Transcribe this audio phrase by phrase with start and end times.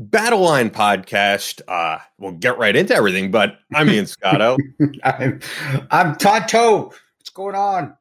[0.00, 1.60] Battle Line podcast.
[1.68, 4.56] Uh, we'll get right into everything, but I'm Ian Scotto.
[5.04, 5.40] I'm,
[5.90, 6.84] I'm Tanto.
[6.84, 7.94] What's going on?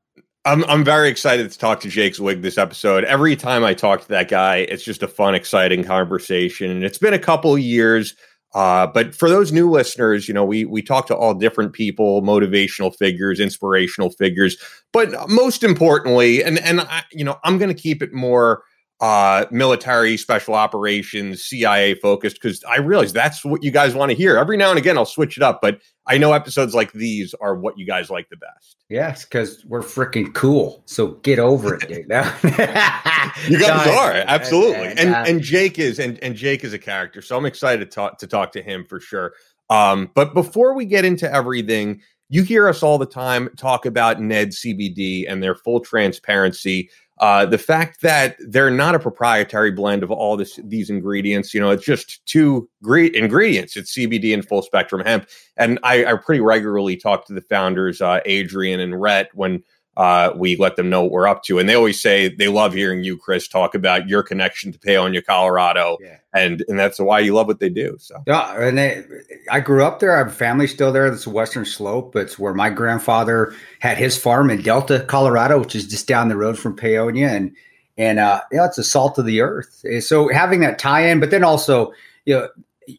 [0.45, 3.03] I'm I'm very excited to talk to Jake Zweig this episode.
[3.03, 6.71] Every time I talk to that guy, it's just a fun, exciting conversation.
[6.71, 8.15] And it's been a couple years.
[8.55, 12.21] Uh, but for those new listeners, you know, we we talk to all different people,
[12.21, 14.55] motivational figures, inspirational figures,
[14.93, 18.63] but most importantly, and and I, you know, I'm going to keep it more
[19.01, 24.17] uh, military, special operations, CIA focused because I realize that's what you guys want to
[24.17, 24.37] hear.
[24.37, 27.55] Every now and again, I'll switch it up, but I know episodes like these are
[27.55, 28.77] what you guys like the best.
[28.89, 30.83] Yes, because we're freaking cool.
[30.85, 31.97] So get over it, dude.
[33.47, 37.37] you guys are absolutely, and and Jake is and and Jake is a character, so
[37.37, 39.33] I'm excited to talk to talk to him for sure.
[39.69, 44.21] Um, but before we get into everything, you hear us all the time talk about
[44.21, 46.89] Ned CBD and their full transparency.
[47.19, 51.59] Uh, the fact that they're not a proprietary blend of all this, these ingredients, you
[51.59, 53.75] know, it's just two great ingredients.
[53.75, 55.27] It's CBD and full spectrum hemp.
[55.57, 59.63] And I, I pretty regularly talk to the founders, uh, Adrian and Rhett, when
[59.99, 61.59] uh, we let them know what we're up to.
[61.59, 65.23] And they always say they love hearing you, Kris, talk about your connection to Paonia,
[65.23, 66.19] Colorado, yeah.
[66.33, 67.97] and and that's why you love what they do.
[67.99, 69.03] So yeah, and they,
[69.51, 70.15] I grew up there.
[70.15, 71.09] I have family still there.
[71.09, 72.15] That's Western Slope.
[72.15, 76.37] It's where my grandfather had his farm in Delta, Colorado, which is just down the
[76.37, 77.53] road from Paonia, and
[77.97, 79.83] and uh, yeah, it's a salt of the earth.
[79.99, 81.91] So having that tie-in, but then also
[82.25, 82.47] you know.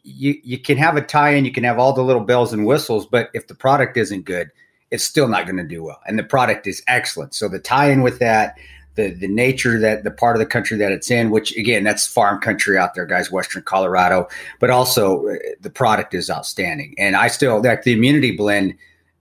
[0.04, 3.06] You, you can have a tie-in, you can have all the little bells and whistles,
[3.06, 4.52] but if the product isn't good,
[4.90, 6.00] it's still not going to do well.
[6.06, 7.34] And the product is excellent.
[7.34, 8.56] So the tie-in with that,
[8.96, 12.06] the the nature that the part of the country that it's in, which again, that's
[12.06, 16.94] farm country out there, guys, Western Colorado, but also uh, the product is outstanding.
[16.98, 18.74] And I still like the immunity blend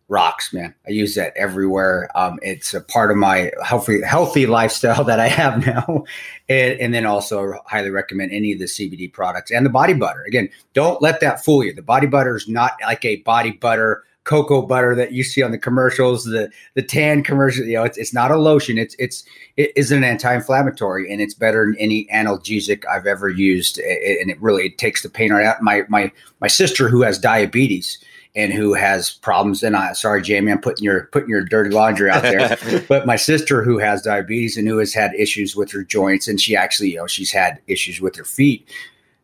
[0.07, 0.73] rocks, man.
[0.87, 2.09] I use that everywhere.
[2.15, 6.03] Um, it's a part of my healthy healthy lifestyle that I have now,
[6.49, 10.23] and, and, then also highly recommend any of the CBD products and the body butter.
[10.27, 11.73] Again, don't let that fool you.
[11.73, 15.51] The body butter is not like a body butter cocoa butter that you see on
[15.51, 17.65] the commercials, the the tan commercial.
[17.65, 18.77] You know, it's, it's not a lotion.
[18.77, 19.23] It's it's
[19.57, 23.79] it is an anti-inflammatory, and it's better than any analgesic I've ever used.
[23.79, 25.61] And it really it takes the pain right out.
[25.61, 26.11] My my
[26.41, 27.97] my sister who has diabetes
[28.35, 29.63] and who has problems.
[29.63, 32.57] And I sorry, Jamie, I'm putting your putting your dirty laundry out there.
[32.87, 36.39] but my sister who has diabetes and who has had issues with her joints, and
[36.39, 38.69] she actually, you know, she's had issues with her feet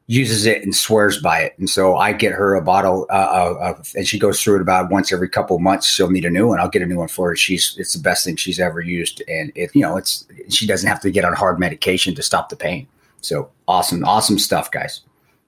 [0.08, 1.58] uses it and swears by it.
[1.58, 4.92] And so I get her a bottle uh, of, and she goes through it about
[4.92, 5.88] once every couple months.
[5.88, 6.60] She'll need a new one.
[6.60, 7.36] I'll get a new one for her.
[7.36, 9.24] She's, it's the best thing she's ever used.
[9.28, 12.50] And if, you know, it's, she doesn't have to get on hard medication to stop
[12.50, 12.88] the pain.
[13.22, 15.02] So awesome, awesome stuff, guys.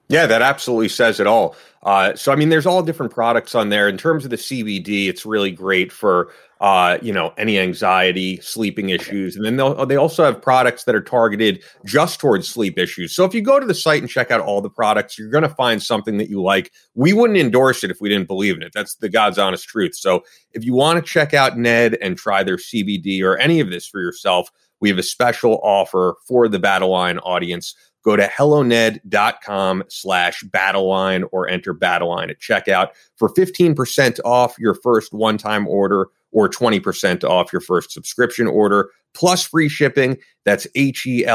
[0.08, 1.54] Yeah, that absolutely says it all.
[1.84, 3.88] Uh, so, I mean, there's all different products on there.
[3.88, 8.88] In terms of the CBD, it's really great for uh, you know, any anxiety, sleeping
[8.88, 9.36] issues.
[9.36, 13.14] And then they they also have products that are targeted just towards sleep issues.
[13.14, 15.42] So if you go to the site and check out all the products, you're going
[15.42, 16.72] to find something that you like.
[16.94, 18.72] We wouldn't endorse it if we didn't believe in it.
[18.74, 19.94] That's the God's honest truth.
[19.94, 23.70] So if you want to check out Ned and try their CBD or any of
[23.70, 27.74] this for yourself, we have a special offer for the Battle Line audience.
[28.04, 35.12] Go to helloned.com slash battleline or enter battleline at checkout for 15% off your first
[35.12, 40.16] one-time order or 20% off your first subscription order plus free shipping.
[40.44, 41.34] That's H-E-L-L-O-N-E-D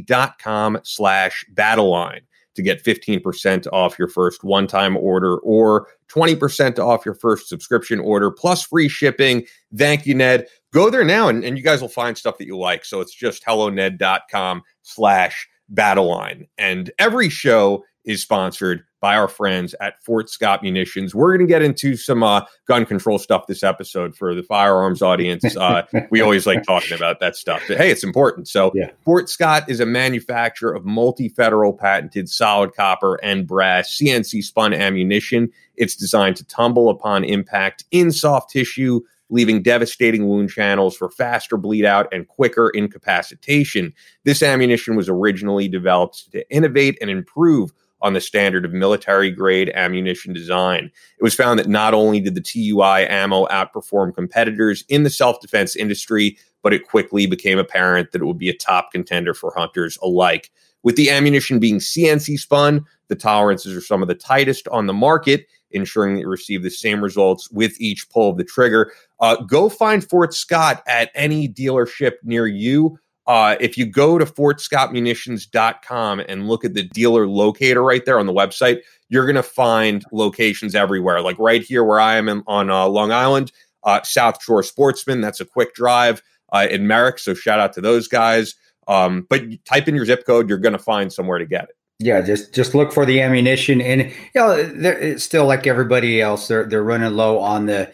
[0.00, 2.22] dot com slash battleline
[2.54, 8.30] to get 15% off your first one-time order or 20% off your first subscription order
[8.30, 9.44] plus free shipping.
[9.76, 10.46] Thank you, Ned.
[10.72, 12.86] Go there now and, and you guys will find stuff that you like.
[12.86, 16.46] So it's just helloned.com slash battleline.
[16.56, 21.14] And every show is sponsored by our friends at Fort Scott Munitions.
[21.14, 25.02] We're going to get into some uh, gun control stuff this episode for the firearms
[25.02, 25.56] audience.
[25.56, 27.62] Uh, we always like talking about that stuff.
[27.68, 28.48] But, hey, it's important.
[28.48, 28.90] So, yeah.
[29.04, 34.72] Fort Scott is a manufacturer of multi federal patented solid copper and brass CNC spun
[34.72, 35.50] ammunition.
[35.76, 39.00] It's designed to tumble upon impact in soft tissue
[39.30, 43.92] leaving devastating wound channels for faster bleed out and quicker incapacitation.
[44.24, 47.72] This ammunition was originally developed to innovate and improve
[48.04, 50.92] on the standard of military grade ammunition design.
[51.18, 55.40] It was found that not only did the TUI ammo outperform competitors in the self
[55.40, 59.52] defense industry, but it quickly became apparent that it would be a top contender for
[59.56, 60.52] hunters alike.
[60.82, 64.92] With the ammunition being CNC spun, the tolerances are some of the tightest on the
[64.92, 68.92] market, ensuring that you receive the same results with each pull of the trigger.
[69.20, 74.26] Uh, go find Fort Scott at any dealership near you uh, if you go to
[74.26, 79.42] fortscottmunitions.com and look at the dealer locator right there on the website, you're going to
[79.42, 81.20] find locations everywhere.
[81.20, 83.52] Like right here where I am in, on uh, Long Island,
[83.84, 85.20] uh, South Shore Sportsman.
[85.20, 86.22] That's a quick drive
[86.52, 87.18] uh, in Merrick.
[87.18, 88.54] So shout out to those guys.
[88.86, 91.76] Um, but type in your zip code, you're going to find somewhere to get it.
[92.00, 96.48] Yeah, just just look for the ammunition, and you know, it's still like everybody else.
[96.48, 97.90] They're they're running low on the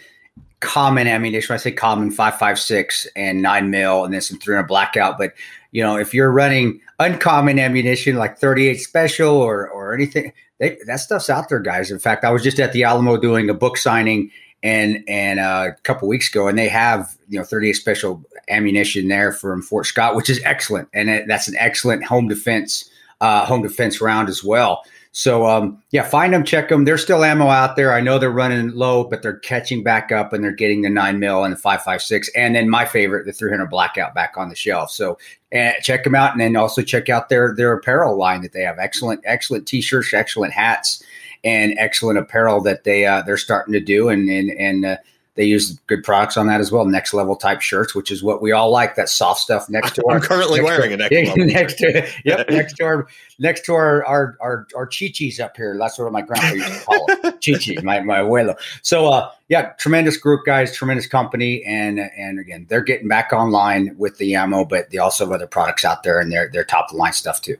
[0.61, 1.53] common ammunition.
[1.53, 4.69] When I say common, five five six and nine mil, and then some three hundred
[4.69, 5.19] blackout.
[5.19, 5.35] But
[5.73, 10.79] you know, if you're running uncommon ammunition like thirty eight special or or anything, they,
[10.87, 11.91] that stuff's out there, guys.
[11.91, 14.31] In fact, I was just at the Alamo doing a book signing
[14.63, 19.09] and and uh, a couple weeks ago, and they have you know 38 special ammunition
[19.09, 22.91] there from Fort Scott, which is excellent, and it, that's an excellent home defense
[23.21, 24.85] uh, home defense round as well.
[25.13, 26.85] So um, yeah, find them, check them.
[26.85, 27.93] There's still ammo out there.
[27.93, 31.19] I know they're running low, but they're catching back up and they're getting the nine
[31.19, 34.49] mil and the five five six, and then my favorite, the 300 blackout, back on
[34.49, 34.91] the shelf.
[34.93, 35.19] So
[35.55, 38.63] uh, check them out, and then also check out their their apparel line that they
[38.63, 38.79] have.
[38.79, 41.03] Excellent, excellent t-shirts, excellent hats,
[41.43, 44.97] and excellent apparel that they uh, they're starting to do, and and and uh,
[45.35, 46.85] they use good products on that as well.
[46.85, 48.97] Next level type shirts, which is what we all like.
[48.97, 50.21] That soft stuff next to I'm our.
[50.21, 51.47] currently wearing to, a next level.
[51.47, 53.07] next to yep, next to our
[53.39, 55.77] next to our our our, our chichis up here.
[55.79, 57.33] That's what my grandpa used to call them.
[57.35, 58.57] chichis, my my abuelo.
[58.83, 60.75] So uh, yeah, tremendous group, guys.
[60.75, 65.25] Tremendous company, and and again, they're getting back online with the ammo, but they also
[65.25, 67.57] have other products out there, and they're they're top of the line stuff too.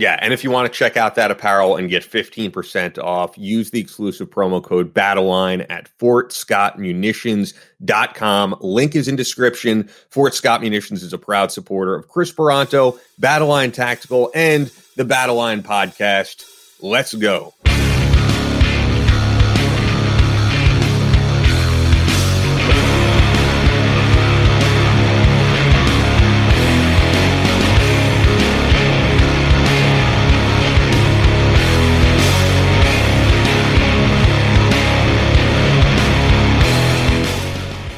[0.00, 3.70] Yeah, and if you want to check out that apparel and get 15% off, use
[3.70, 8.56] the exclusive promo code BATTLELINE at FortScottMunitions.com.
[8.62, 9.90] Link is in description.
[10.08, 15.60] Fort Scott Munitions is a proud supporter of Kris Paronto, Battleline Tactical, and the Battleline
[15.60, 16.46] podcast.
[16.80, 17.52] Let's go.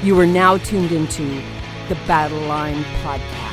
[0.00, 1.24] You are now tuned into
[1.88, 3.48] the Battle Line Podcast.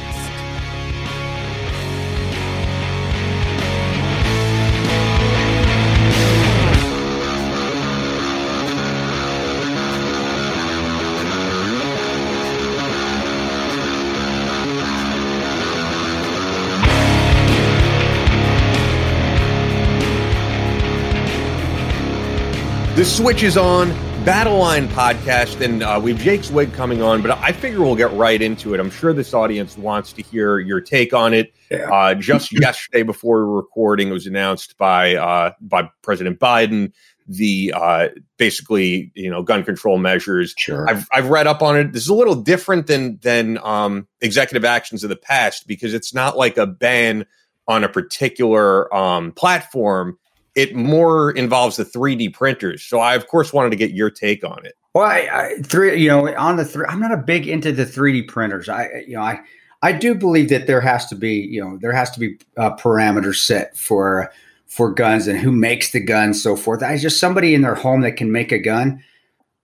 [22.96, 23.90] The switch is on.
[24.26, 27.96] Battle Line podcast, and uh, we have Jake Zweig coming on, but I figure we'll
[27.96, 28.80] get right into it.
[28.80, 31.54] I'm sure this audience wants to hear your take on it.
[31.70, 31.92] Yeah.
[31.94, 36.92] Uh, just yesterday, before we were recording, it was announced by uh, by President Biden
[37.28, 38.08] the uh,
[38.38, 40.56] basically you know gun control measures.
[40.58, 40.90] Sure.
[40.90, 41.94] I've I've read up on it.
[41.94, 46.16] This is a little different than than um, executive actions of the past because it's
[46.16, 47.28] not like a ban
[47.68, 50.18] on a particular um, platform
[50.56, 52.82] it more involves the 3D printers.
[52.82, 54.76] So I, of course, wanted to get your take on it.
[54.94, 57.86] Well, I, I three, you know, on the three, I'm not a big into the
[57.86, 58.70] 3D printers.
[58.70, 59.42] I, you know, I,
[59.82, 62.72] I do believe that there has to be, you know, there has to be a
[62.72, 64.32] parameter set for
[64.68, 66.82] for guns and who makes the gun, so forth.
[66.82, 69.02] I just somebody in their home that can make a gun.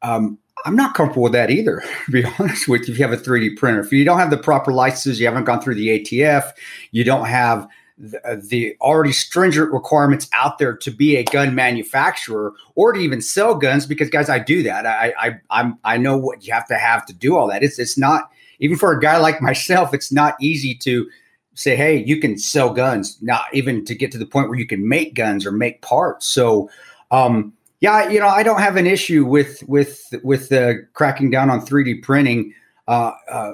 [0.03, 1.83] Um, I'm not comfortable with that either.
[2.05, 4.29] To be honest with you, if you have a 3D printer, if you don't have
[4.29, 6.51] the proper licenses, you haven't gone through the ATF,
[6.91, 7.67] you don't have
[8.01, 13.21] the, the, already stringent requirements out there to be a gun manufacturer or to even
[13.21, 14.85] sell guns because guys i do that.
[14.85, 17.63] I i i'm i know what you have to have to do all that.
[17.63, 21.07] It's it's not even for a guy like myself it's not easy to
[21.53, 24.67] say hey you can sell guns not even to get to the point where you
[24.67, 26.25] can make guns or make parts.
[26.25, 26.69] So
[27.11, 31.51] um yeah you know i don't have an issue with with with the cracking down
[31.51, 32.53] on 3d printing.
[32.87, 33.51] Uh, uh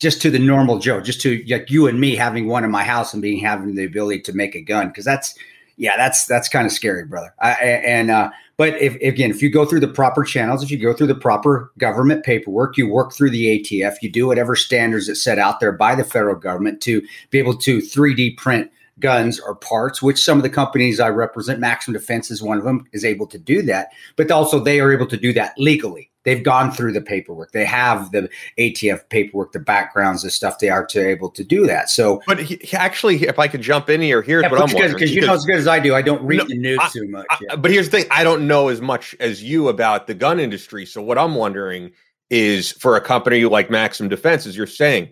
[0.00, 2.82] just to the normal Joe, just to like you and me having one in my
[2.82, 5.34] house and being having the ability to make a gun because that's
[5.76, 7.32] yeah, that's that's kind of scary, brother.
[7.40, 10.78] I, and uh, but if again, if you go through the proper channels, if you
[10.78, 15.06] go through the proper government paperwork, you work through the ATF, you do whatever standards
[15.06, 19.40] that's set out there by the federal government to be able to 3D print guns
[19.40, 22.86] or parts, which some of the companies I represent, Maxim Defense is one of them,
[22.92, 23.88] is able to do that.
[24.16, 26.10] But also they are able to do that legally.
[26.24, 27.52] They've gone through the paperwork.
[27.52, 28.28] They have the
[28.58, 31.88] ATF paperwork, the backgrounds, the stuff they are to able to do that.
[31.88, 34.94] So, but he, actually, if I could jump in here, here's yeah, what I'm wondering
[34.94, 35.94] because you know as good as I do.
[35.94, 37.26] I don't read no, the news I, too much.
[37.50, 40.38] I, but here's the thing: I don't know as much as you about the gun
[40.38, 40.84] industry.
[40.84, 41.90] So, what I'm wondering
[42.28, 45.08] is, for a company like Maxim Defense, as you're saying,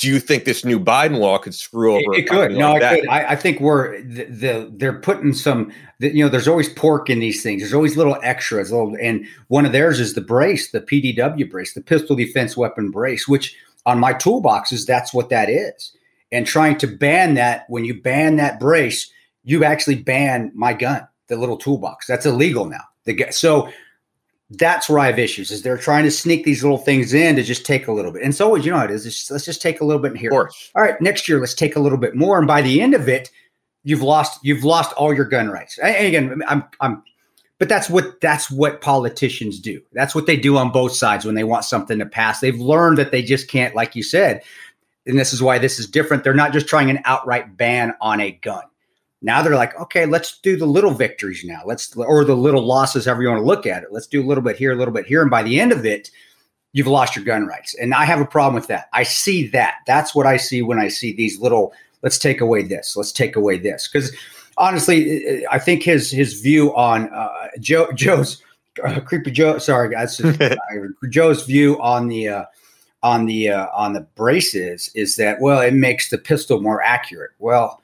[0.00, 2.14] do you think this new Biden law could screw over?
[2.14, 2.52] It, it could.
[2.52, 3.08] No, like it could.
[3.10, 5.70] I, I, think we're the, the, they're putting some.
[5.98, 7.60] The, you know, there's always pork in these things.
[7.60, 8.72] There's always little extras.
[8.72, 12.90] Little, and one of theirs is the brace, the PDW brace, the pistol defense weapon
[12.90, 13.54] brace, which
[13.84, 15.92] on my toolboxes, that's what that is.
[16.32, 19.12] And trying to ban that when you ban that brace,
[19.44, 22.06] you actually ban my gun, the little toolbox.
[22.06, 22.84] That's illegal now.
[23.04, 23.70] The so
[24.50, 25.50] that's where I have issues.
[25.50, 28.22] Is they're trying to sneak these little things in to just take a little bit.
[28.22, 29.04] And so you know how it is.
[29.04, 30.30] Just, let's just take a little bit here.
[30.74, 32.38] All right, next year let's take a little bit more.
[32.38, 33.30] And by the end of it,
[33.84, 35.78] you've lost you've lost all your gun rights.
[35.78, 37.02] And again, I'm I'm
[37.58, 39.80] but that's what that's what politicians do.
[39.92, 42.40] That's what they do on both sides when they want something to pass.
[42.40, 44.42] They've learned that they just can't, like you said,
[45.06, 46.24] and this is why this is different.
[46.24, 48.62] They're not just trying an outright ban on a gun.
[49.22, 51.60] Now they're like, okay, let's do the little victories now.
[51.66, 53.92] Let's or the little losses, however you want to look at it.
[53.92, 55.84] Let's do a little bit here, a little bit here, and by the end of
[55.84, 56.10] it,
[56.72, 57.74] you've lost your gun rights.
[57.74, 58.88] And I have a problem with that.
[58.92, 59.76] I see that.
[59.86, 61.72] That's what I see when I see these little.
[62.02, 62.96] Let's take away this.
[62.96, 64.16] Let's take away this because
[64.56, 68.42] honestly, I think his his view on uh, Joe Joe's
[68.82, 69.58] uh, creepy Joe.
[69.58, 70.18] Sorry, guys,
[71.10, 72.28] Joe's view on the.
[72.28, 72.44] Uh,
[73.02, 77.30] on the uh, on the braces is that well it makes the pistol more accurate
[77.38, 77.80] well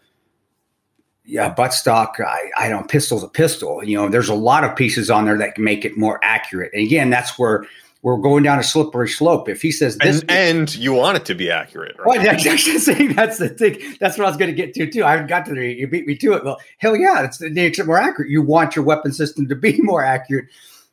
[1.26, 3.82] yeah, buttstock, I, I don't, pistol's a pistol.
[3.82, 6.72] You know, there's a lot of pieces on there that can make it more accurate.
[6.72, 7.66] And again, that's where
[8.02, 9.48] we're going down a slippery slope.
[9.48, 12.06] If he says this, and, and you want it to be accurate, right?
[12.06, 13.96] Well, that's, that's the thing.
[13.98, 15.04] That's what I was going to get to too.
[15.04, 15.64] I haven't got to there.
[15.64, 16.44] You beat me to it.
[16.44, 18.30] Well, hell yeah, it's it makes it more accurate.
[18.30, 20.46] You want your weapon system to be more accurate,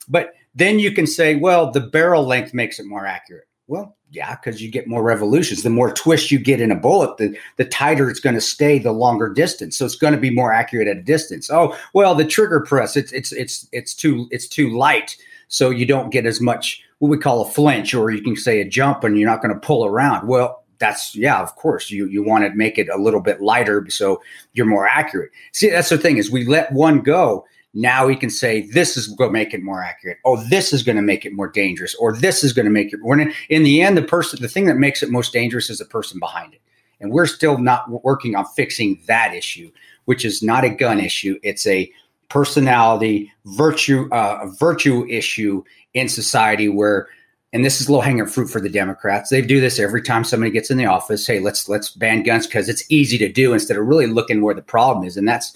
[0.10, 3.46] but then you can say, well, the barrel length makes it more accurate.
[3.67, 5.63] Well, yeah, because you get more revolutions.
[5.63, 8.77] The more twist you get in a bullet, the, the tighter it's going to stay
[8.77, 9.77] the longer distance.
[9.77, 11.50] So it's going to be more accurate at a distance.
[11.50, 15.15] Oh, well, the trigger press, it's it's it's it's too it's too light.
[15.48, 18.60] So you don't get as much what we call a flinch, or you can say
[18.60, 20.27] a jump, and you're not going to pull around.
[20.27, 21.89] Well, that's yeah, of course.
[21.89, 24.22] You you want to make it a little bit lighter so
[24.53, 25.32] you're more accurate.
[25.53, 29.08] See, that's the thing is we let one go now he can say, this is
[29.08, 30.20] going to make it more accurate.
[30.25, 31.96] Oh, this is going to make it more dangerous.
[31.96, 33.00] Or this is going to make it.
[33.01, 35.86] When in the end, the person, the thing that makes it most dangerous is the
[35.86, 36.62] person behind it.
[37.00, 39.72] And we're still not working on fixing that issue,
[40.06, 41.39] which is not a gun issue.
[41.42, 41.92] It's a
[42.30, 45.63] personality, virtue, uh, virtue issue
[45.94, 47.08] in society where,
[47.51, 49.30] and this is low hanging fruit for the Democrats.
[49.30, 51.27] They do this every time somebody gets in the office.
[51.27, 54.56] Hey, let's let's ban guns because it's easy to do instead of really looking where
[54.56, 55.18] the problem is.
[55.18, 55.56] And that's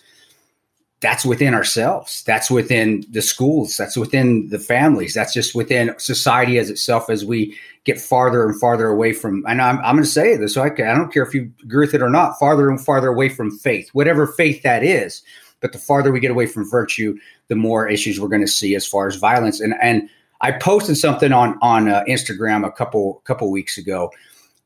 [1.00, 2.24] that's within ourselves.
[2.24, 3.78] That's within the schools.
[3.78, 5.14] That's within the families.
[5.14, 9.62] That's just within society as itself as we get farther and farther away from and
[9.62, 11.94] i'm, I'm going to say this so I, I don't care if you agree with
[11.94, 15.22] it or not farther and farther away from faith whatever faith that is.
[15.60, 18.76] But the farther we get away from virtue the more issues we're going to see
[18.76, 19.62] as far as violence.
[19.62, 20.10] And and
[20.42, 24.12] i posted something on on uh, instagram a couple couple weeks ago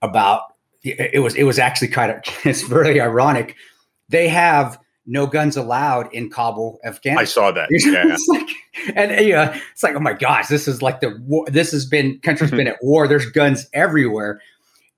[0.02, 0.52] about
[0.84, 3.56] it was it was actually kind of it's very ironic.
[4.10, 7.18] They have no guns allowed in Kabul, Afghanistan.
[7.18, 7.70] I saw that.
[7.82, 8.16] Yeah.
[8.30, 11.46] like, and yeah, it's like, oh my gosh, this is like the war.
[11.48, 13.08] This has been country's been at war.
[13.08, 14.42] There's guns everywhere,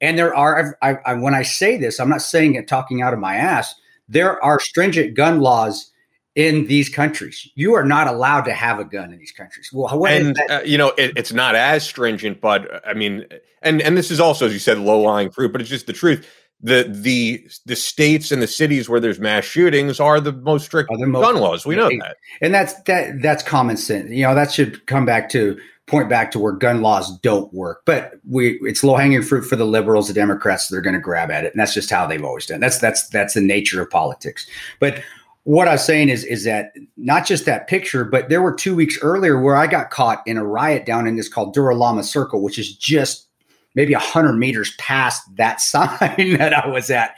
[0.02, 0.78] and there are.
[0.82, 3.74] I, I, when I say this, I'm not saying it talking out of my ass.
[4.08, 5.92] There are stringent gun laws
[6.36, 7.50] in these countries.
[7.56, 9.70] You are not allowed to have a gun in these countries.
[9.72, 13.26] Well, and uh, you know, it, it's not as stringent, but I mean,
[13.62, 15.94] and and this is also, as you said, low lying fruit, but it's just the
[15.94, 16.28] truth
[16.64, 20.90] the the the states and the cities where there's mass shootings are the most strict
[20.98, 21.66] the most, gun laws.
[21.66, 24.10] We know that, and that's that that's common sense.
[24.10, 27.82] You know that should come back to point back to where gun laws don't work.
[27.86, 30.70] But we it's low hanging fruit for the liberals, the Democrats.
[30.70, 32.62] They're going to grab at it, and that's just how they've always done.
[32.62, 34.48] That's that's that's the nature of politics.
[34.80, 35.04] But
[35.44, 38.76] what I was saying is is that not just that picture, but there were two
[38.76, 42.42] weeks earlier where I got caught in a riot down in this called Duralama Circle,
[42.42, 43.28] which is just
[43.76, 47.18] maybe 100 meters past that sign that I was at.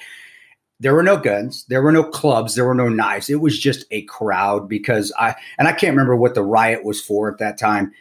[0.82, 3.30] There were no guns, there were no clubs, there were no knives.
[3.30, 7.02] It was just a crowd because I, and I can't remember what the riot was
[7.02, 7.94] for at that time.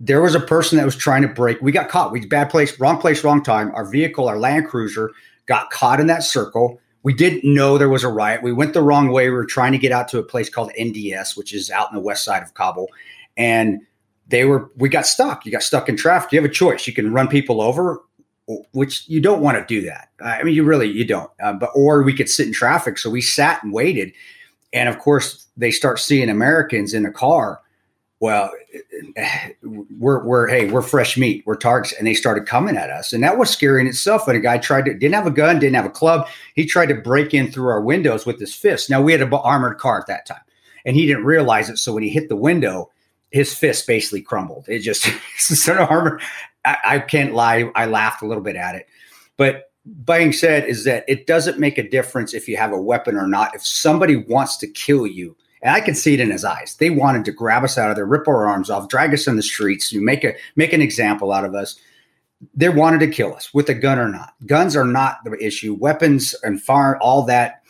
[0.00, 1.62] There was a person that was trying to break.
[1.62, 2.10] We got caught.
[2.10, 3.70] We bad place, wrong place, wrong time.
[3.76, 5.12] Our vehicle, our Land Cruiser,
[5.46, 6.80] got caught in that circle.
[7.04, 8.42] We didn't know there was a riot.
[8.42, 9.28] We went the wrong way.
[9.28, 11.94] We were trying to get out to a place called NDS, which is out in
[11.94, 12.88] the west side of Kabul.
[13.36, 13.82] And
[14.28, 15.44] they were we got stuck.
[15.44, 16.32] You got stuck in traffic.
[16.32, 16.86] You have a choice.
[16.86, 18.00] You can run people over,
[18.72, 20.08] which you don't want to do that.
[20.20, 21.30] I mean, you really you don't.
[21.42, 22.98] Uh, but or we could sit in traffic.
[22.98, 24.12] So we sat and waited,
[24.72, 27.60] and of course they start seeing Americans in a car.
[28.20, 28.50] Well,
[29.62, 31.42] we're we're hey we're fresh meat.
[31.44, 34.26] We're targets, and they started coming at us, and that was scary in itself.
[34.26, 36.26] And a guy tried to didn't have a gun, didn't have a club.
[36.54, 38.88] He tried to break in through our windows with his fist.
[38.88, 40.42] Now we had an armored car at that time,
[40.86, 41.76] and he didn't realize it.
[41.76, 42.90] So when he hit the window
[43.34, 44.64] his fist basically crumbled.
[44.68, 46.20] It just sort of armor.
[46.64, 47.68] I, I, can't lie.
[47.74, 48.86] I laughed a little bit at it,
[49.36, 49.72] but
[50.04, 53.26] being said is that it doesn't make a difference if you have a weapon or
[53.26, 53.52] not.
[53.52, 56.90] If somebody wants to kill you, and I can see it in his eyes, they
[56.90, 59.42] wanted to grab us out of there, rip our arms off, drag us in the
[59.42, 61.74] streets, you make a make an example out of us.
[62.54, 64.34] They wanted to kill us with a gun or not.
[64.46, 65.74] Guns are not the issue.
[65.74, 67.62] Weapons and fire, all that.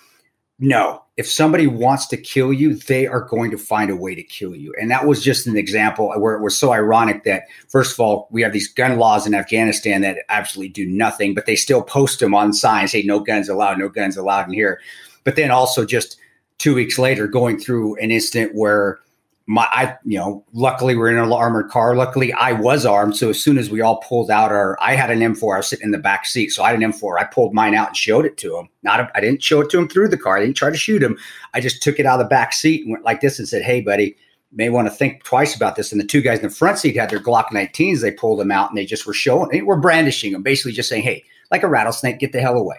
[0.58, 4.22] No, if somebody wants to kill you, they are going to find a way to
[4.22, 4.74] kill you.
[4.80, 8.26] And that was just an example where it was so ironic that, first of all,
[8.32, 12.18] we have these gun laws in Afghanistan that absolutely do nothing, but they still post
[12.18, 14.80] them on signs, hey, no guns allowed, no guns allowed in here.
[15.22, 16.18] But then also just
[16.58, 18.98] two weeks later, going through an incident where
[19.46, 21.94] my I you know luckily we're in an armored car.
[21.94, 25.10] Luckily I was armed, so as soon as we all pulled out our I had
[25.10, 25.54] an M4.
[25.54, 27.18] I was sitting in the back seat, so I had an M4.
[27.18, 28.68] I pulled mine out and showed it to him.
[28.82, 30.38] Not I didn't show it to him through the car.
[30.38, 31.18] I didn't try to shoot him.
[31.52, 33.62] I just took it out of the back seat and went like this and said,
[33.62, 34.16] "Hey, buddy."
[34.56, 35.90] May want to think twice about this.
[35.90, 38.00] And the two guys in the front seat had their Glock 19s.
[38.00, 40.88] They pulled them out and they just were showing, they were brandishing them, basically just
[40.88, 42.76] saying, "Hey, like a rattlesnake, get the hell away."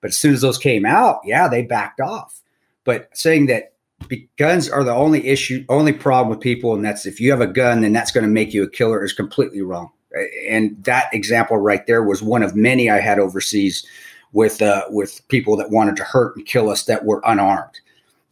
[0.00, 2.40] But as soon as those came out, yeah, they backed off.
[2.84, 3.72] But saying that
[4.36, 7.46] guns are the only issue, only problem with people, and that's if you have a
[7.46, 9.90] gun, then that's going to make you a killer is completely wrong.
[10.48, 13.86] And that example right there was one of many I had overseas
[14.32, 17.80] with uh, with people that wanted to hurt and kill us that were unarmed.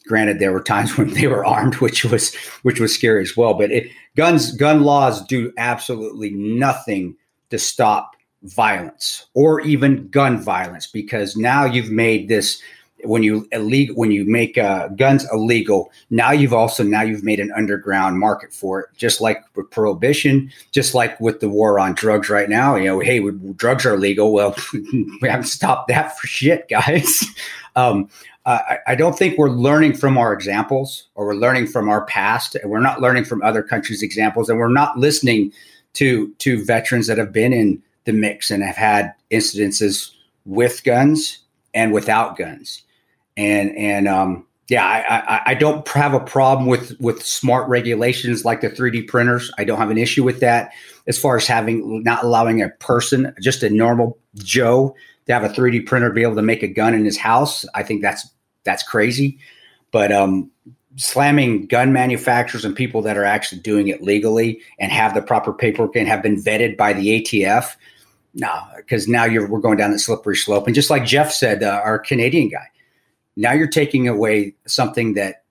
[0.07, 3.55] Granted, there were times when they were armed, which was which was scary as well.
[3.55, 7.17] But it, guns gun laws do absolutely nothing
[7.51, 12.61] to stop violence or even gun violence because now you've made this
[13.07, 17.41] when you illegal when you make uh, guns illegal now you've also now you've made
[17.41, 18.87] an underground market for it.
[18.97, 23.01] Just like with prohibition just like with the war on drugs right now you know
[23.01, 23.21] hey
[23.57, 24.33] drugs are legal.
[24.33, 27.25] Well we haven't stopped that for shit guys.
[27.77, 28.09] Um,
[28.47, 32.55] I, I don't think we're learning from our examples or we're learning from our past.
[32.55, 35.53] And we're not learning from other countries examples and we're not listening
[35.95, 40.13] to to veterans that have been in the mix and have had incidences
[40.45, 41.41] with guns
[41.75, 42.83] and without guns
[43.37, 48.45] and and um, yeah, I, I, I don't have a problem with with smart regulations
[48.45, 49.51] like the 3D printers.
[49.59, 50.73] I don't have an issue with that.
[51.07, 55.49] As far as having not allowing a person, just a normal Joe, to have a
[55.49, 58.29] 3D printer be able to make a gun in his house, I think that's
[58.65, 59.39] that's crazy.
[59.93, 60.51] But um,
[60.97, 65.53] slamming gun manufacturers and people that are actually doing it legally and have the proper
[65.53, 67.77] paperwork and have been vetted by the ATF,
[68.35, 70.67] no, because now you're we're going down the slippery slope.
[70.67, 72.69] And just like Jeff said, uh, our Canadian guy,
[73.37, 75.45] now you're taking away something that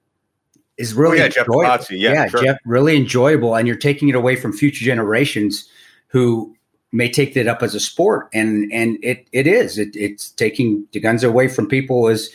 [0.78, 1.62] is really oh, yeah, enjoyable.
[1.62, 2.44] Jeff yeah, yeah sure.
[2.44, 5.70] Jeff, really enjoyable, and you're taking it away from future generations
[6.08, 6.56] who
[6.92, 10.86] may take that up as a sport, and and it it is it, it's taking
[10.92, 12.30] the guns away from people is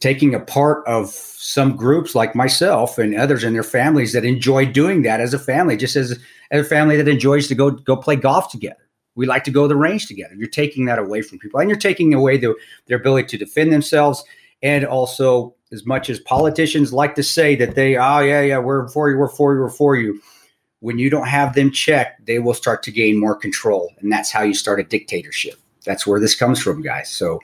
[0.00, 4.66] taking a part of some groups like myself and others and their families that enjoy
[4.66, 6.18] doing that as a family, just as,
[6.50, 8.76] as a family that enjoys to go go play golf together.
[9.16, 10.34] We like to go to the range together.
[10.34, 12.54] You're taking that away from people, and you're taking away the,
[12.86, 14.24] their ability to defend themselves
[14.64, 18.88] and also, as much as politicians like to say that they, oh, yeah, yeah, we're
[18.88, 20.20] for you, we're for you, we're for you.
[20.80, 23.92] When you don't have them checked, they will start to gain more control.
[23.98, 25.60] And that's how you start a dictatorship.
[25.84, 27.10] That's where this comes from, guys.
[27.10, 27.40] So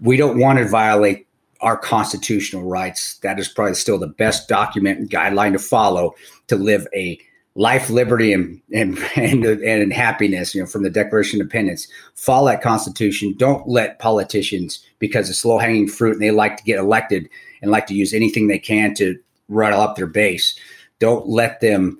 [0.00, 1.26] we don't want to violate
[1.60, 3.18] our constitutional rights.
[3.18, 6.14] That is probably still the best document and guideline to follow
[6.46, 7.20] to live a
[7.54, 10.54] life, liberty, and and and, and happiness.
[10.54, 11.88] You know, from the Declaration of Independence.
[12.14, 13.34] Follow that Constitution.
[13.36, 17.28] Don't let politicians, because it's low hanging fruit, and they like to get elected
[17.62, 20.58] and like to use anything they can to rattle up their base.
[20.98, 21.98] Don't let them.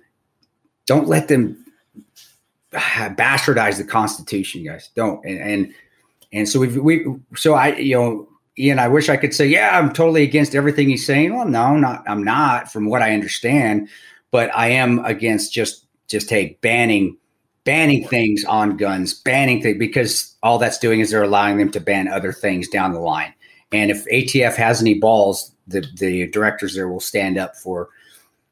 [0.86, 1.64] Don't let them
[2.74, 4.90] ah, bastardize the Constitution, guys.
[4.94, 5.74] Don't and and
[6.32, 8.28] and so we we so I you know.
[8.56, 11.34] Ian, I wish I could say, yeah, I'm totally against everything he's saying.
[11.34, 13.88] Well, no, not I'm not, from what I understand
[14.34, 17.16] but I am against just just hey banning
[17.62, 21.78] banning things on guns, banning things because all that's doing is they're allowing them to
[21.78, 23.32] ban other things down the line.
[23.70, 27.90] And if ATF has any balls, the the directors there will stand up for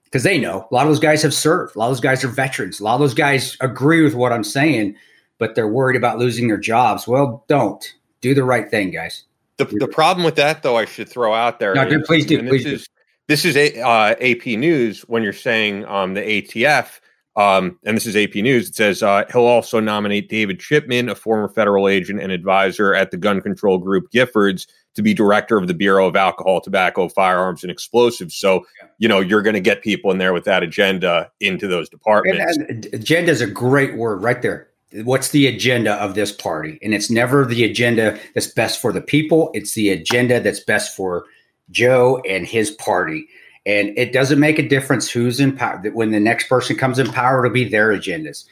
[0.05, 1.75] because they know a lot of those guys have served.
[1.75, 2.79] A lot of those guys are veterans.
[2.79, 4.95] A lot of those guys agree with what I'm saying,
[5.39, 7.09] but they're worried about losing their jobs.
[7.09, 7.85] Well, don't
[8.21, 9.25] do the right thing, guys.
[9.57, 11.75] The, the problem with that, though, I should throw out there.
[11.75, 12.39] No, is, please do.
[12.47, 12.75] Please do.
[12.75, 12.87] Is,
[13.29, 17.01] this is a, uh, AP News when you're saying um, the ATF,
[17.37, 18.69] um, and this is AP News.
[18.69, 23.11] It says uh, he'll also nominate David Chipman, a former federal agent and advisor at
[23.11, 27.63] the gun control group Giffords, to be director of the Bureau of Alcohol, Tobacco, Firearms,
[27.63, 28.35] and Explosives.
[28.35, 28.67] So,
[28.99, 32.59] you know, you're going to get people in there with that agenda into those departments.
[32.93, 34.69] Agenda is a great word right there.
[35.05, 36.79] What's the agenda of this party?
[36.83, 39.51] And it's never the agenda that's best for the people.
[39.55, 41.25] It's the agenda that's best for
[41.73, 43.27] Joe and his party.
[43.67, 45.83] And it doesn't make a difference who's in power.
[45.93, 48.45] When the next person comes in power, it'll be their agendas.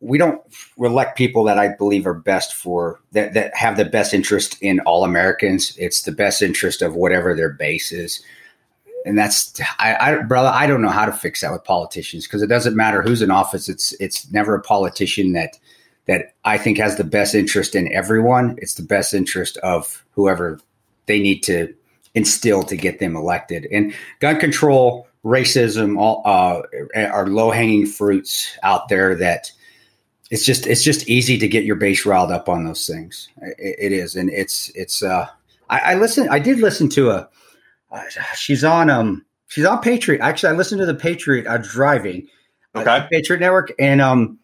[0.00, 0.40] we don't
[0.78, 4.80] elect people that I believe are best for that that have the best interest in
[4.80, 5.74] all Americans.
[5.78, 8.22] It's the best interest of whatever their base is.
[9.06, 12.42] And that's I, I brother, I don't know how to fix that with politicians because
[12.42, 13.68] it doesn't matter who's in office.
[13.68, 15.58] It's it's never a politician that
[16.06, 18.58] that I think has the best interest in everyone.
[18.58, 20.60] It's the best interest of whoever
[21.06, 21.74] they need to
[22.14, 23.66] instill to get them elected.
[23.70, 26.62] And gun control, racism, all uh,
[26.96, 29.50] are low hanging fruits out there that
[30.30, 33.28] it's just it's just easy to get your base riled up on those things.
[33.40, 35.02] it, it is, and it's it's.
[35.02, 35.28] Uh,
[35.68, 36.28] I, I listen.
[36.30, 37.28] I did listen to a.
[37.90, 38.02] Uh,
[38.34, 39.24] she's on um.
[39.48, 40.20] She's on Patriot.
[40.20, 41.46] Actually, I listened to the Patriot.
[41.46, 42.26] I was driving.
[42.74, 43.06] Okay.
[43.10, 44.38] Patriot Network, and um,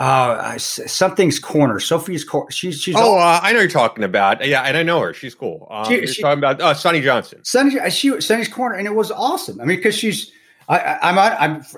[0.00, 1.78] uh, something's corner.
[1.78, 2.50] Sophie's corner.
[2.50, 2.96] She's she's.
[2.96, 4.44] Oh, uh, I know you're talking about.
[4.44, 5.12] Yeah, and I know her.
[5.12, 5.68] She's cool.
[5.70, 7.44] Um, She- you're she- talking about uh, Sonnie Johnson.
[7.44, 9.60] Sonnie, she Sonnie's corner, and it was awesome.
[9.60, 10.32] I mean, because she's,
[10.70, 11.18] I, I, I'm,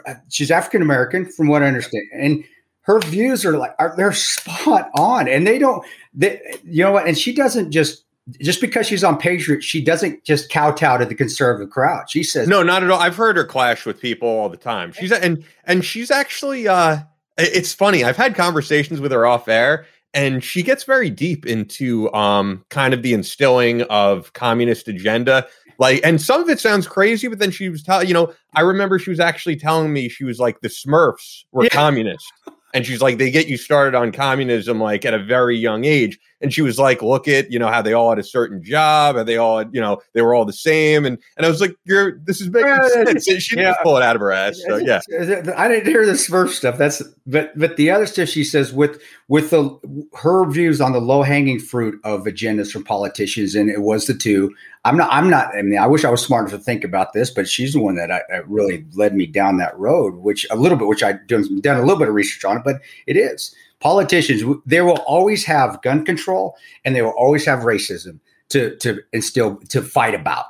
[0.06, 2.44] I'm, she's African American, from what I understand, and
[2.82, 7.06] her views are like, are they're spot on, and they don't, they, you know what?
[7.08, 8.04] And she doesn't just,
[8.40, 12.08] just because she's on Patriot, she doesn't just kowtow to the conservative crowd.
[12.08, 13.00] She says, No, not at all.
[13.00, 14.92] I've heard her clash with people all the time.
[14.92, 16.68] She's and and she's actually.
[16.68, 16.98] uh
[17.38, 18.04] It's funny.
[18.04, 22.92] I've had conversations with her off air, and she gets very deep into um kind
[22.94, 25.46] of the instilling of communist agenda.
[25.78, 28.60] Like, and some of it sounds crazy, but then she was telling, you know, I
[28.60, 31.70] remember she was actually telling me she was like the Smurfs were Yeah.
[31.70, 32.30] communist.
[32.74, 36.18] And she's like, they get you started on communism like at a very young age.
[36.40, 39.14] And she was like, look at, you know, how they all had a certain job
[39.14, 41.04] and they all had, you know, they were all the same.
[41.04, 43.24] And and I was like, you're this is making sense.
[43.24, 43.70] She yeah.
[43.70, 44.60] just pull it out of her ass.
[44.66, 45.00] So yeah.
[45.56, 46.78] I didn't hear this first stuff.
[46.78, 49.78] That's but but the other stuff she says with with the
[50.14, 54.14] her views on the low hanging fruit of agendas from politicians, and it was the
[54.14, 54.52] two.
[54.84, 55.12] I'm not.
[55.12, 55.54] I'm not.
[55.54, 57.80] I mean, I wish I was smart enough to think about this, but she's the
[57.80, 61.04] one that, I, that really led me down that road, which a little bit, which
[61.04, 64.42] I done done a little bit of research on it, but it is politicians.
[64.66, 68.18] They will always have gun control, and they will always have racism
[68.48, 70.46] to to instill to fight about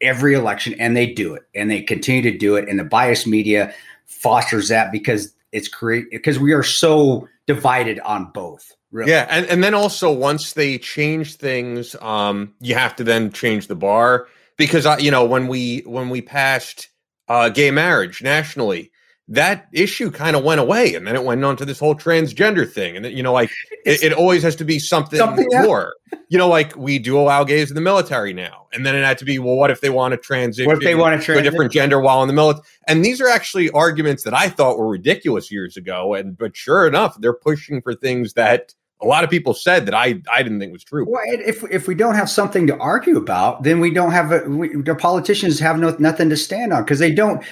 [0.00, 3.26] every election, and they do it, and they continue to do it, and the biased
[3.26, 3.74] media
[4.06, 8.76] fosters that because it's create because we are so divided on both.
[8.92, 9.10] Really.
[9.10, 13.66] Yeah, and, and then also once they change things, um, you have to then change
[13.66, 14.28] the bar
[14.58, 16.88] because uh, you know when we when we passed
[17.26, 18.92] uh, gay marriage nationally,
[19.28, 22.70] that issue kind of went away, and then it went on to this whole transgender
[22.70, 23.50] thing, and then, you know, like
[23.86, 25.94] it, it always has to be something, Something more.
[26.28, 29.16] You know, like we do allow gays in the military now, and then it had
[29.18, 30.66] to be well, what if they want to transition?
[30.66, 32.66] What if they want to to a different gender while in the military.
[32.86, 36.12] And these are actually arguments that I thought were ridiculous years ago.
[36.12, 39.94] And but sure enough, they're pushing for things that a lot of people said that
[39.94, 41.04] I I didn't think was true.
[41.08, 44.48] Well, if if we don't have something to argue about, then we don't have a,
[44.48, 47.42] we, the politicians have no nothing to stand on because they don't.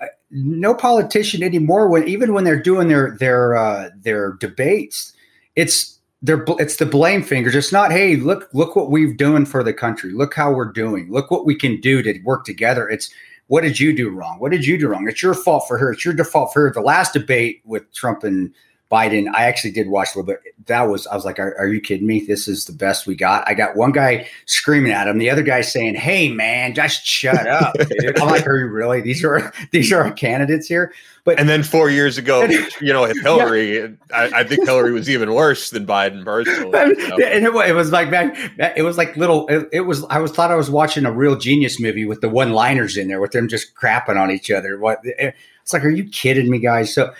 [0.00, 1.88] uh, No politician anymore.
[1.88, 5.12] When even when they're doing their their uh, their debates,
[5.56, 7.54] it's they're it's the blame fingers.
[7.54, 10.12] It's not hey look look what we've done for the country.
[10.12, 11.10] Look how we're doing.
[11.10, 12.88] Look what we can do to work together.
[12.88, 13.10] It's
[13.48, 14.38] what did you do wrong?
[14.38, 15.08] What did you do wrong?
[15.08, 15.90] It's your fault for her.
[15.92, 16.72] It's your default for her.
[16.72, 18.54] The last debate with Trump and
[18.90, 20.40] Biden, I actually did watch a little bit.
[20.66, 22.20] That was, I was like, are, are you kidding me?
[22.20, 23.46] This is the best we got.
[23.46, 27.46] I got one guy screaming at him, the other guy saying, "Hey, man, just shut
[27.46, 29.00] up." dude." I'm like, are you really?
[29.00, 30.92] These are these are our candidates here.
[31.22, 32.44] But And then four years ago,
[32.80, 36.70] you know, Hillary, I, I think Hillary was even worse than Biden personally.
[36.70, 36.80] know?
[36.80, 38.34] and it, it was like man,
[38.76, 39.46] it was like little.
[39.46, 40.04] It, it was.
[40.10, 43.06] I was thought I was watching a real genius movie with the one liners in
[43.06, 44.78] there with them just crapping on each other.
[44.78, 45.00] What?
[45.18, 45.30] Eh,
[45.62, 46.92] it's like, are you kidding me, guys?
[46.92, 47.12] So.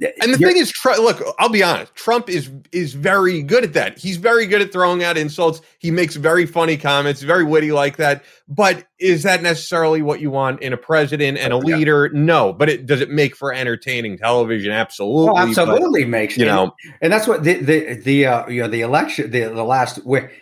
[0.00, 1.94] And the thing is, Tr- look, I'll be honest.
[1.94, 3.96] Trump is is very good at that.
[3.96, 5.60] He's very good at throwing out insults.
[5.78, 8.24] He makes very funny comments, very witty like that.
[8.48, 11.76] But is that necessarily what you want in a president and a Yeah.
[11.76, 12.08] leader?
[12.12, 12.52] No.
[12.52, 14.72] But it does it make for entertaining television?
[14.72, 15.26] Absolutely.
[15.26, 18.62] Well, But, Oh, absolutely makes you know, and that's what the the the uh, you
[18.62, 20.32] know the election the the last where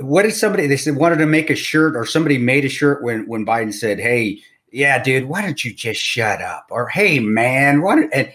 [0.00, 3.04] what did somebody they said wanted to make a shirt or somebody made a shirt
[3.04, 4.40] when when Biden said hey
[4.72, 8.32] yeah dude why don't you just shut up or hey man why don't, and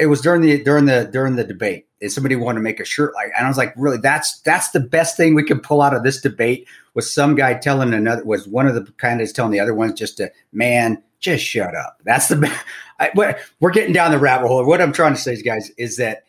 [0.00, 2.84] it was during the during the during the debate and somebody wanted to make a
[2.84, 3.98] shirt like and I was like really?
[3.98, 7.54] That's that's the best thing we can pull out of this debate was some guy
[7.54, 11.44] telling another was one of the candidates telling the other ones just to man just
[11.44, 11.98] shut up.
[12.04, 12.52] That's the
[13.00, 14.64] I, we're getting down the rabbit hole.
[14.64, 16.24] What I'm trying to say guys is that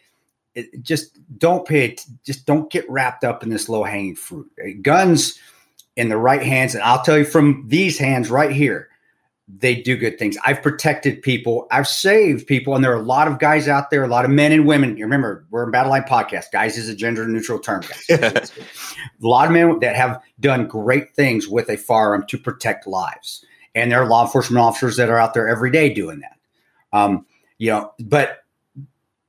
[0.56, 4.50] it, just don't pay it just don't get wrapped up in this low hanging fruit.
[4.82, 5.40] Guns
[5.96, 8.90] in the right hands and i'll tell you from these hands right here
[9.48, 10.38] they do good things.
[10.46, 11.68] I've protected people.
[11.72, 14.32] I've saved people and there are a lot of guys out there a lot of
[14.32, 14.98] men and women.
[14.98, 16.46] You remember we're in battle line podcast.
[16.52, 18.52] Guys is a gender neutral term guys.
[19.24, 23.46] A lot of men that have done great things with a firearm to protect lives.
[23.76, 26.38] And there are law enforcement officers that are out there every day doing that.
[26.98, 27.26] Um,
[27.58, 28.46] you know but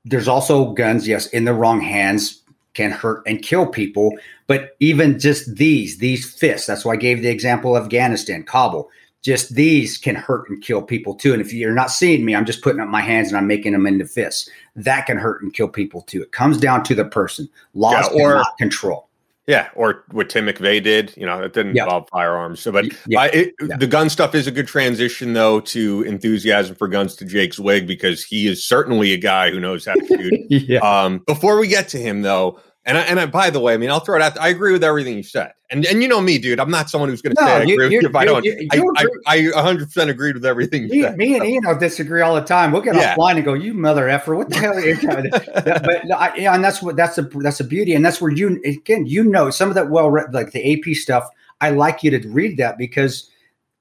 [0.07, 2.43] there's also guns, yes, in the wrong hands
[2.75, 4.13] can hurt and kill people.
[4.47, 8.89] But even just these, these fists, that's why I gave the example of Afghanistan, Kabul.
[9.27, 11.33] Just these can hurt and kill people too.
[11.33, 13.73] And if you're not seeing me, I'm just putting up my hands and I'm making
[13.73, 14.49] them into fists.
[14.77, 16.23] That can hurt and kill people too.
[16.23, 17.49] It comes down to the person.
[17.75, 19.09] Laws Yeah, or- control.
[19.49, 21.13] Yeah, or what Tim McVeigh did.
[21.17, 21.85] You know, it didn't Yeah.
[21.85, 22.61] involve firearms.
[22.61, 23.21] So, but Yeah.
[23.23, 27.25] I, it, the gun stuff is a good transition, though, to enthusiasm for guns to
[27.25, 30.81] Jake Zweig because he is certainly a guy who knows how to shoot.
[30.83, 33.77] Um, before we get to him, though, and I, and I, by the way, I
[33.77, 34.39] mean I'll throw it out.
[34.41, 36.59] I agree with everything you said, and and you know me, dude.
[36.61, 38.25] I'm not someone who's going to No, say I you- agree with you- if I
[38.25, 38.45] don't.
[38.45, 39.53] you- I, you I, agree.
[39.53, 41.17] I 100 percent agreed with everything you Me, said.
[41.19, 42.73] me and Ian will disagree all the time.
[42.73, 43.15] We'll get Yeah.
[43.17, 46.37] offline and go, "You mother effer, what the hell?" Are you trying to-" but I,
[46.37, 49.25] yeah, and that's what that's the that's the beauty, and that's where you again you
[49.25, 51.29] know some of that well read like the AP stuff.
[51.61, 53.29] I like you to read that because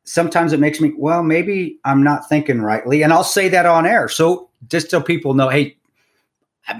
[0.05, 3.85] sometimes it makes me well maybe I'm not thinking rightly, and I'll say that on
[3.85, 4.07] air.
[4.09, 5.74] So just so people know, hey,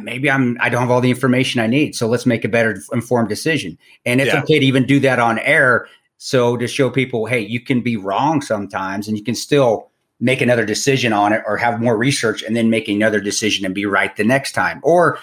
[0.02, 2.82] maybe I'm I don't have all the information I need, so let's make a better
[2.92, 3.78] informed decision.
[4.06, 4.42] And it's Yeah.
[4.42, 5.88] okay to even do that on air.
[6.18, 10.42] So to show people, hey, you can be wrong sometimes, and you can still make
[10.42, 13.86] another decision on it, or have more research, and then make another decision and be
[13.86, 15.20] right the next time, or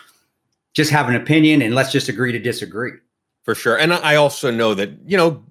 [0.75, 2.93] just have an opinion and let's just agree to disagree.
[3.45, 3.77] for sure.
[3.77, 5.43] And I also know that you know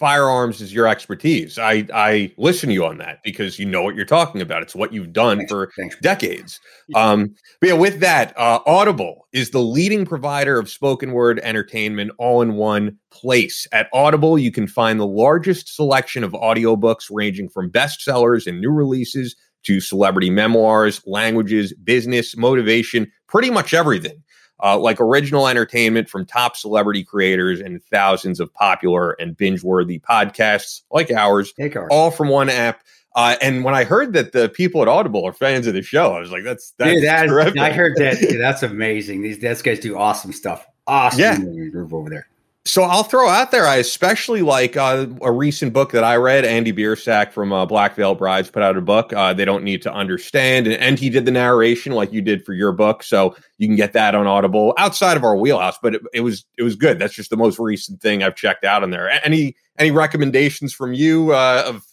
[0.00, 1.58] firearms is your expertise.
[1.58, 4.62] I I listen to you on that because you know what you're talking about.
[4.62, 5.96] It's what you've done Thanks, for thanks.
[6.00, 6.58] decades.
[6.94, 12.12] Um, but yeah, with that, uh, Audible is the leading provider of spoken word entertainment
[12.18, 13.66] all in one place.
[13.72, 18.70] At Audible, you can find the largest selection of audiobooks ranging from bestsellers and new
[18.70, 24.22] releases to celebrity memoirs, languages, business, motivation, pretty much everything.
[24.62, 29.98] Uh, like original entertainment from top celebrity creators and thousands of popular and binge worthy
[29.98, 31.88] podcasts like ours Take ours.
[31.90, 32.82] all from one app.
[33.16, 36.12] Uh, and when I heard that the people at Audible are fans of the show,
[36.14, 38.36] I was like, "That's that's Dude, that is- I heard that.
[38.38, 39.22] That's amazing.
[39.22, 40.64] These these guys do awesome stuff.
[40.86, 41.36] Awesome Yeah.
[41.70, 42.26] group over there.
[42.70, 43.66] So I'll throw out there.
[43.66, 46.44] I especially like uh, a recent book that I read.
[46.44, 49.12] Andy Biersack from uh, Black Veil Brides put out a book.
[49.12, 52.44] Uh, they don't need to understand, and, and he did the narration like you did
[52.44, 53.02] for your book.
[53.02, 55.78] So you can get that on Audible outside of our wheelhouse.
[55.82, 57.00] But it, it was it was good.
[57.00, 59.10] That's just the most recent thing I've checked out on there.
[59.24, 61.84] Any any recommendations from you uh, of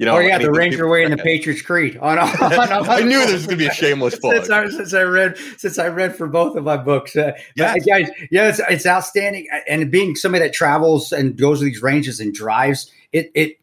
[0.00, 0.16] you know?
[0.16, 1.16] oh yeah, the Ranger Way and the?
[1.22, 1.98] Patriots Creed.
[1.98, 4.34] On, on, on- I knew there was going to be a shameless plug.
[4.34, 7.14] since I since I read since I read for both of my books.
[7.14, 9.46] Uh, but, guys, yeah, it's, it's outstanding.
[9.68, 13.60] And being somebody that travels and goes to these ranges and drives, it it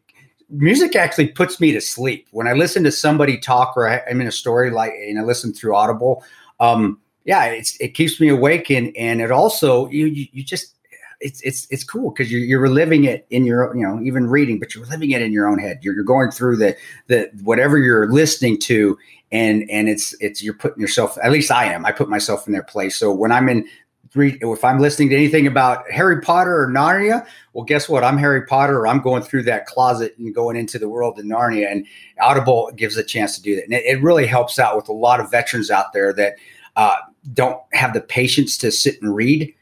[0.48, 4.20] music actually puts me to sleep when I listen to somebody talk or I, I'm
[4.20, 6.22] in a story like and I listen through Audible.
[6.60, 10.74] Um, yeah, it's it keeps me awake and and it also you you, you just
[11.20, 14.58] it's it's it's cool because you're, you're reliving it in your you know even reading,
[14.58, 15.80] but you're living it in your own head.
[15.82, 16.76] You're, you're going through the
[17.08, 18.96] the whatever you're listening to,
[19.32, 21.18] and and it's it's you're putting yourself.
[21.22, 21.84] At least I am.
[21.84, 22.96] I put myself in their place.
[22.96, 23.66] So when I'm in
[24.14, 28.02] if I'm listening to anything about Harry Potter or Narnia, well, guess what?
[28.02, 31.26] I'm Harry Potter, or I'm going through that closet and going into the world of
[31.26, 31.86] Narnia, and
[32.20, 34.92] Audible gives a chance to do that, and it, it really helps out with a
[34.92, 36.36] lot of veterans out there that
[36.76, 36.96] uh,
[37.34, 39.52] don't have the patience to sit and read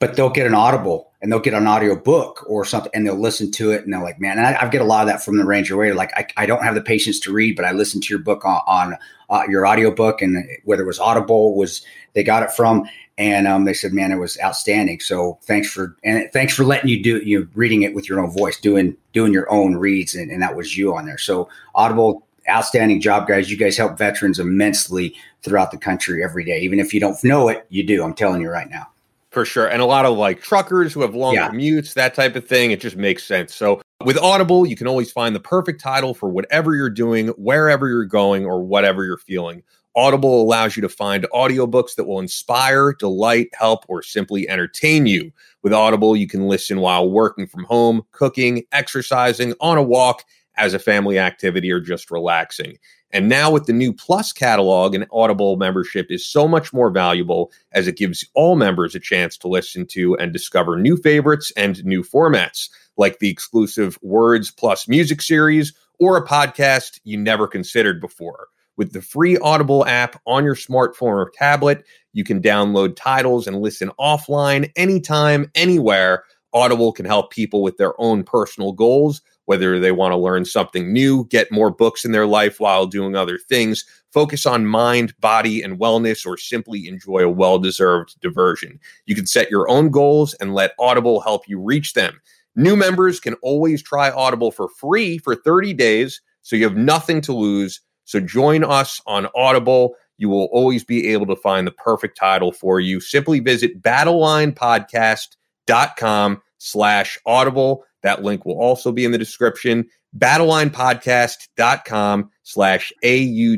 [0.00, 3.14] but they'll get an audible and they'll get an audio book or something and they'll
[3.14, 5.22] listen to it and they're like man and I, I get a lot of that
[5.22, 7.70] from the ranger way like I, I don't have the patience to read but i
[7.70, 8.96] listened to your book on, on
[9.28, 11.82] uh, your audio book and whether it was audible was
[12.14, 12.88] they got it from
[13.20, 14.98] and um, they said man it was outstanding.
[14.98, 18.30] So thanks for and thanks for letting you do you reading it with your own
[18.30, 21.18] voice doing doing your own reads and, and that was you on there.
[21.18, 23.50] So audible outstanding job guys.
[23.50, 27.48] You guys help veterans immensely throughout the country every day even if you don't know
[27.48, 28.89] it you do i'm telling you right now
[29.30, 29.66] For sure.
[29.68, 31.50] And a lot of like truckers who have long Yeah.
[31.50, 32.72] commutes, that type of thing.
[32.72, 33.54] It just makes sense.
[33.54, 37.88] So with Audible, you can always find the perfect title for whatever you're doing, wherever
[37.88, 39.62] you're going, or whatever you're feeling.
[39.96, 45.32] Audible allows you to find audiobooks that will inspire, delight, help, or simply entertain you.
[45.62, 50.24] With Audible, you can listen while working from home, cooking, exercising, on a walk,
[50.56, 52.76] as a family activity, or just relaxing.
[53.12, 57.50] And now with the new Plus catalog, an Audible membership is so much more valuable
[57.72, 61.84] as it gives all members a chance to listen to and discover new favorites and
[61.84, 68.00] new formats, like the exclusive Words Plus music series or a podcast you never considered
[68.00, 68.46] before.
[68.76, 73.60] With the free Audible app on your smartphone or tablet, you can download titles and
[73.60, 76.24] listen offline anytime, anywhere.
[76.52, 80.92] Audible can help people with their own personal goals, whether they want to learn something
[80.92, 85.62] new, get more books in their life while doing other things, focus on mind, body,
[85.62, 88.78] and wellness, or simply enjoy a well deserved diversion.
[89.06, 92.20] You can set your own goals and let Audible help you reach them.
[92.56, 97.20] New members can always try Audible for free for 30 days, so you have nothing
[97.22, 97.80] to lose.
[98.04, 99.94] So join us on Audible.
[100.18, 103.00] you will always be able to find the perfect title for you.
[103.00, 107.84] Simply visit battlelinepodcast.com slash audible.
[108.02, 109.86] That link will also be in the description.
[110.18, 113.52] Battlelinepodcast.com slash A-U-D-I-B-L-E.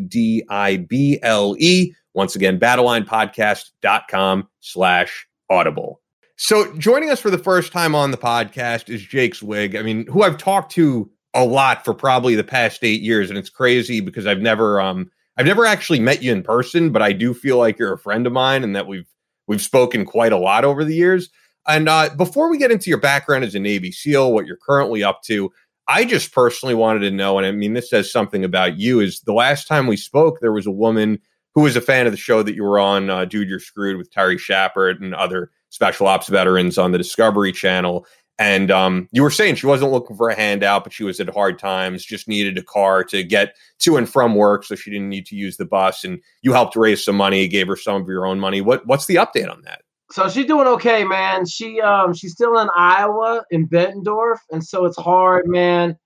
[2.15, 6.01] Once again, battlelinepodcast.com slash audible.
[6.37, 9.77] So joining us for the first time on the podcast is Jake Zweig.
[9.77, 13.39] I mean, who I've talked to a lot for probably the past eight years, and
[13.39, 17.13] it's crazy because I've never um I've never actually met you in person, but I
[17.13, 19.09] do feel like you're a friend of mine and that we've
[19.47, 21.31] we've spoken quite a lot over the years.
[21.67, 25.05] And uh, before we get into your background as a Navy SEAL, what you're currently
[25.05, 25.53] up to,
[25.89, 29.01] I just personally wanted to know, and I mean, this says something about you.
[29.01, 31.21] Is the last time we spoke, there was a woman
[31.55, 33.97] who was a fan of the show that you were on, uh, Dude, You're Screwed
[33.97, 38.07] with Terry Schappert and other special ops veterans on the Discovery Channel.
[38.39, 41.29] And um, you were saying she wasn't looking for a handout, but she was at
[41.29, 45.11] hard times, just needed a car to get to and from work, so she didn't
[45.11, 46.03] need to use the bus.
[46.03, 48.61] And you helped raise some money, gave her some of your own money.
[48.61, 49.82] What what's the update on that?
[50.13, 51.47] So she's doing okay, man.
[51.47, 55.97] She um she's still in Iowa in Bettendorf, and so it's hard, man.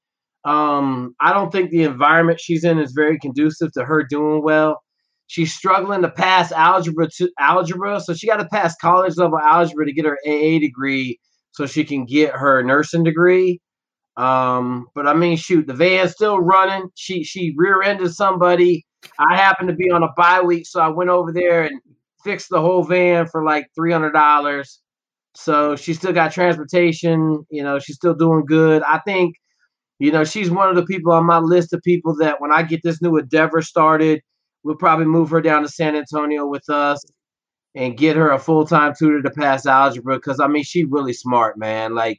[0.45, 4.81] Um, I don't think the environment she's in is very conducive to her doing well.
[5.27, 9.87] She's struggling to pass algebra to algebra, so she got to pass college level algebra
[9.87, 11.19] to get her AA degree
[11.51, 13.61] so she can get her nursing degree.
[14.17, 16.91] Um, but I mean, shoot, the van's still running.
[16.95, 18.87] She she rear-ended somebody.
[19.19, 21.81] I happened to be on a bye week, so I went over there and
[22.27, 24.81] fixed the whole van for like three hundred dollars.
[25.35, 27.47] So she still got transportation.
[27.51, 28.83] You know, she's still doing good.
[28.83, 29.37] I think,
[29.99, 32.63] you know, she's one of the people on my list of people that when I
[32.63, 34.23] get this new endeavor started,
[34.65, 37.05] we'll probably move her down to San Antonio with us
[37.77, 41.13] and get her a full time tutor to pass algebra because I mean she's really
[41.13, 41.95] smart, man.
[41.95, 42.19] Like,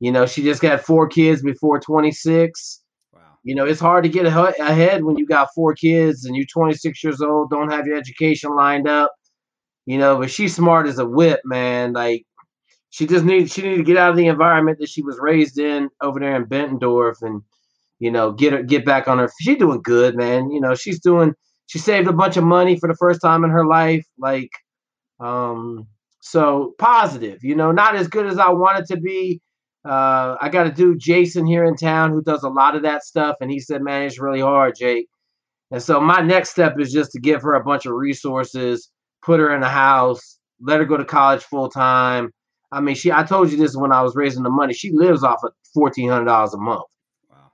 [0.00, 2.82] you know, she just got four kids before 26.
[3.12, 3.20] Wow.
[3.42, 7.04] You know, it's hard to get ahead when you got four kids and you're 26
[7.04, 9.12] years old, don't have your education lined up.
[9.86, 11.92] You know, but she's smart as a whip, man.
[11.92, 12.24] Like,
[12.90, 15.58] she just needs she needed to get out of the environment that she was raised
[15.58, 17.42] in over there in Bettendorf, and
[17.98, 19.30] you know get her get back on her.
[19.40, 20.50] She's doing good, man.
[20.50, 21.34] You know, she's doing
[21.66, 24.06] she saved a bunch of money for the first time in her life.
[24.18, 24.50] Like,
[25.20, 25.86] um,
[26.20, 29.40] so positive, you know, not as good as I want it to be.
[29.84, 33.04] Uh, I got a dude, Jason, here in town who does a lot of that
[33.04, 33.36] stuff.
[33.40, 35.06] And he said, man, it's really hard, Jake.
[35.70, 38.90] And so my next step is just to give her a bunch of resources,
[39.24, 42.30] put her in a house, let her go to college full time.
[42.72, 44.74] I mean, she, I told you this when I was raising the money.
[44.74, 46.82] She lives off of $1,400 a month.
[47.30, 47.52] Wow.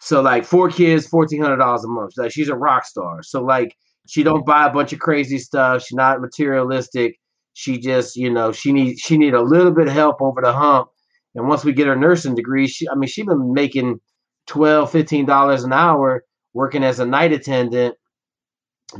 [0.00, 2.12] So like four kids, $1,400 a month.
[2.16, 3.22] Like she's a rock star.
[3.22, 3.74] So like,
[4.06, 5.82] she don't buy a bunch of crazy stuff.
[5.82, 7.16] She's not materialistic.
[7.54, 10.52] She just, you know, she need she need a little bit of help over the
[10.52, 10.88] hump.
[11.34, 14.00] And once we get her nursing degree, she I mean, she's been making
[14.46, 17.94] 12 15 dollars an hour working as a night attendant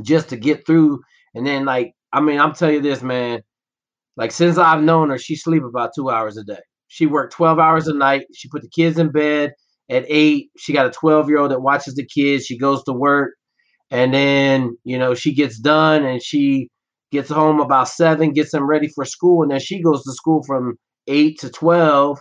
[0.01, 1.01] just to get through.
[1.35, 3.41] And then like, I mean, I'm telling you this, man.
[4.17, 6.61] Like since I've known her, she sleep about two hours a day.
[6.87, 8.27] She worked 12 hours a night.
[8.33, 9.53] She put the kids in bed
[9.89, 10.49] at eight.
[10.57, 12.45] She got a 12 year old that watches the kids.
[12.45, 13.33] She goes to work
[13.91, 16.69] and then you know she gets done and she
[17.11, 20.43] gets home about seven gets them ready for school and then she goes to school
[20.43, 22.19] from eight to 12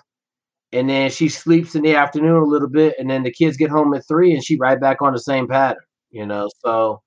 [0.72, 3.70] and then she sleeps in the afternoon a little bit and then the kids get
[3.70, 7.00] home at three and she right back on the same pattern you know so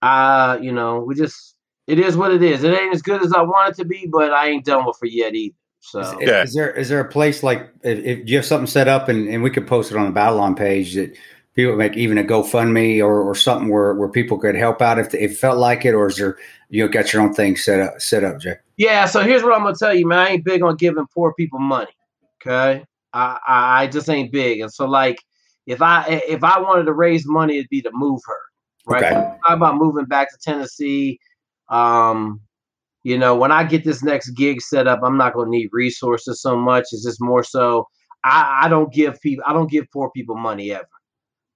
[0.00, 1.54] uh you know we just
[1.92, 4.06] it is what it is it ain't as good as i want it to be
[4.06, 7.08] but i ain't done with her yet either so is, is there is there a
[7.08, 9.96] place like if, if you have something set up and, and we could post it
[9.96, 11.16] on the battle line page that
[11.54, 15.14] people make even a GoFundMe or, or something where, where people could help out if,
[15.14, 17.80] if it felt like it, or is there you know got your own thing set
[17.80, 18.56] up set up, Jay?
[18.76, 20.18] Yeah, so here's what I'm gonna tell you, man.
[20.18, 21.92] I ain't big on giving poor people money.
[22.40, 25.18] Okay, I I, I just ain't big, and so like
[25.66, 28.38] if I if I wanted to raise money, it'd be to move her.
[28.86, 29.14] Right, okay.
[29.14, 31.20] talk about moving back to Tennessee.
[31.72, 32.40] Um,
[33.02, 36.40] you know, when I get this next gig set up, I'm not gonna need resources
[36.40, 36.84] so much.
[36.92, 37.88] It's just more so
[38.24, 40.86] I, I don't give people I don't give poor people money ever.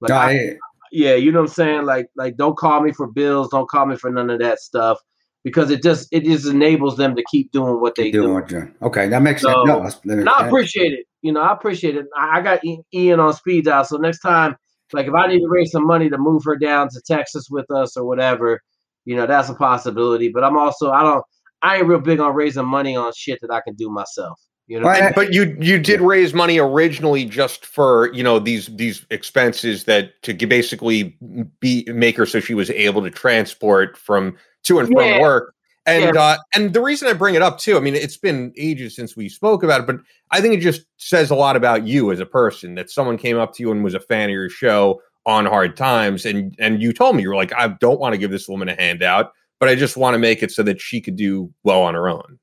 [0.00, 0.56] Like, I,
[0.92, 1.84] yeah, you know what I'm saying?
[1.84, 3.48] Like, like don't call me for bills.
[3.50, 4.98] Don't call me for none of that stuff
[5.44, 8.36] because it just it just enables them to keep doing what they do.
[8.82, 10.00] Okay, that makes so, sense.
[10.04, 11.06] No, no, I appreciate it.
[11.22, 12.06] You know, I appreciate it.
[12.16, 12.60] I, I got
[12.92, 14.56] Ian on speed dial, so next time,
[14.92, 17.70] like if I need to raise some money to move her down to Texas with
[17.70, 18.60] us or whatever,
[19.06, 20.28] you know, that's a possibility.
[20.28, 21.24] But I'm also I don't
[21.62, 24.38] I ain't real big on raising money on shit that I can do myself.
[24.68, 28.66] You know, and, but you you did raise money originally just for you know these
[28.66, 31.16] these expenses that to basically
[31.60, 35.20] be make her so she was able to transport from to and from yeah.
[35.20, 35.54] work.
[35.86, 36.20] And yeah.
[36.20, 39.16] uh, and the reason I bring it up too, I mean, it's been ages since
[39.16, 39.98] we spoke about it, but
[40.32, 43.38] I think it just says a lot about you as a person that someone came
[43.38, 46.24] up to you and was a fan of your show, on hard times.
[46.24, 48.68] And and you told me you were like, I don't want to give this woman
[48.68, 51.82] a handout, but I just want to make it so that she could do well
[51.82, 52.38] on her own.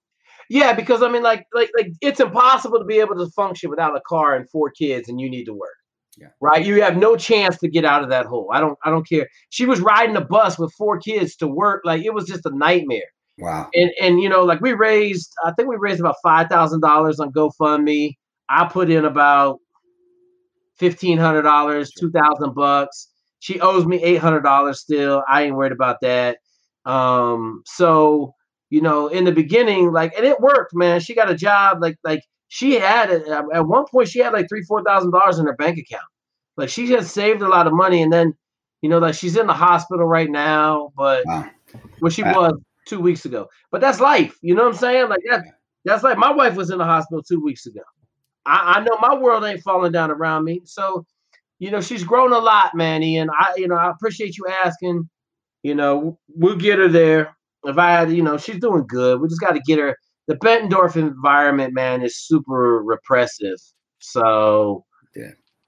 [0.49, 3.95] Yeah, because I mean, like, like, like, it's impossible to be able to function without
[3.95, 5.71] a car and four kids, and you need to work.
[6.17, 6.27] Yeah.
[6.41, 6.63] Right.
[6.63, 8.49] You have no chance to get out of that hole.
[8.53, 8.77] I don't.
[8.83, 9.27] I don't care.
[9.49, 11.81] She was riding a bus with four kids to work.
[11.85, 13.09] Like it was just a nightmare.
[13.39, 13.69] Wow.
[13.73, 15.33] And and you know, like we raised.
[15.43, 18.15] I think we raised about five thousand dollars on GoFundMe.
[18.49, 19.59] I put in about
[20.77, 23.09] fifteen hundred dollars, two thousand bucks.
[23.39, 25.23] She owes me eight hundred dollars still.
[25.29, 26.37] I ain't worried about that.
[26.85, 27.63] Um.
[27.65, 28.33] So
[28.69, 30.99] you know, in the beginning, like, and it worked, man.
[30.99, 31.79] She got a job.
[31.81, 34.09] Like like she had it at one point.
[34.09, 36.03] She had like three four thousand dollars in her bank account.
[36.57, 38.33] Like she just saved a lot of money, and then
[38.81, 41.45] you know, like she's in the hospital right now, but Wow.
[41.99, 42.31] well, she Wow.
[42.33, 43.47] was two weeks ago.
[43.71, 44.37] But that's life.
[44.41, 45.09] You know what I'm saying?
[45.09, 45.43] Like that,
[45.85, 47.81] that's like my wife was in the hospital two weeks ago.
[48.45, 50.61] I, I know my world ain't falling down around me.
[50.65, 51.05] So,
[51.59, 53.17] you know, she's grown a lot, Manny.
[53.17, 55.09] And I, you know, I appreciate you asking.
[55.63, 57.35] You know, we'll get her there.
[57.63, 59.21] If I had, you know, she's doing good.
[59.21, 59.95] We just got to get her.
[60.27, 63.57] The Bettendorf environment, man, is super repressive.
[63.99, 64.85] So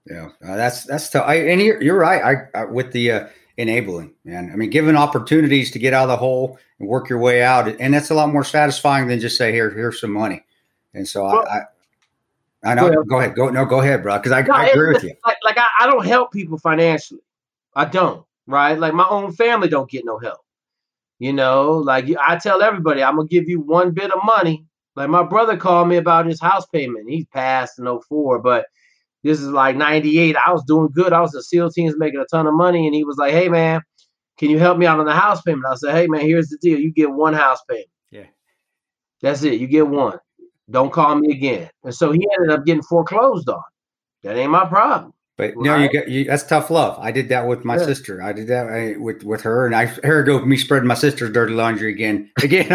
[0.09, 1.26] Yeah, uh, that's that's tough.
[1.28, 2.47] I, and you're, you're right.
[2.53, 4.51] I, I with the uh, enabling, man.
[4.53, 7.67] I mean, given opportunities to get out of the hole and work your way out,
[7.67, 10.43] and that's a lot more satisfying than just say, "Here, here's some money."
[10.93, 11.61] And so Well- I,
[12.66, 12.89] I, I know.
[12.89, 13.36] Well- go ahead.
[13.36, 13.66] Go no.
[13.66, 14.18] Go ahead, bro.
[14.18, 15.13] Because I, No, I agree with you.
[15.26, 17.22] Like, like I, I don't help people financially.
[17.76, 18.26] I don't.
[18.47, 18.78] Right.
[18.78, 20.39] Like my own family don't get no help.
[21.20, 24.66] You know, like I tell everybody, I'm gonna give you one bit of money.
[24.95, 27.09] Like my brother called me about his house payment.
[27.09, 28.66] He passed in 04, but
[29.24, 30.36] this is like 98.
[30.36, 31.13] I was doing good.
[31.13, 32.86] I was the SEAL teams making a ton of money.
[32.86, 33.82] And he was like, Hey man,
[34.38, 35.66] can you help me out on the house payment?
[35.70, 36.80] I said, Hey man, here's the deal.
[36.80, 37.88] You get one house payment.
[38.11, 38.26] Yeah.
[39.22, 39.59] That's it.
[39.59, 40.20] You get one.
[40.70, 41.70] Don't call me again.
[41.84, 43.61] And so he ended up getting foreclosed on.
[44.24, 45.13] That ain't my problem.
[45.38, 45.93] But no, you Right.
[45.93, 46.97] got you, that's tough love.
[46.99, 47.86] I did that with my Yeah.
[47.86, 48.24] sister.
[48.24, 51.30] I did that I, with with her, and I here go me spreading my sister's
[51.32, 52.68] dirty laundry again, again.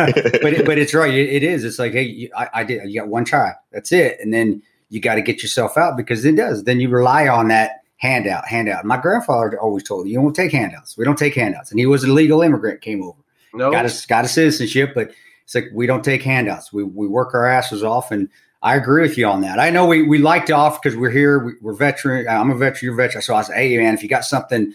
[0.43, 1.13] but it, but it's right.
[1.13, 1.65] It, it is.
[1.65, 2.89] It's like hey, you, I, I did.
[2.89, 3.53] You got one try.
[3.73, 6.65] That's it, and then you got to get yourself out because it does.
[6.65, 8.85] Then you rely on that handout, handout.
[8.85, 10.99] My grandfather always told me, you don't take handouts.
[10.99, 12.83] We don't take handouts, and he was a legal immigrant.
[12.83, 13.19] Came over,
[13.55, 13.71] No.
[13.73, 15.13] got a got a citizenship, but
[15.51, 16.73] it's like we don't take handouts.
[16.73, 18.29] We we work our asses off, and
[18.63, 19.59] I agree with you on that.
[19.59, 21.45] I know we, we like to offer because we're here.
[21.45, 22.29] We, we're veteran.
[22.29, 22.79] I'm a veteran.
[22.83, 23.23] You're a veteran.
[23.23, 24.73] So I say, hey man, if you got something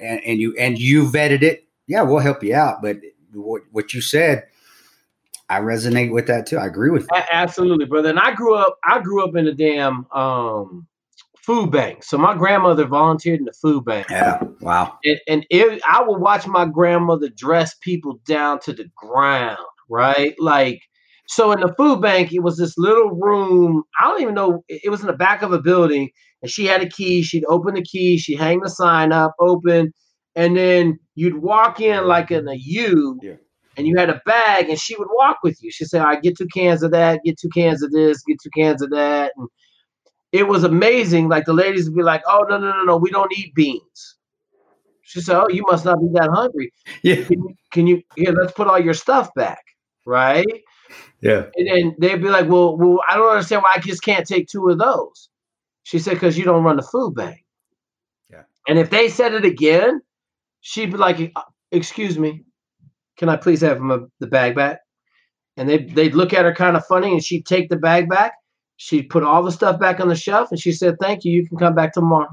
[0.00, 2.82] and, and you and you vetted it, yeah, we'll help you out.
[2.82, 2.96] But
[3.34, 4.44] what, what you said,
[5.48, 6.58] I resonate with that too.
[6.58, 7.22] I agree with you.
[7.30, 8.08] Absolutely, brother.
[8.10, 8.78] And I grew up.
[8.84, 10.88] I grew up in a damn um,
[11.38, 12.02] food bank.
[12.02, 14.42] So my grandmother volunteered in the food bank, Yeah.
[14.60, 14.98] Wow.
[15.04, 19.58] and, and it, I would watch my grandmother dress people down to the ground.
[19.88, 20.80] Right, like
[21.28, 23.82] so in the food bank, it was this little room.
[24.00, 24.64] I don't even know.
[24.68, 26.10] It was in the back of a building,
[26.42, 27.22] and she had a key.
[27.22, 28.18] She'd open the key.
[28.18, 29.92] She'd hang the sign up, open,
[30.36, 33.18] and then you'd walk in like in a U.
[33.22, 33.34] Yeah.
[33.76, 35.70] And you had a bag, and she would walk with you.
[35.70, 38.50] She'd say, "I get two cans of that, get two cans of this, get two
[38.56, 39.48] cans of that." And
[40.32, 41.28] it was amazing.
[41.28, 44.16] Like the ladies would be like, "Oh no, no, no, no, we don't eat beans."
[45.02, 46.72] She said, "Oh, you must not be that hungry.
[47.02, 47.24] Yeah.
[47.24, 48.32] Can you, can you here?
[48.32, 49.62] Let's put all your stuff back,
[50.06, 50.46] right?"
[51.20, 51.46] Yeah.
[51.56, 54.48] And then they'd be like, "Well, well, I don't understand why I just can't take
[54.48, 55.28] two of those."
[55.84, 57.44] She said, "Because you don't run the food bank."
[58.30, 58.42] Yeah.
[58.68, 60.00] And if they said it again,
[60.60, 61.42] she'd be like, "Uh,
[61.72, 62.44] "Excuse me,
[63.18, 64.80] can I please have my, the bag back?"
[65.56, 68.32] And they they'd look at her kind of funny, and she'd take the bag back.
[68.78, 71.32] She'd put all the stuff back on the shelf, and she said, "Thank you.
[71.32, 72.28] You can come back tomorrow."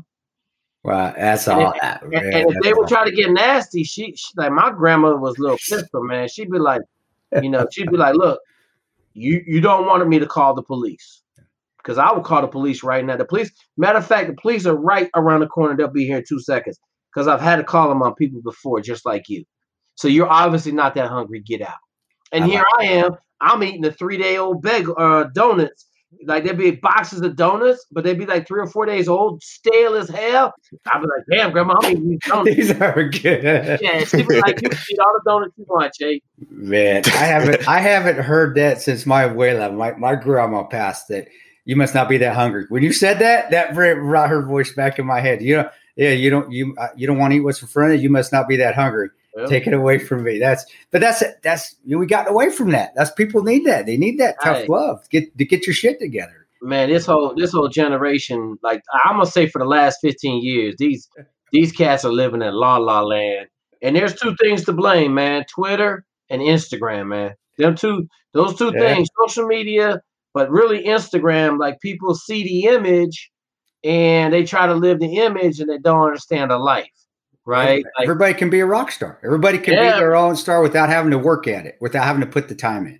[0.85, 1.71] Right, That's And all.
[1.71, 2.87] if- that- And, and if they would all.
[2.89, 6.27] try to get nasty, she, she like my grandmother was a little pistol, man.
[6.27, 6.81] She'd be like,
[7.41, 8.39] you know, she'd be like, look,
[9.13, 11.21] you you don't want me to call the police.
[11.77, 13.17] Because I would call the police right now.
[13.17, 15.75] The police, matter of fact, the police are right around the corner.
[15.75, 16.79] They'll be here in two seconds.
[17.13, 19.43] Because I've had to call them on people before, just like you.
[19.95, 21.41] So you're obviously not that hungry.
[21.41, 21.77] Get out.
[22.31, 23.17] And I here I am.
[23.41, 25.85] I'm eating a three day old bag uh, donuts.
[26.25, 29.43] Like there'd be boxes of donuts, but they'd be like three or four days old,
[29.43, 30.53] stale as hell.
[30.87, 32.55] I'd be like, damn, grandma, I'm eating these donuts.
[32.55, 33.79] These are good.
[33.81, 36.21] Yeah, she be like, you can eat all the donuts you want, Jay.
[36.49, 41.27] Man, I haven't I haven't heard that since my abuela, my, my grandma passed that
[41.65, 42.65] you must not be that hungry.
[42.69, 45.41] When you said that, that brought her voice back in my head.
[45.41, 47.93] You know, yeah, you don't you uh, you don't want to eat what's in front
[47.93, 48.03] of you.
[48.03, 49.09] You must not be that hungry.
[49.47, 50.37] Take it away from me.
[50.39, 52.93] That's but that's that's you know, we got away from that.
[52.95, 53.85] That's people need that.
[53.85, 54.69] They need that tough Right.
[54.69, 55.09] love.
[55.09, 56.47] Get to get your shit together.
[56.61, 60.75] man, this whole this whole generation, like I'm gonna say for the last 15 years,
[60.77, 61.09] these
[61.51, 63.47] these cats are living in la la land.
[63.81, 65.43] And there's two things to blame, man.
[65.53, 67.33] Twitter and Instagram, man.
[67.57, 68.79] Them two, those two Yeah.
[68.79, 69.99] things, social media,
[70.33, 73.29] but really Instagram, like people see the image
[73.83, 76.87] and they try to live the image and they don't understand the life,
[77.45, 77.83] right?
[77.97, 79.19] Like, Everybody can be a rock star.
[79.23, 79.93] Everybody can Yeah.
[79.93, 82.55] be their own star without having to work at it, without having to put the
[82.55, 82.99] time in.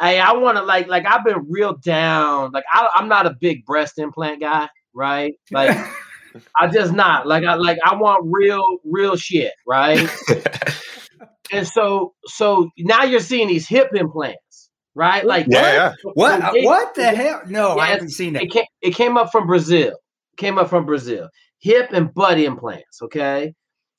[0.00, 2.50] Hey, I want to like like I've been real down.
[2.52, 5.34] Like I, I'm not a big breast implant guy, right?
[5.52, 5.76] Like
[6.60, 10.08] I just not like I like I want real real shit, right?
[11.52, 15.24] and so so now you're seeing these hip implants, right?
[15.24, 15.92] Like Yeah, yeah.
[16.14, 16.40] what?
[16.42, 17.42] so they- uh, what the hell?
[17.46, 18.42] No, I haven't seen that.
[18.42, 19.92] It came, it came up from Brazil.
[20.36, 21.28] Came up from Brazil.
[21.60, 23.00] Hip and butt implants.
[23.02, 23.54] Okay,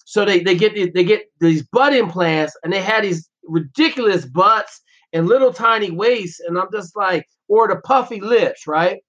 [0.06, 4.26] so they they get these, they get these butt implants, and they had these ridiculous
[4.26, 4.82] butts
[5.14, 9.02] and little tiny waists, and I'm just like, or the puffy lips, right?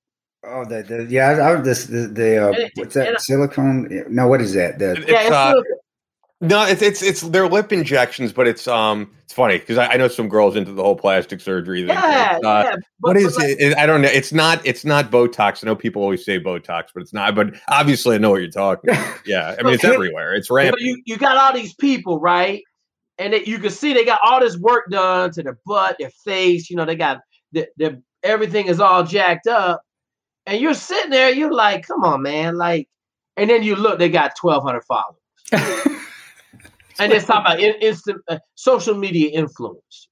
[0.45, 4.05] Oh, the, the yeah, I, I this the, the uh, it- what's that and- silicone?
[4.09, 4.79] No, what is that?
[4.79, 5.65] The It's, yeah, it's uh, little-
[6.43, 9.97] No, it's it's it's they're lip injections, but it's um it's funny because I, I
[9.97, 11.89] know some girls into the whole plastic surgery thing.
[11.89, 12.77] yeah, It's, uh, yeah.
[13.01, 13.61] but is like- it?
[13.61, 13.79] it?
[13.79, 14.09] I don't know.
[14.09, 15.65] It's not it's not Botox.
[15.65, 17.35] I know people always say Botox, but it's not.
[17.35, 18.91] But obviously, I know what you're talking.
[18.91, 19.19] about.
[19.27, 20.35] Yeah, I mean it's everywhere.
[20.35, 20.83] It's But rampant.
[20.83, 22.63] you, you got all these people, right?
[23.19, 26.11] And it, you can see they got all this work done to their butt, their
[26.11, 26.69] face.
[26.69, 27.21] You know, they got
[27.53, 29.81] the, the everything is all jacked up,
[30.45, 31.31] and you're sitting there.
[31.33, 32.89] You're like, come on, man, like.
[33.39, 35.21] And then you look, they got 1,200 followers,
[36.99, 40.09] and it's talking about in, instant uh, social media influence.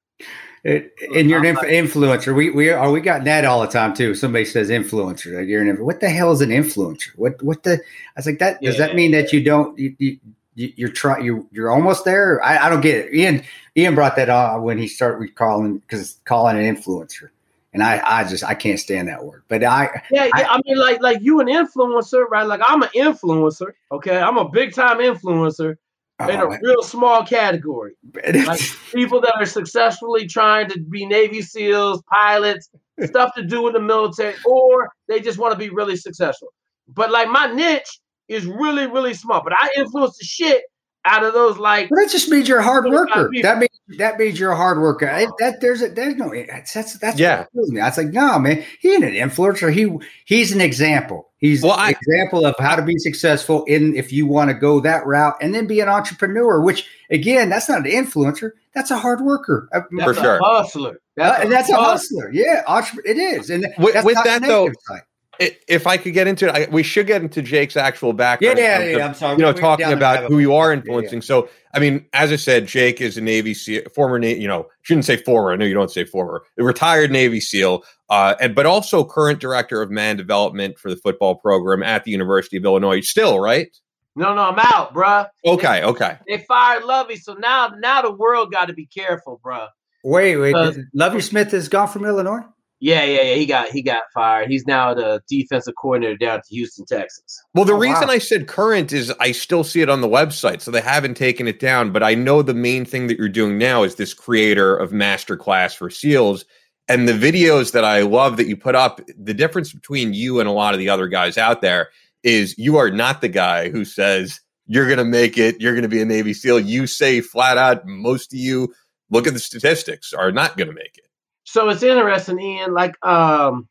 [0.64, 2.34] It, and you're an inf- influencer.
[2.34, 4.14] We we are we got that all the time too.
[4.14, 5.38] Somebody says influencer.
[5.38, 7.08] Like you're an, what the hell is an influencer?
[7.16, 7.74] What what the?
[7.74, 7.80] I
[8.16, 8.62] was like that.
[8.62, 10.18] Does that mean that you don't you, you,
[10.54, 12.42] you- you're trying you you're almost there?
[12.42, 13.14] I, I don't get it.
[13.14, 13.42] Ian
[13.76, 17.28] Ian brought that on when he started calling because calling an influencer,
[17.74, 19.42] and I I just I can't stand that word.
[19.48, 20.46] But I Yeah, I- yeah.
[20.48, 22.46] I mean, like, like you an influencer, right?
[22.46, 23.72] Like I'm an influencer.
[23.92, 25.76] Okay, I'm a big time influencer
[26.20, 27.94] in a oh, real small category.
[28.14, 28.60] like
[28.92, 32.70] people that are successfully trying to be Navy SEAls, pilots,
[33.04, 36.48] stuff to do in the military, or they just want to be really successful.
[36.88, 37.98] But like my niche
[38.28, 39.42] is really, really small.
[39.42, 40.62] But I influence the shit
[41.06, 43.28] out of those like Well, that just means you're a hard worker.
[43.28, 43.48] people?
[43.48, 45.08] That means that means you're a hard worker.
[45.10, 47.44] I- that there's a, there's no that's that's, that's Yeah.
[47.52, 47.80] what me.
[47.80, 49.72] I was like, no, man, he ain't an influencer.
[49.72, 49.94] He
[50.24, 51.30] he's an example.
[51.38, 54.54] He's Well, an I- example of how to be successful in if you want to
[54.54, 56.60] go that route and then be an entrepreneur.
[56.62, 58.52] Which again, that's not an influencer.
[58.74, 59.68] That's a hard worker.
[59.72, 60.40] Uh, that's For a sure.
[60.42, 60.98] hustler.
[61.20, 62.28] uh, and that's a hustler.
[62.28, 62.30] hustler.
[62.32, 63.50] Yeah, entre- it is.
[63.50, 65.02] And With- that's with not that, though, negative side.
[65.40, 68.58] I- if I could get into it, I, we should get into Jake's actual background.
[68.58, 69.32] yeah, in terms yeah, of, I'm sorry.
[69.32, 70.58] You know, We went talking about who you hole.
[70.60, 70.80] are Yeah, yeah.
[70.80, 71.22] influencing.
[71.22, 74.68] So, I mean, as I said, Jake is a Navy SEAL, former, Na- you know,
[74.82, 75.52] shouldn't say former.
[75.52, 79.40] I know you don't say former, a retired Navy SEAL, uh, and but also current
[79.40, 83.00] director of man development for the football program at the University of Illinois.
[83.00, 83.68] Still, right?
[84.16, 85.26] No, no, I'm out, bruh.
[85.44, 86.18] Okay, okay.
[86.28, 89.66] They fired Lovie, so now now the world got to be careful, bruh.
[90.04, 90.54] Wait, wait.
[90.54, 92.42] Uh, Lovie Smith has gone from Illinois.
[92.84, 93.34] Yeah, yeah, yeah.
[93.36, 94.50] He got he got fired.
[94.50, 97.42] He's now the defensive coordinator down to Houston, Texas.
[97.54, 98.12] Well, the Oh, reason wow.
[98.12, 101.48] I said current is I still see it on the website, so they haven't taken
[101.48, 101.92] it down.
[101.92, 105.74] But I know the main thing that you're doing now is this creator of masterclass
[105.74, 106.44] for SEALs.
[106.86, 110.46] And the videos that I love that you put up, the difference between you and
[110.46, 111.88] a lot of the other guys out there
[112.22, 115.84] is you are not the guy who says you're going to make it, you're going
[115.84, 116.60] to be a Navy SEAL.
[116.60, 118.74] You say flat out, most of you
[119.08, 121.03] look at the statistics are not going to make it.
[121.44, 122.72] So it's interesting, Ian.
[122.74, 123.68] Like, um,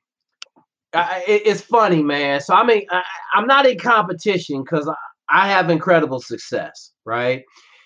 [0.93, 2.41] I, it- it's funny, man.
[2.41, 3.03] So I mean, I,
[3.33, 4.95] I'm not in competition because I,
[5.29, 7.43] I have incredible success, right?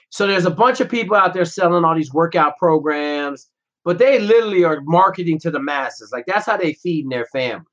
[0.09, 3.47] So there's a bunch of people out there selling all these workout programs,
[3.85, 6.11] but they literally are marketing to the masses.
[6.11, 7.65] Like that's how they feeding their family.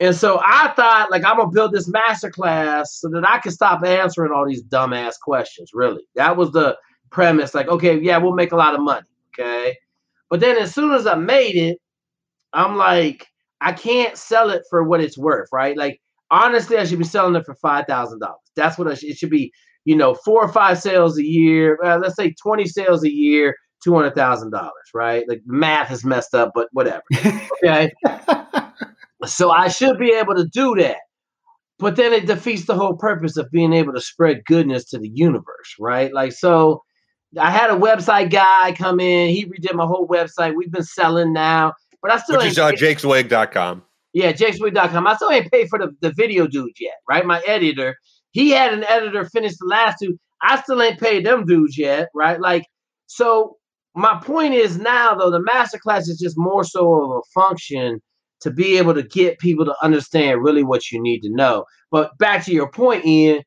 [0.00, 3.84] And so I thought, like, I'm gonna build this masterclass so that I can stop
[3.84, 5.70] answering all these dumbass questions.
[5.74, 6.76] Really, that was the
[7.10, 7.54] premise.
[7.54, 9.06] Like, okay, yeah, we'll make a lot of money.
[9.38, 9.76] Okay,
[10.32, 11.76] but then as soon as I made it,
[12.54, 13.26] I'm like,
[13.60, 15.76] I can't sell it for what it's worth, right?
[15.76, 18.40] Like, honestly, I should be selling it for five thousand dollars.
[18.56, 19.52] That's what I should, it should be.
[19.84, 21.78] You know, four or five sales a year.
[21.84, 23.54] Uh, let's say twenty sales a year,
[23.84, 25.28] two hundred thousand dollars, right?
[25.28, 27.02] Like math is messed up, but whatever.
[27.62, 27.92] Okay.
[29.26, 30.96] so I should be able to do that.
[31.78, 35.10] But then it defeats the whole purpose of being able to spread goodness to the
[35.12, 36.10] universe, right?
[36.10, 36.82] Like, so
[37.38, 40.54] I had a website guy come in, he redid my whole website.
[40.54, 41.72] We've been selling now,
[42.02, 43.82] but I still Which is uh, jakezweig.com.
[44.12, 45.06] yeah, jakezweig.com.
[45.06, 47.24] I still ain't paid for the, the video dudes yet, right?
[47.24, 47.96] My editor,
[48.32, 50.18] he had an editor finish the last two.
[50.42, 52.40] I still ain't paid them dudes yet, right?
[52.40, 52.64] Like,
[53.06, 53.56] so
[53.94, 58.00] my point is now though, the masterclass is just more so of a function
[58.40, 61.64] to be able to get people to understand really what you need to know.
[61.90, 63.42] But back to your point, Ian,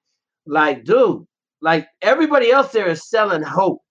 [0.45, 1.25] like, dude,
[1.65, 3.81] like everybody else there is selling hope.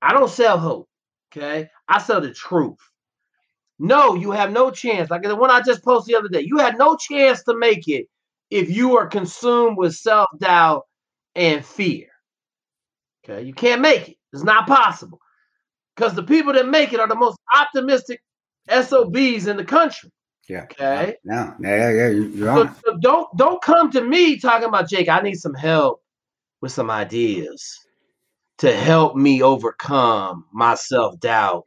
[0.00, 0.88] I don't sell hope.
[1.30, 1.68] Okay.
[1.86, 2.78] I sell the truth.
[3.78, 5.10] No, you have no chance.
[5.10, 7.88] Like the one I just posted the other day, you had no chance to make
[7.88, 8.06] it
[8.50, 10.84] if you are consumed with self doubt
[11.34, 12.06] and fear.
[13.22, 14.16] Okay, you can't make it.
[14.32, 15.20] It's not possible
[15.94, 18.22] because the people that make it are the most optimistic
[18.70, 20.10] SOBs in the country.
[20.48, 20.62] Yeah.
[20.62, 21.16] Okay.
[21.24, 21.54] No.
[21.60, 21.90] Yeah.
[21.90, 22.08] Yeah.
[22.08, 22.76] You're So, on.
[22.82, 25.10] so don't don't come to me talking about Jake.
[25.10, 26.00] I need some help
[26.60, 27.78] with some ideas
[28.58, 31.66] to help me overcome my self doubt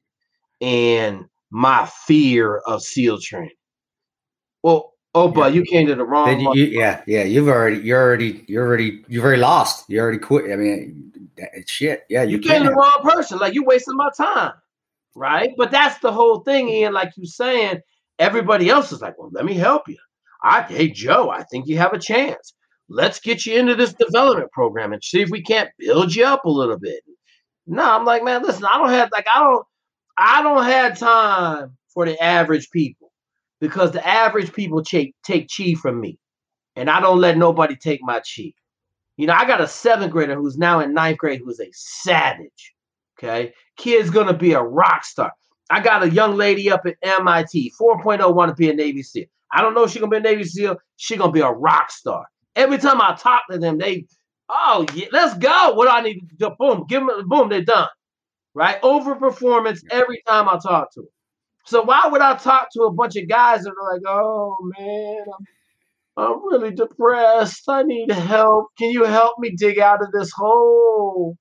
[0.59, 3.51] and my fear of SEAL training.
[4.63, 6.39] Well, oh, but you came to the wrong.
[6.39, 7.01] You, you- yeah.
[7.07, 7.23] Yeah.
[7.23, 7.77] You've already.
[7.77, 8.45] You're already.
[8.47, 9.03] You're already.
[9.07, 9.89] You've already lost.
[9.89, 10.51] You already quit.
[10.51, 12.03] I mean, that- shit.
[12.09, 12.23] Yeah.
[12.23, 13.39] you You, came to the wrong person.
[13.39, 14.53] Like you wasting my time,
[15.15, 15.51] right?
[15.57, 16.93] But that's the whole thing, Ian.
[16.93, 17.81] Like you saying,
[18.19, 19.97] everybody else is like, "Well, let me help you."
[20.43, 22.53] I, hey Joe, I think you have a chance.
[22.93, 26.43] Let's get you into this development program and see if we can't build you up
[26.43, 27.01] a little bit.
[27.65, 29.65] No, I'm like, man, listen, I don't have like I don't
[30.17, 33.13] I don't have time for the average people
[33.61, 36.19] because the average people take take chi from me,
[36.75, 38.51] and I don't let nobody take my chi.
[39.15, 42.73] You know, I got a seventh grader who's now in ninth grade who's a savage.
[43.17, 43.53] Okay.
[43.77, 45.31] Kid's gonna be a rock star.
[45.69, 49.27] I got a young lady up at MIT, 4.0 want to be a Navy SEAL.
[49.53, 50.75] I don't know if she's gonna be a Navy SEAL.
[50.97, 52.25] She's gonna be a rock star.
[52.55, 54.05] Every time I talk to them, they,
[54.49, 55.73] oh yeah, let's go.
[55.73, 56.51] What do I need to do?
[56.59, 57.87] Boom, give them boom, they're done.
[58.53, 58.81] Right?
[58.81, 61.09] Overperformance every time I talk to them.
[61.65, 65.23] So why would I talk to a bunch of guys that are like, oh man,
[65.37, 65.45] I'm
[66.17, 67.63] I'm really depressed.
[67.69, 68.67] I need help.
[68.77, 71.37] Can you help me dig out of this hole?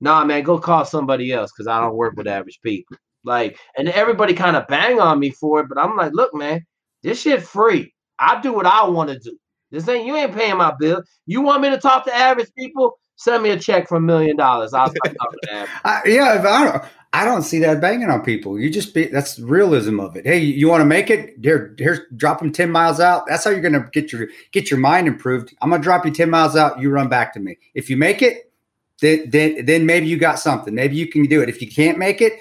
[0.00, 2.96] Nah, man, go call somebody else because I don't work with average people.
[3.24, 6.64] Like, and everybody kind of bang on me for it, but I'm like, look, man,
[7.02, 7.92] this shit free.
[8.18, 9.38] I do what I want to do.
[9.70, 11.02] This ain't you ain't paying my bill.
[11.26, 12.98] You want me to talk to average people?
[13.16, 14.74] Send me a check for a million dollars.
[14.74, 15.70] I'll start talking to average.
[15.84, 18.58] I, yeah, I don't, I don't see that banging on people.
[18.58, 20.26] You just be that's realism of it.
[20.26, 21.34] Hey, you, you want to make it?
[21.42, 23.26] Here, here's drop them ten miles out.
[23.26, 25.54] That's how you're gonna get your get your mind improved.
[25.62, 26.78] I'm gonna drop you ten miles out.
[26.78, 27.56] You run back to me.
[27.74, 28.52] If you make it,
[29.00, 30.74] then then, then maybe you got something.
[30.74, 31.48] Maybe you can do it.
[31.48, 32.34] If you can't make it,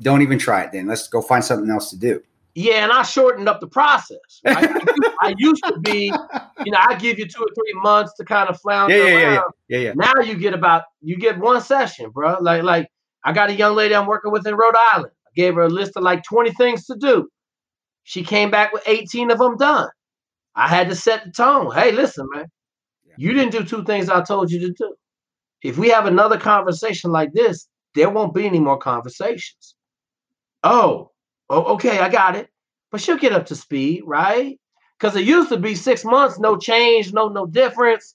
[0.00, 0.72] don't even try it.
[0.72, 2.22] Then let's go find something else to do.
[2.54, 4.18] Yeah, and I shortened up the process.
[4.44, 4.56] Right?
[4.56, 6.06] I, used, I used to be,
[6.64, 9.18] you know, I give you two or three months to kind of flounder Yeah, yeah,
[9.18, 9.52] yeah, around.
[9.68, 9.92] yeah, yeah.
[9.94, 12.38] Now you get about you get one session, bro.
[12.40, 12.88] Like like
[13.24, 15.12] I got a young lady I'm working with in Rhode Island.
[15.26, 17.28] I gave her a list of like 20 things to do.
[18.02, 19.88] She came back with 18 of them done.
[20.56, 21.72] I had to set the tone.
[21.72, 22.46] Hey, listen, man.
[23.16, 24.94] You didn't do two things I told you to do.
[25.62, 29.74] If we have another conversation like this, there won't be any more conversations.
[30.64, 31.09] Oh,
[31.50, 32.50] oh okay, I got it.
[32.92, 34.58] But she'll get up to speed, right?
[34.98, 38.14] Because it used to be six months, no change, no no difference.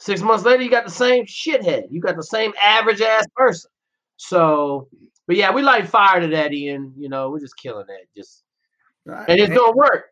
[0.00, 1.84] Six months later, you got the same shithead.
[1.90, 3.70] You got the same average ass person.
[4.18, 4.88] So,
[5.26, 6.94] but yeah, we light fire to that, Ian.
[6.98, 8.06] You know, we're just killing that.
[8.16, 8.44] Just
[9.28, 10.06] and it's gonna work.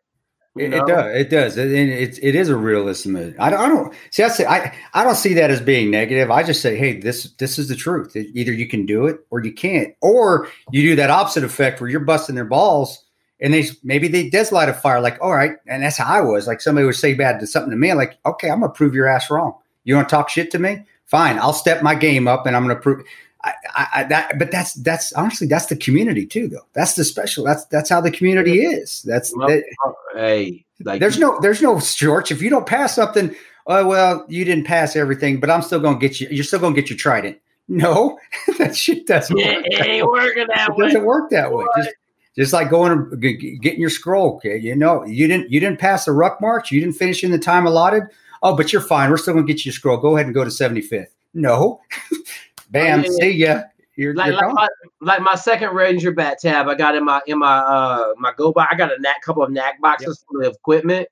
[0.57, 1.15] It, it does.
[1.15, 1.57] It does.
[1.57, 3.17] It, and it's it is a realism.
[3.39, 3.59] I don't.
[3.59, 4.23] I don't see.
[4.23, 4.73] I say I.
[4.93, 6.31] I don't see that as being negative.
[6.31, 8.15] I just say, hey, this this is the truth.
[8.15, 11.89] Either you can do it or you can't, or you do that opposite effect where
[11.89, 13.03] you're busting their balls,
[13.41, 15.01] and they maybe they does light a fire.
[15.01, 16.47] Like, all right, and that's how I was.
[16.47, 17.91] Like somebody would say bad to something to me.
[17.91, 19.55] I'm like, okay, I'm gonna prove your ass wrong.
[19.83, 20.85] You want to talk shit to me?
[21.05, 23.05] Fine, I'll step my game up, and I'm gonna prove.
[23.45, 26.65] I, I, that, but that's that's honestly that's the community too, though.
[26.73, 27.43] That's the special.
[27.43, 29.03] That's that's how the community is.
[29.03, 32.31] That's Well, that, uh, Hey, like there's no there's no shorts.
[32.31, 33.35] If you don't pass something,
[33.67, 36.27] oh well, you didn't pass everything, but I'm still gonna get you.
[36.31, 37.37] You're still gonna get your trident.
[37.67, 38.17] No,
[38.57, 39.65] that shit doesn't Yeah, work.
[39.65, 40.85] it that ain't working that It way.
[40.87, 41.65] doesn't work that way.
[41.77, 41.89] Just
[42.37, 44.35] just like going to g- g- getting your scroll.
[44.35, 46.71] Okay, you know you didn't you didn't pass the ruck march.
[46.71, 48.03] You didn't finish in the time allotted.
[48.43, 49.09] Oh, but you're fine.
[49.09, 49.97] We're still gonna get you your scroll.
[49.97, 51.07] Go ahead and go to 75th.
[51.33, 51.81] No,
[52.69, 53.05] bam.
[53.05, 53.63] See ya.
[53.97, 54.67] You're, like you're like my,
[55.01, 58.51] like my second Ranger bat tab, I got in my in my uh my go
[58.51, 58.69] box.
[58.73, 61.07] I got a knack couple of knack boxes full of equipment,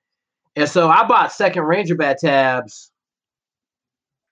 [0.54, 2.90] and so I bought second Ranger bat tabs.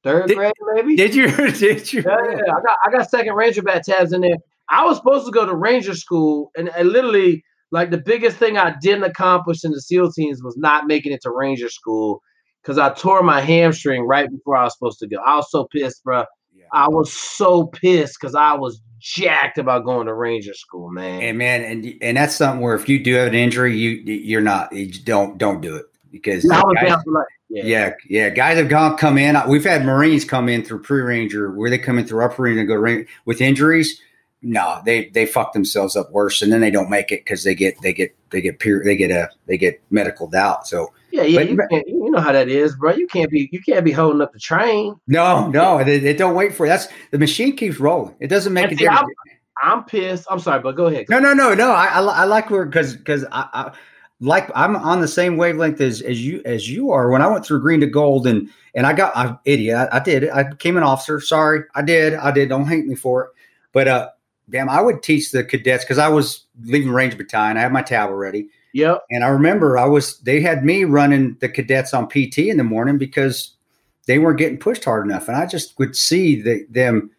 [0.04, 0.96] Third Did- grade, maybe.
[0.96, 1.28] Did you?
[1.52, 2.02] Did you?
[2.06, 4.36] yeah, yeah, I got I got second Ranger bat tabs in there.
[4.68, 8.58] I was supposed to go to Ranger school, and, and literally, like the biggest thing
[8.58, 12.20] I didn't accomplish in the SEAL teams was not making it to Ranger school
[12.62, 15.16] because I tore my hamstring right before I was supposed to go.
[15.24, 16.24] I was so pissed, bro.
[16.72, 21.22] I was so pissed because I was jacked about going to Ranger school, man.
[21.22, 24.40] And man, and and that's something where if you do have an injury, you you're
[24.40, 24.72] not.
[24.72, 27.64] You don't don't do it because was guys- like, yeah.
[27.64, 29.36] yeah, yeah, guys have gone come in.
[29.48, 32.60] We've had Marines come in through pre ranger where they come in through upper Ranger
[32.60, 34.00] and go Ranger with injuries.
[34.40, 37.54] No, they they fuck themselves up worse, and then they don't make it because they
[37.54, 40.66] get they get they get peer they get a they get medical doubt.
[40.66, 41.38] So yeah, yeah.
[41.40, 42.92] But- You, can't, you know how that is, bro.
[42.94, 44.94] You can't be you can't be holding up the train.
[45.06, 46.70] no, no, they, they don't wait for it.
[46.70, 48.14] That's the machine keeps rolling.
[48.20, 49.12] It doesn't make And a see, difference.
[49.62, 50.26] I'm pissed.
[50.30, 51.06] I'm sorry, but go ahead.
[51.08, 51.70] No, no, no, no.
[51.70, 53.72] I I, I like where because because I, I
[54.20, 57.10] like I'm on the same wavelength as as you as you are.
[57.10, 60.00] When I went through green to gold and and I got I idiot, I, I
[60.00, 60.28] did.
[60.30, 61.20] I became an officer.
[61.20, 62.14] Sorry, I did.
[62.14, 62.48] I did.
[62.48, 63.30] Don't hate me for it.
[63.72, 64.08] But uh,
[64.50, 67.56] damn, I would teach the cadets because I was leaving range battalion.
[67.56, 68.48] I had my tab already.
[68.74, 69.04] Yep.
[69.10, 72.64] And I remember I was they had me running the cadets on PT in the
[72.64, 73.54] morning because
[74.06, 77.10] they weren't getting pushed hard enough, and I just would see the, them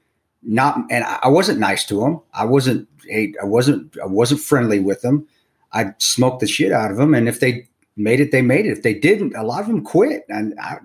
[0.42, 0.80] not.
[0.90, 2.22] And I wasn't nice to them.
[2.34, 2.88] I wasn't.
[3.12, 3.98] I wasn't.
[4.02, 5.28] I wasn't friendly with them.
[5.74, 8.72] I smoked the shit out of them, and if they made it, they made it.
[8.72, 10.78] If they didn't, a lot of them quit, and I,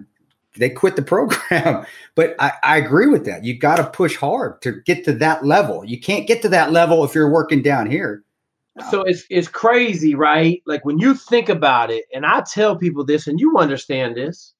[0.57, 1.87] they quit the program.
[2.15, 3.45] but I, I agree with that.
[3.45, 5.85] You got to push hard to get to that level.
[5.85, 8.23] You can't get to that level if you're working down here.
[8.91, 10.63] So it's it's crazy, right?
[10.67, 14.55] Like when you think about it, and I tell people this, and you understand this.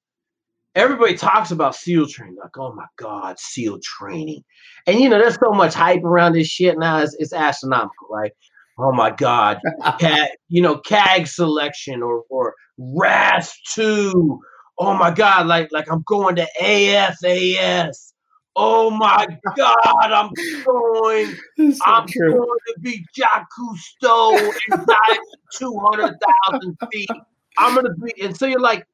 [0.75, 4.43] Everybody talks about SEAL training, like, oh my God, SEAL training.
[4.85, 8.31] And you know, there's so much hype around this shit now, it's, it's astronomical, right?
[8.77, 9.59] Oh my God,
[9.99, 14.39] CAG, you know, CAG selection or or RASP two.
[14.77, 18.13] Oh my God, like like I'm going to AFAS.
[18.61, 20.31] Oh my God, I'm
[20.65, 21.33] going.
[21.71, 22.31] So I'm true.
[22.31, 24.37] going to be Jack Cousteau
[24.71, 25.19] and dive
[25.57, 27.09] 200,000 feet.
[27.57, 28.85] I'm going to be, and so you're like,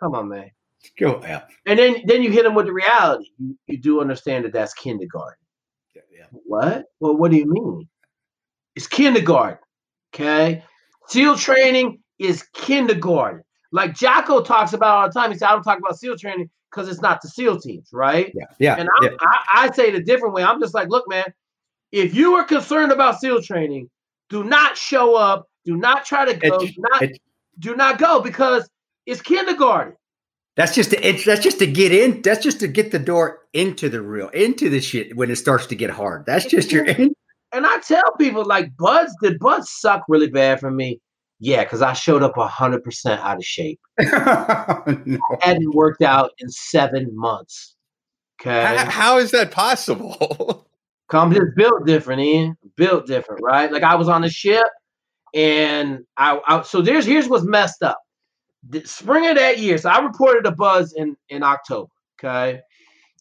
[0.00, 0.50] come on, man.
[0.98, 1.42] Go yeah.
[1.66, 3.26] And then then you hit them with the reality.
[3.38, 5.36] You, you do understand that that's kindergarten.
[5.94, 6.24] Yeah, yeah.
[6.30, 6.86] What?
[7.00, 7.88] Well, what do you mean?
[8.76, 9.58] It's kindergarten.
[10.14, 10.62] Okay.
[11.08, 13.42] SEAL training is kindergarten.
[13.72, 15.32] Like Jocko talks about all the time.
[15.32, 18.32] He said, I don't talk about SEAL training because it's not the SEAL teams, right?
[18.34, 19.10] Yeah, yeah, And yeah.
[19.20, 20.42] I, I say it a different way.
[20.42, 21.24] I'm just like, look, man,
[21.92, 23.88] if you are concerned about SEAL training,
[24.28, 25.46] do not show up.
[25.64, 26.56] Do not try to go.
[26.56, 27.20] It- do not it-
[27.58, 28.68] do not go because
[29.06, 29.94] it's kindergarten.
[30.56, 32.22] That's just to, it's that's just to get in.
[32.22, 35.66] That's just to get the door into the real into the shit when it starts
[35.66, 36.24] to get hard.
[36.26, 36.86] That's just your.
[37.52, 41.00] And I tell people like BUD/S, did BUD/S suck really bad for me?
[41.38, 43.80] Yeah, because I showed up hundred percent out of shape.
[45.04, 45.18] No.
[45.40, 47.74] Hadn't worked out in seven months.
[48.40, 48.64] Okay.
[48.76, 50.66] How, how is that possible?
[51.10, 52.56] I'm just built different, Ian.
[52.76, 53.70] Built different, right?
[53.70, 54.64] Like I was on the ship,
[55.34, 57.98] and I, I so there's here's what's messed up.
[58.68, 61.90] The spring of that year, so I reported a BUD/S in in October.
[62.18, 62.60] Okay,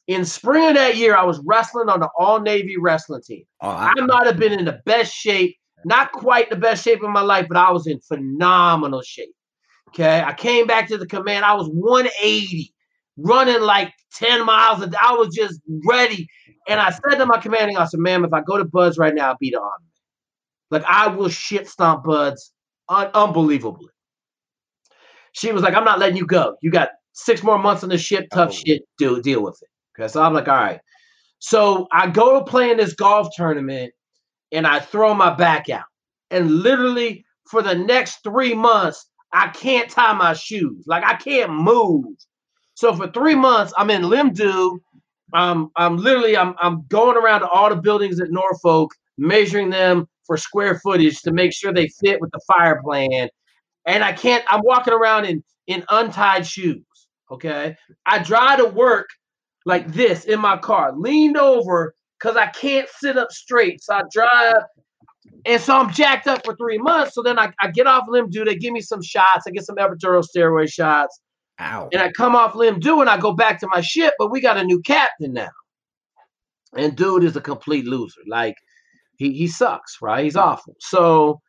[0.08, 3.44] in spring of that year, I was wrestling on the All Navy wrestling team.
[3.62, 5.56] Oh, I- I might have been in the best shape,
[5.86, 9.34] not quite the best shape of my life, but I was in phenomenal shape.
[9.90, 11.46] Okay, I came back to the command.
[11.46, 12.74] I was 180,
[13.18, 14.98] running like 10 miles a day.
[15.02, 16.28] I was just ready.
[16.68, 19.30] And I said to my commanding officer, ma'am, if I go to BUD/S right now,
[19.30, 19.86] I'll be the army.
[20.72, 22.52] Like I will shit stomp BUD/S
[22.90, 23.90] un- unbelievably.
[25.34, 26.56] She was like, I'm not letting you go.
[26.62, 28.54] You got six more months on the ship, tough Oh.
[28.66, 28.82] shit.
[28.98, 29.70] Do deal with it.
[30.02, 30.08] Okay.
[30.12, 30.80] So I'm like, all right.
[31.40, 33.94] So I go to play in this golf tournament
[34.52, 35.86] and I throw my back out.
[36.32, 40.86] And literally for the next three months, I can't tie my shoes.
[40.88, 42.16] Like I can't move.
[42.76, 44.80] So for three months, I'm in LIMDU.
[45.34, 50.08] Um, I'm literally I'm I'm going around to all the buildings at Norfolk, measuring them
[50.26, 53.30] for square footage to make sure they fit with the fire plan.
[53.86, 56.86] And I can't, I'm walking around in in untied shoes.
[57.32, 57.76] Okay.
[58.06, 59.08] I drive to work
[59.66, 61.96] like this in my car, leaned over
[62.26, 63.84] because I can't sit up straight.
[63.84, 64.64] So I drive,
[65.46, 67.14] and so I'm jacked up for three months.
[67.14, 68.46] So then I, I get off LIMDU.
[68.46, 69.46] They give me some shots.
[69.48, 71.22] I get some epidural steroid shots,
[71.60, 71.90] Ow.
[71.94, 74.16] and I come off LIMDU, and I go back to my ship.
[74.18, 75.52] But we got a new captain now,
[76.76, 78.22] and dude is a complete loser.
[78.28, 78.56] Like
[79.18, 80.24] he he sucks, right?
[80.24, 80.76] He's awful.
[80.80, 81.42] So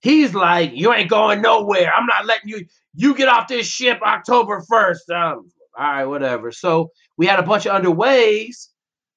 [0.00, 1.92] he's like, "You ain't going nowhere.
[1.94, 2.66] I'm not letting you.
[2.94, 5.10] You get off this ship October 1st.
[5.14, 6.50] Um, all right, whatever.
[6.50, 8.68] So we had a bunch of underways.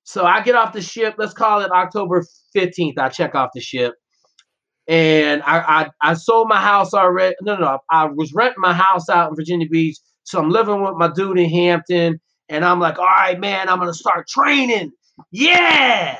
[0.09, 1.13] So I get off the ship.
[1.19, 2.97] Let's call it October 15th.
[2.97, 3.93] I check off the ship.
[4.87, 7.35] And I, I I sold my house already.
[7.43, 7.79] No, no, no.
[7.91, 9.97] I was renting my house out in Virginia Beach.
[10.23, 12.19] So I'm living with my dude in Hampton.
[12.49, 14.91] And I'm like, all right, man, I'm gonna start training.
[15.29, 16.17] Yeah.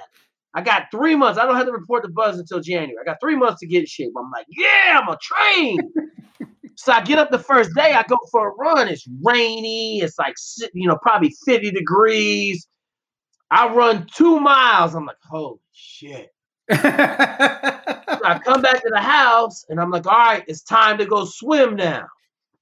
[0.53, 1.39] I got three months.
[1.39, 2.93] I don't have to report the BUD/S until January.
[3.01, 4.11] I got three months to get in shape.
[4.15, 5.79] I'm like, yeah, I'm gonna train.
[6.75, 7.93] so I get up the first day.
[7.93, 8.87] I go for a run.
[8.87, 10.01] It's rainy.
[10.01, 10.35] It's like
[10.75, 12.67] you know, probably 50 degrees.
[13.51, 14.95] I run two miles.
[14.95, 16.31] I'm like, holy shit.
[16.71, 21.05] So I come back to the house and I'm like, all right, it's time to
[21.05, 22.07] go swim now.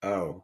[0.03, 0.43] oh.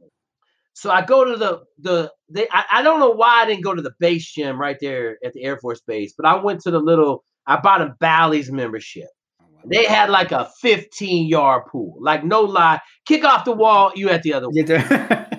[0.75, 3.75] So I go to the the they I, I don't know why I didn't go
[3.75, 6.71] to the base gym right there at the Air Force Base, but I went to
[6.71, 9.07] the little I bought a Bally's membership.
[9.39, 12.79] Oh, they had like a 15 yard pool, like no lie.
[13.05, 14.65] Kick off the wall, you at the other one.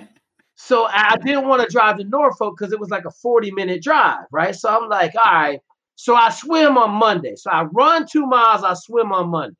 [0.55, 3.83] So I didn't want to drive to Norfolk because it was like a 40 minute
[3.83, 4.55] drive, right?
[4.55, 5.59] So I'm like, all right.
[5.95, 7.35] So I swim on Monday.
[7.35, 9.55] So I run two miles, I swim on Monday.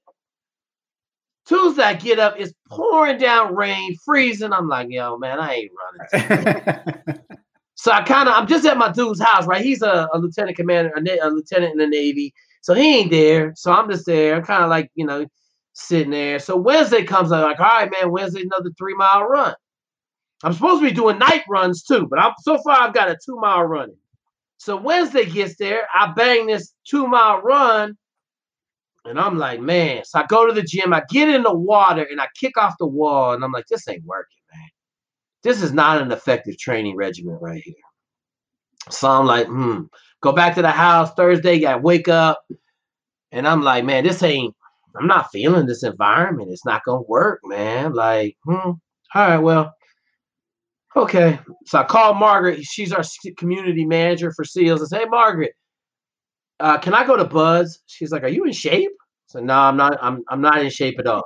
[1.45, 4.51] Tuesday, I get up, it's pouring down rain, freezing.
[4.51, 5.71] I'm like, yo, man, I ain't
[6.11, 7.19] running.
[7.75, 9.63] so I kind of, I'm just at my dude's house, right?
[9.63, 12.33] He's a, a lieutenant commander, a, a, lieutenant in the Navy.
[12.61, 13.53] So he ain't there.
[13.55, 14.35] So I'm just there.
[14.35, 15.27] I'm kind of like, you know,
[15.73, 16.39] sitting there.
[16.39, 19.53] So Wednesday comes, I'm like, all right, man, Wednesday, another three mile run.
[20.45, 23.17] I'm supposed to be doing night runs too, but I'm so far I've got a
[23.25, 23.97] two mile running.
[24.57, 27.97] So Wednesday gets there, I bang this two mile run,
[29.05, 30.03] and I'm like, man.
[30.05, 32.75] So I go to the gym, I get in the water, and I kick off
[32.77, 34.69] the wall, and I'm like, this ain't working, man.
[35.41, 37.73] This is not an effective training regimen right here.
[38.91, 39.85] So I'm like, hmm.
[40.21, 42.43] Go back to the house Thursday, I wake up,
[43.31, 44.55] and I'm like, man, this ain't,
[44.95, 46.51] I'm not feeling this environment.
[46.51, 47.93] It's not gonna work, man.
[47.93, 48.79] Like, hmm, all
[49.15, 49.73] right, well,
[50.95, 51.39] Okay.
[51.65, 52.63] So I called Margaret.
[52.63, 53.03] She's our
[53.37, 54.81] community manager for SEALs.
[54.81, 55.53] I say, hey, Margaret,
[56.59, 57.79] uh, can I go to BUD/S?
[57.85, 58.91] She's like, Are you in shape?
[58.91, 59.97] I said, No, I'm not.
[60.01, 61.25] I'm I'm not in shape at all.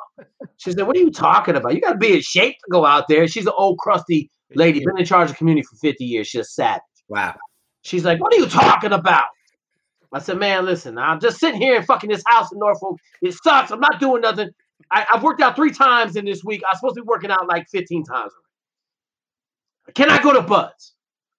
[0.57, 1.75] She said, What are you talking about?
[1.75, 3.27] You got to be in shape to go out there.
[3.27, 6.27] She's an old crusty lady, been in charge of community for 50 years.
[6.27, 6.81] She's a savage.
[7.07, 7.35] Wow.
[7.83, 9.25] She's like, What are you talking about?
[10.11, 12.97] I said, Man, listen, I'm just sitting here in fucking this house in Norfolk.
[13.21, 13.69] It sucks.
[13.69, 14.49] I'm not doing nothing.
[14.91, 16.63] I, have worked out three times in this week.
[16.67, 18.31] I'm supposed to be working out like 15 times
[19.95, 20.93] can I go to BUD/S?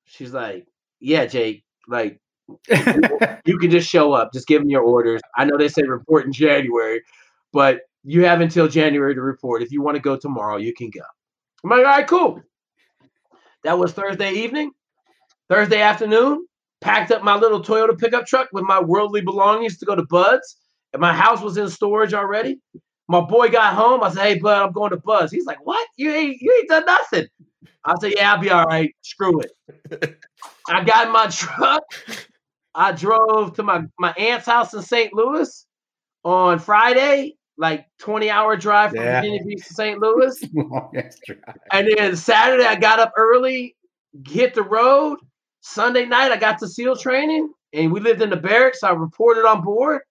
[0.04, 0.66] She's like,
[1.00, 2.20] yeah, Jake, like
[3.44, 5.20] you can just show up, just give them your orders.
[5.36, 7.02] I know they say report in January,
[7.52, 9.62] but you have until January to report.
[9.62, 11.00] If you want to go tomorrow, you can go.
[11.62, 12.42] I'm like, all right, cool.
[13.64, 14.72] That was Thursday evening.
[15.48, 16.46] Thursday afternoon,
[16.80, 20.56] packed up my little Toyota pickup truck with my worldly belongings to go to BUD/S.
[20.92, 22.58] And my house was in storage already.
[23.10, 24.04] My boy got home.
[24.04, 25.84] I said, "Hey, bud, I'm going to BUD/S." He's like, "What?
[25.96, 27.26] You ain't you ain't done nothing."
[27.84, 28.94] I said, "Yeah, I'll be all right.
[29.00, 29.50] Screw it."
[30.68, 31.82] I got in my truck.
[32.72, 35.12] I drove to my my aunt's house in St.
[35.12, 35.66] Louis
[36.22, 39.20] on Friday, like 20 hour drive from yeah.
[39.20, 39.98] Virginia Beach to St.
[39.98, 40.40] Louis.
[41.72, 43.74] and then Saturday, I got up early,
[44.24, 45.18] hit the road.
[45.62, 48.84] Sunday night, I got to SEAL training, and we lived in the barracks.
[48.84, 50.02] I reported on board.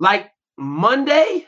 [0.00, 1.46] Like Monday,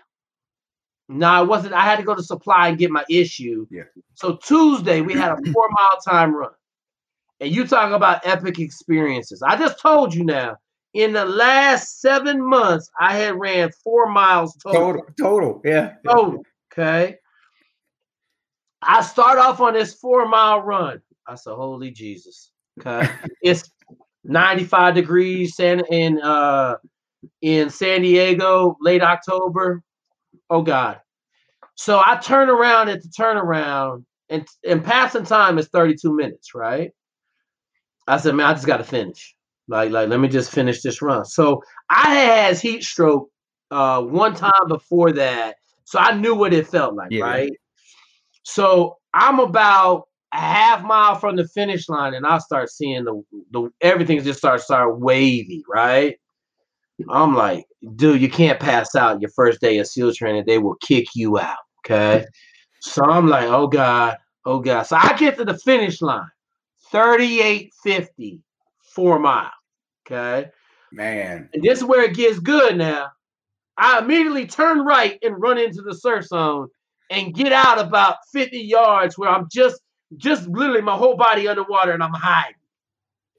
[1.09, 1.73] no, I wasn't.
[1.73, 3.67] I had to go to supply and get my issue.
[3.71, 3.85] Yeah.
[4.15, 6.51] So Tuesday we had a four mile time run,
[7.41, 9.43] and you talk about epic experiences.
[9.43, 10.57] I just told you now.
[10.95, 14.81] In the last seven months, I had ran four miles total.
[14.81, 15.95] Total, total, yeah.
[16.07, 16.43] Total.
[16.73, 17.17] Okay.
[18.81, 21.01] I start off on this four mile run.
[21.27, 23.09] I said, "Holy Jesus!" Okay,
[23.43, 23.71] it's
[24.25, 26.77] 95 degrees in in uh
[27.43, 29.83] in San Diego, late October
[30.51, 31.01] oh God.
[31.75, 36.91] So I turn around at the turnaround, and and passing time is 32 minutes, right?
[38.07, 39.35] I said, man, I just got to finish.
[39.69, 41.27] Like, like, let me just finish this run.
[41.27, 43.29] So I had heat stroke
[43.71, 47.25] uh, one time before that, so I knew what it felt like, yeah.
[47.25, 47.53] right?
[48.45, 53.23] So I'm about a half mile from the finish line, and I start seeing the
[53.51, 56.19] the everything just starts start wavy, right?
[57.11, 60.45] I'm like, dude, you can't pass out your first day of SEAL training.
[60.47, 61.59] They will kick you out.
[61.85, 62.27] Okay.
[62.81, 64.83] So I'm like, oh God, oh God.
[64.83, 66.29] So I get to the finish line,
[66.91, 68.41] 3850,
[68.83, 69.51] four mile.
[70.07, 70.51] Okay.
[70.93, 71.49] Man.
[71.53, 73.09] And this is where it gets good now.
[73.77, 76.69] I immediately turn right and run into the surf zone
[77.11, 79.81] and get out about 50 yards where I'm just
[80.17, 82.55] just literally my whole body underwater and I'm hiding.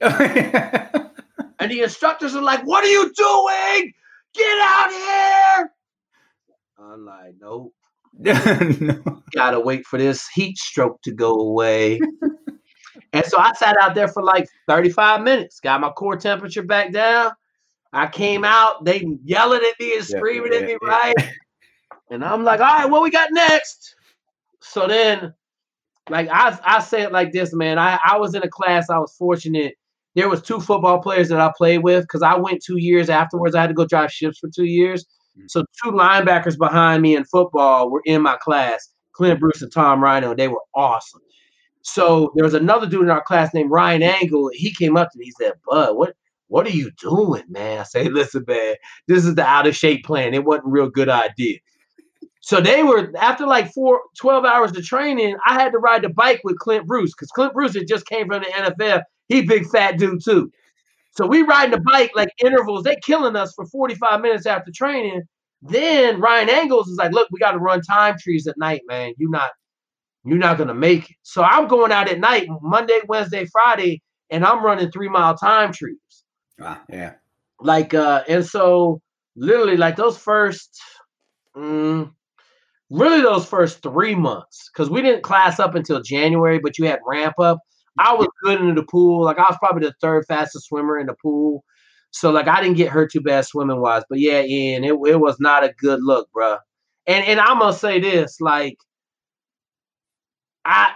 [1.60, 3.92] And the instructors are like, What are you doing?
[4.34, 5.72] Get out here.
[6.78, 7.74] I'm like, Nope.
[8.18, 9.22] no.
[9.32, 12.00] Gotta wait for this heat stroke to go away.
[13.12, 16.92] and so I sat out there for like 35 minutes, got my core temperature back
[16.92, 17.32] down.
[17.92, 20.88] I came out, they yelling at me and screaming yeah, yeah, at me, yeah.
[20.88, 21.14] right?
[22.10, 23.96] and I'm like, all right, what we got next?
[24.60, 25.34] So then,
[26.08, 27.78] like I I say it like this, man.
[27.78, 29.74] I, I was in a class, I was fortunate
[30.20, 33.54] there was two football players that I played with because I went two years afterwards.
[33.54, 35.04] I had to go drive ships for two years.
[35.04, 35.46] Mm-hmm.
[35.48, 40.02] So two linebackers behind me in football were in my class, Clint Bruce and Tom
[40.02, 40.34] Rhino.
[40.34, 41.22] They were awesome.
[41.80, 44.50] So there was another dude in our class named Ryan Angle.
[44.52, 45.24] He came up to me.
[45.24, 46.14] He said, "Bud, what
[46.48, 48.74] what are you doing, man?" I say, "Listen, man,
[49.08, 50.34] this is the out of shape plan.
[50.34, 51.56] It wasn't a real good idea."
[52.42, 55.36] So they were after like four, 12 hours of training.
[55.46, 58.26] I had to ride the bike with Clint Bruce because Clint Bruce had just came
[58.26, 60.52] from the NFL he big fat dude too.
[61.12, 62.84] So we riding the bike like intervals.
[62.84, 65.22] They killing us for 45 minutes after training.
[65.62, 69.12] Then Ryan Angles is like, look, we got to run time trees at night, man.
[69.18, 69.50] You're not,
[70.24, 71.16] you're not gonna make it.
[71.22, 75.72] So I'm going out at night, Monday, Wednesday, Friday, and I'm running three mile time
[75.72, 75.96] trees.
[76.60, 77.14] Ah, yeah.
[77.60, 79.00] Like, uh, and so
[79.36, 80.80] literally, like those first,
[81.56, 82.10] mm,
[82.90, 87.00] really those first three months because we didn't class up until January, but you had
[87.06, 87.58] ramp up.
[87.98, 89.24] I was good in the pool.
[89.24, 91.64] Like I was probably the third fastest swimmer in the pool.
[92.12, 94.04] So like I didn't get hurt too bad swimming wise.
[94.08, 96.58] But yeah, Ian, it, it was not a good look, bro.
[97.06, 98.78] And and I'm gonna say this, like
[100.64, 100.92] I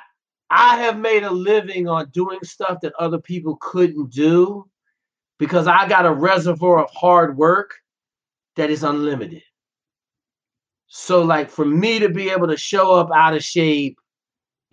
[0.50, 4.68] I have made a living on doing stuff that other people couldn't do
[5.38, 7.74] because I got a reservoir of hard work
[8.56, 9.42] that is unlimited.
[10.86, 13.98] So, like, for me to be able to show up out of shape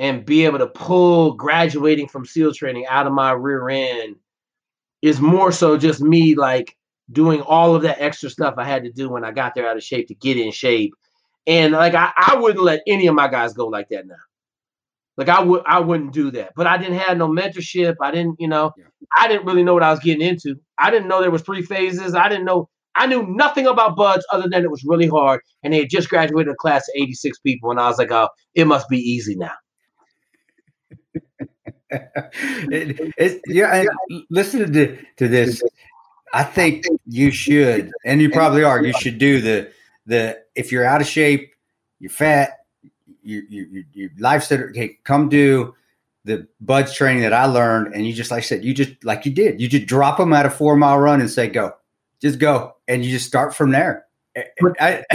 [0.01, 4.15] and be able to pull graduating from SEAL training out of my rear end
[5.03, 6.75] is more so just me, like,
[7.11, 9.77] doing all of that extra stuff I had to do when I got there out
[9.77, 10.93] of shape to get in shape.
[11.45, 14.15] And, like, I, I wouldn't let any of my guys go like that now.
[15.17, 16.53] Like I would I wouldn't do that.
[16.55, 17.95] But I didn't have no mentorship.
[18.01, 18.85] I didn't, you know, yeah.
[19.19, 20.55] I didn't really know what I was getting into.
[20.79, 22.15] I didn't know there was three phases.
[22.15, 25.41] I didn't know I knew nothing about BUD/S other than it was really hard.
[25.63, 27.71] And they had just graduated a class of 86 people.
[27.71, 29.53] And I was like, oh, it must be easy now.
[31.89, 33.86] it, it, yeah,
[34.30, 35.62] listen to, to this.
[36.34, 38.84] I think you should, and you probably are.
[38.84, 39.72] You should do the
[40.05, 41.53] the if you're out of shape,
[41.99, 42.62] you're fat,
[43.24, 45.76] you you you life said, okay, come do
[46.24, 49.26] the BUD/S training that I learned, and you just like I said, you just like
[49.26, 51.74] you did, you just drop them at a four mile run and say go,
[52.22, 54.05] just go, and you just start from there.
[54.36, 55.05] Eh, eh, but, I,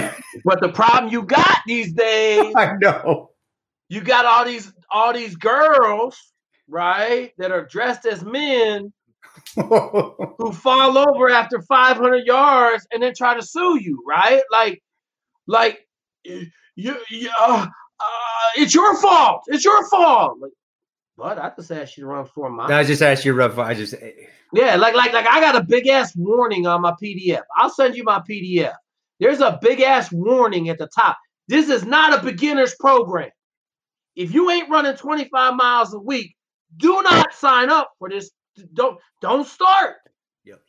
[0.44, 3.30] but the problem you got these days, I know,
[3.88, 6.16] you got all these all these girls,
[6.68, 8.92] right, that are dressed as men.
[9.54, 14.42] who fall over after 500 yards and then try to sue you, right?
[14.50, 14.82] Like,
[15.46, 15.86] like
[16.24, 17.66] you, you uh,
[18.00, 19.42] uh, it's your fault.
[19.48, 20.38] It's your fault.
[20.40, 20.52] Like,
[21.16, 22.70] but I just asked you to run four miles.
[22.70, 23.58] I just asked you to run.
[23.58, 24.12] I just eh.
[24.52, 27.42] yeah, like like like I got a big ass warning on my PDF.
[27.56, 28.74] I'll send you my PDF.
[29.18, 31.16] There's a big ass warning at the top.
[31.48, 33.30] This is not a beginner's program.
[34.16, 36.34] If you ain't running 25 miles a week,
[36.76, 38.30] do not sign up for this.
[38.72, 39.96] Don't don't start.
[40.44, 40.60] Yep.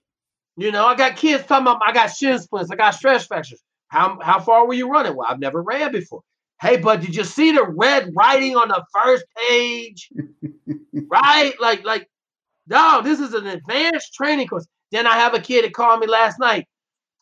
[0.58, 3.64] You know, I got kids talking about I got shin splints, I got stress fractures.
[3.88, 5.16] How how far were you running?
[5.16, 6.22] Well, I've never ran before.
[6.62, 10.10] Hey, bud, did you see the red writing on the first page?
[10.94, 11.54] right?
[11.60, 12.08] Like, like,
[12.68, 14.66] no, this is an advanced training course.
[14.92, 16.66] Then I have a kid that called me last night,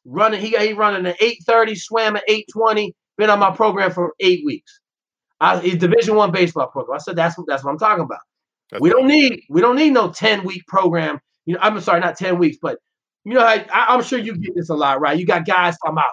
[0.06, 0.40] running.
[0.40, 2.94] He he running an 830, swam at 820.
[3.18, 4.80] Been on my program for eight weeks.
[5.46, 6.96] I, he's Division One baseball program.
[6.96, 8.20] I said that's what that's what I'm talking about.
[8.72, 11.20] That's we don't need we don't need no 10 week program.
[11.46, 12.80] You know, I'm sorry, not 10 weeks, but
[13.24, 15.18] you know, I, I'm sure you get this a lot, right?
[15.18, 16.12] You got guys talking about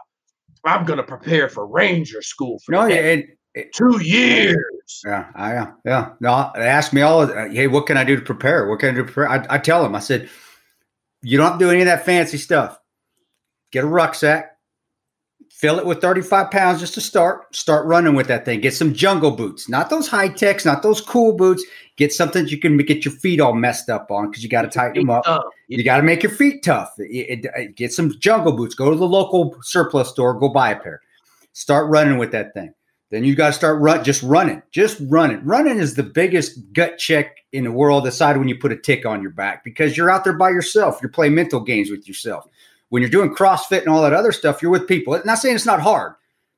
[0.65, 3.17] I'm gonna prepare for Ranger School for no, yeah,
[3.55, 5.03] it, two years.
[5.05, 6.11] Yeah, I yeah.
[6.21, 7.27] No, they ask me all.
[7.27, 8.69] Hey, what can I do to prepare?
[8.69, 9.29] What can I do to prepare?
[9.29, 9.95] I, I tell them.
[9.95, 10.29] I said,
[11.23, 12.79] you don't have to do any of that fancy stuff.
[13.73, 14.52] Get a rucksack,
[15.63, 17.55] fill it with 35 pounds just to start.
[17.55, 18.61] Start running with that thing.
[18.61, 21.65] Get some jungle boots, not those high techs, not those cool boots.
[21.97, 24.63] Get something that you can get your feet all messed up on because you got
[24.63, 25.25] to tighten them up.
[25.69, 26.93] You got to make your feet tough.
[26.99, 28.75] It, it, get some jungle boots.
[28.75, 30.35] Go to the local surplus store.
[30.35, 31.01] Go buy a pair.
[31.53, 32.75] Start running with that thing.
[33.11, 35.45] Then you got to start run, just running, just running.
[35.45, 39.05] Running is the biggest gut check in the world, aside when you put a tick
[39.05, 40.99] on your back, because you're out there by yourself.
[41.03, 42.47] You're playing mental games with yourself
[42.93, 45.15] when you're doing CrossFit and all that other stuff, you're with people.
[45.15, 46.13] I'm not saying it's not hard,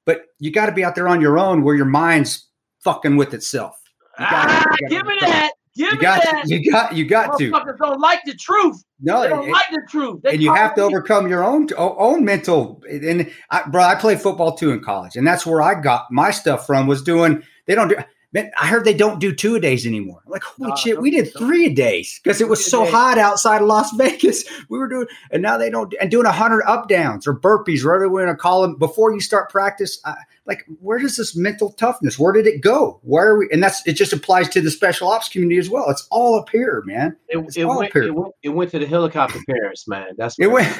[0.04, 2.48] but you got to be out there on your own where your mind's
[2.80, 3.80] fucking with itself.
[4.18, 5.52] You gotta, ah, you give me that.
[5.76, 6.48] Give you got, me that.
[6.48, 7.50] You got, you got to.
[7.78, 8.82] don't like the truth.
[9.00, 10.22] No, they don't like the truth.
[10.24, 12.82] They and you have to overcome your own own mental.
[12.90, 16.32] And I, bro, I played football too in college, and that's where I got my
[16.32, 16.88] stuff from.
[16.88, 17.44] Was doing.
[17.66, 17.96] They don't do.
[18.34, 20.20] Man, I heard they don't do two a days anymore.
[20.26, 23.16] I'm like, holy uh, shit, we did three a days because it was so hot
[23.16, 24.42] outside of Las Vegas.
[24.68, 27.84] We were doing, and now they don't, and doing a hundred up downs or burpees,
[27.84, 30.00] whatever we're gonna call them, before you start practice.
[30.04, 30.16] I,
[30.46, 32.18] like, where does this mental toughness?
[32.18, 32.98] Where did it go?
[33.02, 33.48] Where are we?
[33.52, 33.92] And that's it.
[33.92, 35.88] Just applies to the special ops community as well.
[35.88, 37.16] It's all up here, man.
[37.28, 40.08] It, it went, it, went, it went to the helicopter parents, man.
[40.18, 40.76] That's it went.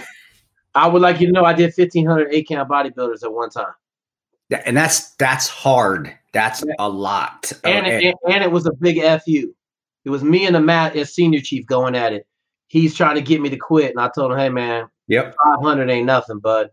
[0.74, 3.50] I would like you to know I did fifteen hundred eight count bodybuilders at one
[3.50, 3.74] time
[4.50, 6.16] and that's that's hard.
[6.32, 7.52] That's a lot.
[7.64, 9.54] Oh, and, it, and, and it was a big fu.
[10.04, 12.26] It was me and the Matt as senior chief going at it.
[12.68, 15.62] He's trying to get me to quit, and I told him, "Hey, man, yep, five
[15.62, 16.70] hundred ain't nothing, bud."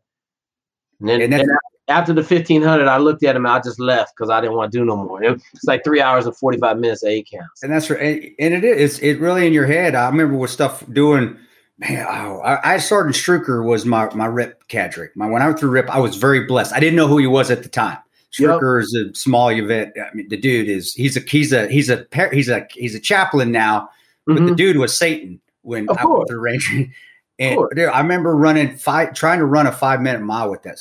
[0.99, 1.45] And then, and then
[1.87, 3.45] after the fifteen hundred, I looked at him.
[3.45, 5.23] and I just left because I didn't want to do no more.
[5.23, 7.63] It's like three hours and forty five minutes eight counts.
[7.63, 8.33] And that's right.
[8.39, 8.99] And it is.
[8.99, 9.95] It really in your head.
[9.95, 11.37] I remember with stuff doing
[11.81, 15.09] man, oh, I, I Sergeant Strucker was my my RIP cadre.
[15.15, 16.73] My when I went through RIP, I was very blessed.
[16.73, 17.97] I didn't know who he was at the time.
[18.31, 18.83] Strucker yep.
[18.83, 19.93] is a small event.
[19.99, 22.99] I mean, the dude is he's a he's a he's a he's a he's a
[22.99, 23.89] chaplain now,
[24.25, 24.45] but mm-hmm.
[24.47, 26.19] the dude was Satan when of I course.
[26.19, 26.91] went through Ranger.
[27.39, 30.77] And dude, I remember running five, trying to run a five minute mile with that.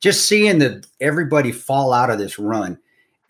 [0.00, 2.80] just seeing the everybody fall out of this run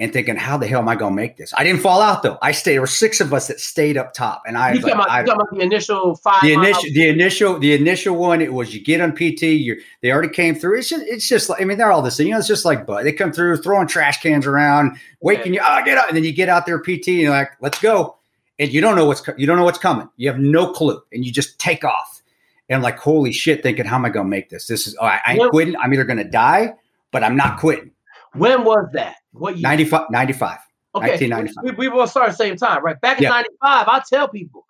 [0.01, 1.55] and thinking, how the hell am I going to make this?
[1.57, 2.37] I didn't fall out though.
[2.43, 2.73] I stayed.
[2.73, 4.73] There were six of us that stayed up top, and I.
[4.73, 6.43] You talking, like, about, I talking about the initial five?
[6.43, 6.67] the miles?
[6.67, 8.41] initial, the initial, the initial one.
[8.41, 9.43] It was you get on PT.
[9.43, 10.79] You they already came through.
[10.79, 12.27] It's just, it's just like I mean they're all the same.
[12.27, 15.61] You know, it's just like but they come through throwing trash cans around, waking you.
[15.63, 18.17] Oh, get up, and then you get out there PT, and you're like, let's go,
[18.59, 20.09] and you don't know what's you don't know what's coming.
[20.17, 22.21] You have no clue, and you just take off,
[22.69, 24.67] and I'm like holy shit, thinking how am I going to make this?
[24.67, 25.77] This is oh, I, I ain't quitting.
[25.77, 26.75] I'm either going to die,
[27.13, 27.93] but I'm not quitting.
[28.33, 29.15] When was that?
[29.35, 29.63] What year?
[29.63, 30.59] 95, 95.
[30.97, 31.65] Okay, 1995.
[31.65, 33.01] we, we will start at the same time, right?
[33.01, 33.31] Back in Yeah.
[33.31, 34.65] '95, I tell people,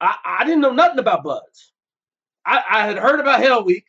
[0.00, 1.72] I, I didn't know nothing about BUD/S.
[2.46, 3.84] I, I had heard about Hell Week.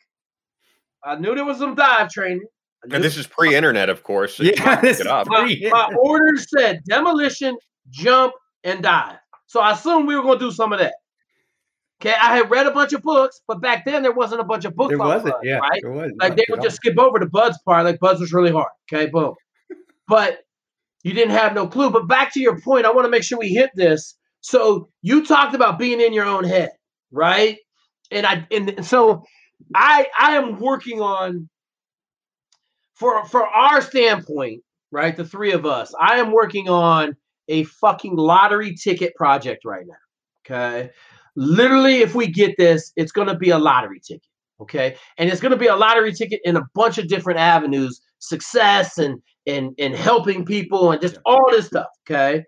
[1.04, 2.46] I knew there was some dive training.
[2.90, 4.36] And this is pre-internet, of course.
[4.36, 7.56] so Yeah, this look my, my orders said demolition,
[7.90, 8.34] jump,
[8.64, 9.18] and dive.
[9.46, 10.94] So I assumed we were going to do some of that.
[12.00, 14.64] Okay, I had read a bunch of books, but back then there wasn't a bunch
[14.64, 14.90] of books.
[14.90, 15.80] There wasn't, BUD/S, yeah, right?
[15.82, 16.20] there wasn't.
[16.20, 17.84] Like they would just skip over the BUD/S part.
[17.84, 18.70] Like BUD/S was really hard.
[18.90, 19.34] Okay, boom.
[20.10, 20.40] But
[21.04, 21.88] you didn't have no clue.
[21.88, 24.16] But back to your point, I want to make sure we hit this.
[24.42, 26.70] So you talked about being in your own head,
[27.10, 27.56] right?
[28.10, 29.22] And I and so
[29.74, 31.48] I I am working on
[32.94, 35.16] for for our standpoint, right?
[35.16, 37.16] The three of us, I am working on
[37.48, 39.94] a fucking lottery ticket project right now.
[40.44, 40.90] Okay.
[41.36, 44.26] Literally, if we get this, it's gonna be a lottery ticket.
[44.60, 44.96] Okay.
[45.18, 49.20] And it's gonna be a lottery ticket in a bunch of different avenues, success and
[49.50, 51.88] and and helping people and just all this stuff.
[52.08, 52.44] Okay.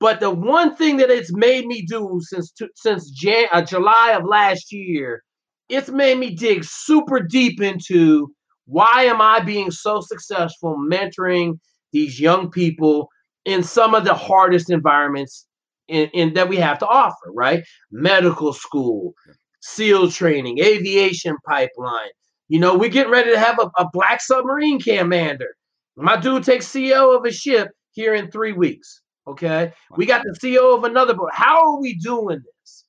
[0.00, 4.24] But the one thing that it's made me do since since Jan- uh, July of
[4.24, 5.22] last year,
[5.68, 8.32] it's made me dig super deep into
[8.66, 11.58] why am I being so successful mentoring
[11.92, 13.08] these young people
[13.44, 15.46] in some of the hardest environments
[15.88, 17.64] in, in that we have to offer, right?
[17.90, 19.14] Medical school,
[19.60, 22.10] SEAL training, aviation pipeline.
[22.48, 25.54] You know, we're getting ready to have a, a black submarine commander.
[26.02, 29.00] My dude takes CEO of a ship here in three weeks.
[29.26, 29.72] Okay.
[29.96, 31.30] We got the CEO of another boat.
[31.32, 32.84] How are we doing this?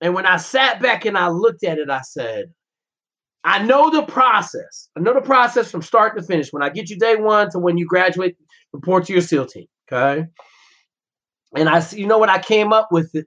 [0.00, 2.46] And when I sat back and I looked at it, I said,
[3.44, 4.88] I know the process.
[4.96, 6.52] I know the process from start to finish.
[6.52, 8.36] When I get you day one to when you graduate,
[8.72, 9.66] report to your SEAL team.
[9.90, 10.26] Okay.
[11.56, 13.10] And I you know what I came up with?
[13.14, 13.26] It.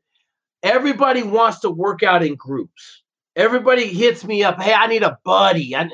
[0.64, 3.04] Everybody wants to work out in groups.
[3.36, 4.62] Everybody hits me up.
[4.62, 5.76] Hey, I need a buddy.
[5.76, 5.90] I,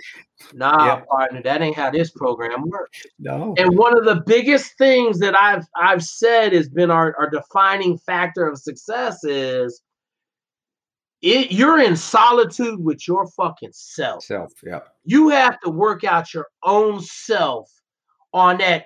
[0.53, 1.01] nah, Yeah.
[1.09, 3.05] partner, that ain't how this program works.
[3.19, 3.53] No.
[3.57, 7.97] And one of the biggest things that I've I've said has been our, our defining
[7.97, 9.81] factor of success is
[11.21, 14.23] it you're in solitude with your fucking self.
[14.23, 14.81] Self, yeah.
[15.03, 17.71] You have to work out your own self
[18.33, 18.85] on that.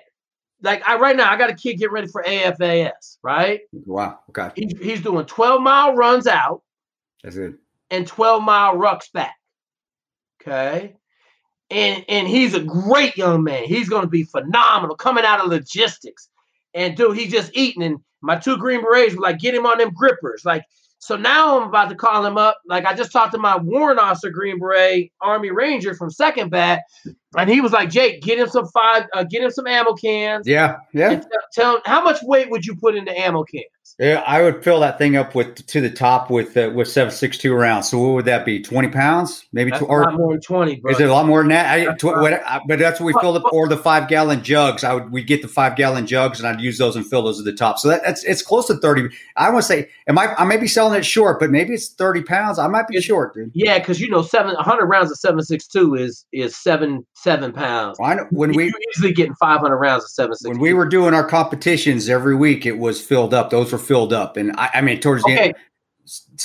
[0.62, 3.60] Like I right now, I got a kid getting ready for SFAS, right?
[3.72, 4.20] Wow.
[4.30, 4.50] Okay.
[4.54, 6.62] He's, he's doing 12 mile runs out
[7.22, 7.54] That's it.
[7.90, 9.34] and 12 mile rucks back.
[10.40, 10.96] Okay.
[11.72, 13.64] And and he's a great young man.
[13.64, 16.28] He's gonna be phenomenal coming out of logistics.
[16.74, 17.82] And dude, he's just eating.
[17.82, 20.44] And my two green berets were like, get him on them grippers.
[20.44, 20.64] Like,
[21.02, 22.60] so now I'm about to call him up.
[22.68, 26.82] Like, I just talked to my warrant officer, Green Beret Army Ranger from Second Bat,
[27.36, 30.46] and he was like, Jake, get him some five, uh, get him some ammo cans.
[30.46, 30.76] Yeah.
[30.94, 31.16] Yeah.
[31.16, 33.64] Tell, tell him how much weight would you put in the ammo cans?
[33.98, 37.12] Yeah, I would fill that thing up with to the top with uh, with seven
[37.12, 37.90] six two rounds.
[37.90, 38.60] So what would that be?
[38.60, 39.70] Twenty pounds, maybe?
[39.70, 40.92] That's Tw- or more than 20, bro.
[40.92, 41.88] is it a lot more than that?
[41.88, 44.82] I, tw- what, I, but that's what we filled up, or the five gallon jugs.
[44.82, 47.38] I would we get the five gallon jugs, and I'd use those and fill those
[47.38, 47.78] at the top.
[47.78, 49.08] So that, that's it's close to thirty.
[49.36, 50.34] I want to say, am I?
[50.36, 52.58] I may be selling it short, but maybe it's thirty pounds.
[52.58, 53.50] I might be It's- short, dude.
[53.54, 57.52] Yeah, because you know, seven hundred rounds of seven six two is is seven seven
[57.52, 57.98] pounds.
[58.02, 60.48] I know, when we You're easily getting five hundred rounds of seven six.
[60.48, 63.50] when we were doing our competitions every week, it was filled up.
[63.50, 65.54] Those were filled up, and I, I mean towards the end,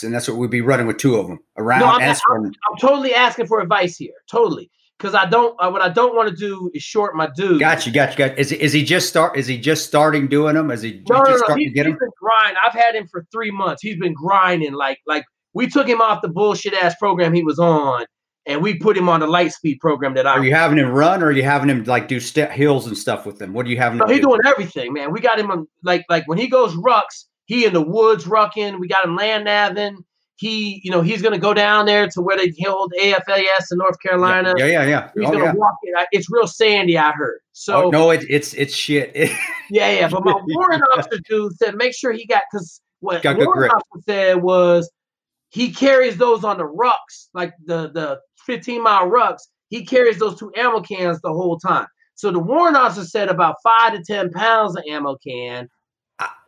[0.04, 1.80] and that's what we'd be running with two of them around.
[1.82, 2.54] No, I'm- spreading.
[2.70, 5.56] I'm totally asking for advice here, totally, because I don't.
[5.60, 7.60] Uh, what I don't want to do is short my dude.
[7.60, 8.38] Got you, got you, got.
[8.38, 9.38] Is is he just start?
[9.38, 10.72] Is he just starting doing them?
[10.72, 11.38] Is he No, no, just no.
[11.38, 12.58] starting He, to get been grinding.
[12.66, 13.82] I've had him for three months.
[13.82, 15.24] He's been grinding like like
[15.54, 18.06] we took him off the bullshit ass program he was on,
[18.48, 20.32] and we put him on the light speed program that I.
[20.32, 22.98] Are you having him run, or are you having him like do step hills and
[22.98, 23.53] stuff with them?
[23.53, 24.28] What are you having No, him he's do?
[24.28, 25.11] doing everything, man.
[25.11, 28.80] We got him on like like when he goes rucks, he in the woods rucking.
[28.80, 29.98] We got him land navin.
[30.40, 33.99] He, you know, he's gonna go down there to where they hold SFAS in North
[33.99, 34.53] Carolina.
[34.57, 35.10] Yeah, yeah, yeah.
[35.15, 35.53] He's Oh, gonna yeah.
[35.53, 36.07] walk it.
[36.11, 37.40] It's real sandy, I heard.
[37.53, 39.11] So oh, no, it, it's it's shit.
[39.72, 40.07] yeah, yeah.
[40.07, 44.03] But my warrant officer dude said make sure he got because what Got warrant officer
[44.06, 44.90] said was
[45.49, 49.41] he carries those on the rucks, like the the 15 mile rucks.
[49.69, 51.86] He carries those two ammo cans the whole time.
[52.15, 55.69] So the warrant officer said about five to ten pounds of ammo can.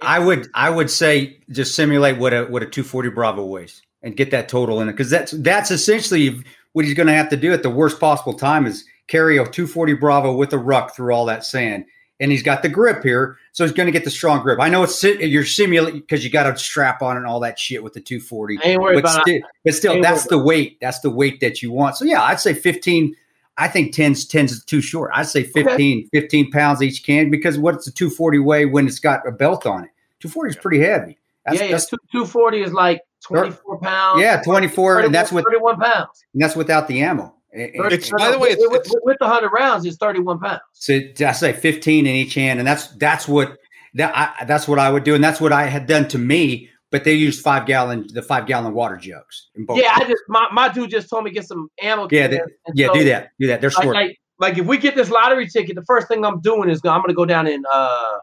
[0.01, 4.17] I- would I would say just simulate what a what a 240 Bravo weighs and
[4.17, 6.43] get that total in it because that's that's essentially
[6.73, 9.43] what he's going to have to do at the worst possible time is carry a
[9.43, 11.85] 240 Bravo with a ruck through all that sand.
[12.21, 14.59] And he's got the grip here, so he's going to get the strong grip.
[14.59, 17.81] I know it's you're simulating because you got a strap on and all that shit
[17.81, 18.57] with the 240.
[18.57, 20.77] I ain't worried but about still, but still that's the weight.
[20.81, 21.95] That's the weight that you want.
[21.95, 23.15] So yeah, I'd say 15.
[23.57, 25.11] I think 10's 10's too short.
[25.13, 29.25] I'd say 15, 15 pounds each can because what's the 240 weigh when it's got
[29.27, 29.89] a belt on it?
[30.19, 31.17] 240 is pretty heavy.
[31.45, 31.71] That's, yeah, yeah.
[31.71, 34.21] that's Two, 240 is like 24 pounds.
[34.21, 36.25] yeah, 24, and that's with 31 pounds.
[36.33, 37.33] and that's without the ammo.
[37.51, 39.97] And- and- It's- by the way, it's- with, it's- with, with the 100 rounds, it's
[39.97, 40.61] 31 pounds.
[40.73, 43.57] So I say 15 in each hand, and that's that's what
[43.95, 46.69] that I, that's what I would do, and that's what I had done to me.
[46.91, 49.49] But they used five gallon the five gallon water jugs.
[49.55, 52.07] In both Yeah, I just my, my dude just told me get some ammo.
[52.11, 52.39] yeah, they,
[52.73, 53.61] yeah, so, do that, do that.
[53.61, 53.95] They're Like, short.
[53.95, 57.01] like, like if we get this lottery ticket, the first thing I'm doing is I'm
[57.01, 58.17] going to go down and uh,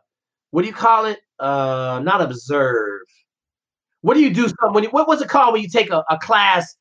[0.51, 1.21] what do you call it?
[1.39, 3.03] Uh, not observe.
[4.01, 4.43] What do you do?
[4.49, 6.75] Something when you, what was it called when you take a, a class,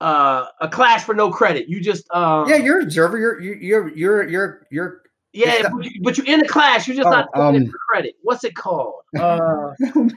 [0.00, 1.68] uh, a class for no credit?
[1.68, 3.18] You just um, yeah, you're an observer.
[3.18, 5.02] You're you- you're you're you're you're.
[5.32, 6.86] yeah, not- but, you, but you're in the class.
[6.88, 8.14] You're just Oh, not um, for credit.
[8.22, 8.94] What's it called?
[9.18, 9.72] Uh,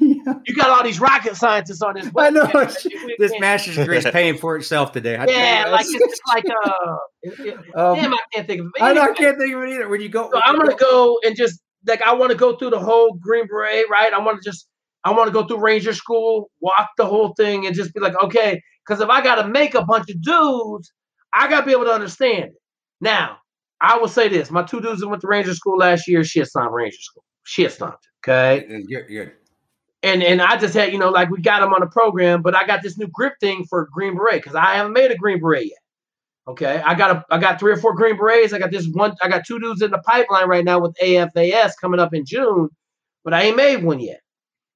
[0.06, 2.10] you got all these rocket scientists on this.
[2.18, 2.46] I know
[3.20, 5.16] this master's degree is paying for itself today.
[5.18, 8.72] I Yeah, like it's, it's like uh, it- um, damn, I can't think of it.
[8.82, 9.90] I, know, I can't think of it either.
[9.90, 12.70] When you go, So I'm gonna go and just like I want to go through
[12.72, 14.14] the whole Green Beret, right?
[14.14, 14.68] I want to just
[15.04, 18.14] I want to go through Ranger School, walk the whole thing, and just be like,
[18.24, 20.92] okay, because if I got to make a bunch of dudes,
[21.34, 22.62] I gotta be able to understand it.
[23.02, 23.38] Now,
[23.82, 26.48] I will say this: my two dudes that went to Ranger School last year, shit
[26.48, 28.08] stomped Ranger School, shit stomped.
[28.24, 29.34] Okay, You're, you're,
[30.04, 32.56] and and I just had you know like we got them on the program, but
[32.56, 35.40] I got this new grip thing for Green Beret because I haven't made a Green
[35.40, 35.80] Beret yet.
[36.48, 38.54] Okay, I got a I got three or four Green Berets.
[38.54, 39.16] I got this one.
[39.22, 42.70] I got two dudes in the pipeline right now with SFAS coming up in June,
[43.24, 44.20] but I ain't made one yet.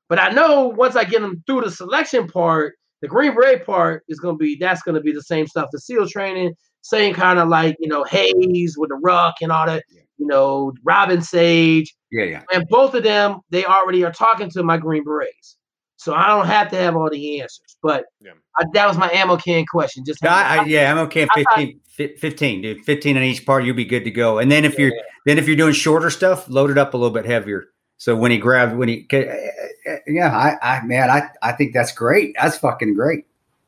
[0.08, 4.04] But I know once I get them through the selection part, the Green Beret part
[4.08, 5.70] is gonna be that's gonna be the same stuff.
[5.72, 9.66] The SEAL training, same kind of like you know Hayes with the ruck and all
[9.66, 9.84] that.
[10.18, 12.44] You know Robin Sage, yeah, yeah.
[12.52, 15.58] and both of them they already are talking to my Green Berets,
[15.98, 17.78] so I don't have to have all the answers.
[17.84, 18.32] But Yeah.
[18.58, 20.04] I, that was my ammo can question.
[20.04, 21.22] Just I, I, yeah, I'm okay.
[21.24, 21.74] at I thought-
[22.20, 22.86] 15, dude.
[22.86, 24.38] 15 on each part, you'll be good to go.
[24.40, 24.92] And then if you're
[25.26, 27.70] then if you're doing shorter stuff, load it up a little bit heavier.
[27.98, 31.52] So when he grabbed, when he, 'cause, uh, uh, yeah, I, I, man, I, I
[31.54, 32.36] think that's great.
[32.40, 33.26] That's fucking great.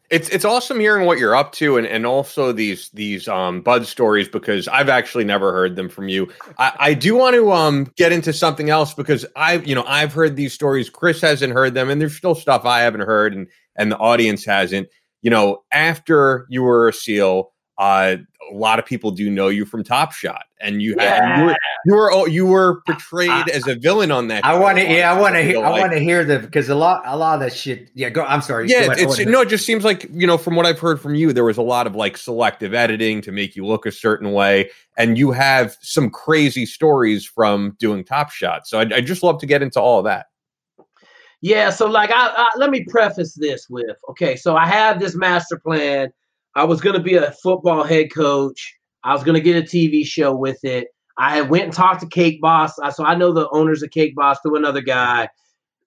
[0.10, 3.86] It's it's awesome hearing what you're up to and, and also these these um bud
[3.86, 6.30] stories because I've actually never heard them from you.
[6.58, 10.12] I, I do want to um get into something else because I've you know I've
[10.12, 10.90] heard these stories.
[10.90, 14.44] Kris hasn't heard them, and there's still stuff I haven't heard and and the audience
[14.46, 14.88] hasn't.
[15.22, 18.18] You know, after you were a SEAL, uh,
[18.52, 21.46] a lot of people do know you from Top Shot, and you had and you
[21.46, 24.44] were you were oh, you were portrayed I- as a villain on that.
[24.44, 26.76] I want to, yeah, I want to hear, I want to hear the because a
[26.76, 27.90] lot, a lot of that shit.
[27.96, 28.26] Yeah, go.
[28.26, 28.68] I'm sorry.
[28.68, 29.08] Yeah, Go ahead.
[29.08, 31.32] I it's no, it just seems like you know from what I've heard from you,
[31.32, 34.70] there was a lot of like selective editing to make you look a certain way,
[34.98, 38.68] and you have some crazy stories from doing Top Shot.
[38.68, 40.26] So I'd, I'd just love to get into all of that.
[41.40, 45.16] Yeah, so like I, I let me preface this with okay, so I have this
[45.16, 46.12] master plan.
[46.60, 48.76] I was gonna be a football head coach.
[49.06, 50.90] I was gonna get a TV show with it.
[51.18, 54.40] I went and talked to Cake Boss, so I know the owners of Cake Boss
[54.42, 55.30] through another guy.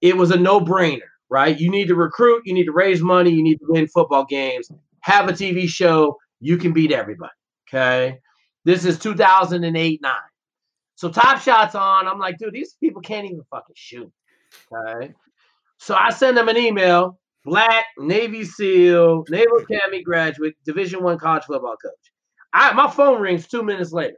[0.00, 1.60] It was a no-brainer, right?
[1.60, 4.70] You need to recruit, you need to raise money, you need to win football games,
[5.00, 7.32] have a TV show, you can beat everybody.
[7.68, 8.18] Okay.
[8.64, 10.14] This is 2008 9.
[10.94, 12.08] So Top Shot's on.
[12.08, 14.10] I'm like, dude, these people can't even fucking shoot.
[14.72, 15.12] Okay.
[15.76, 17.18] So I send them an email.
[17.44, 21.92] Black Navy SEAL, Naval Academy graduate, Division One college football coach.
[22.52, 24.16] I my phone rings two minutes later.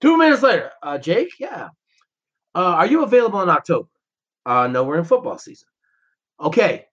[0.00, 1.68] Two minutes later, uh, Jake, yeah.
[2.54, 3.88] Uh, are you available in October?
[4.44, 5.68] Uh, no, we're in football season.
[6.40, 6.86] Okay.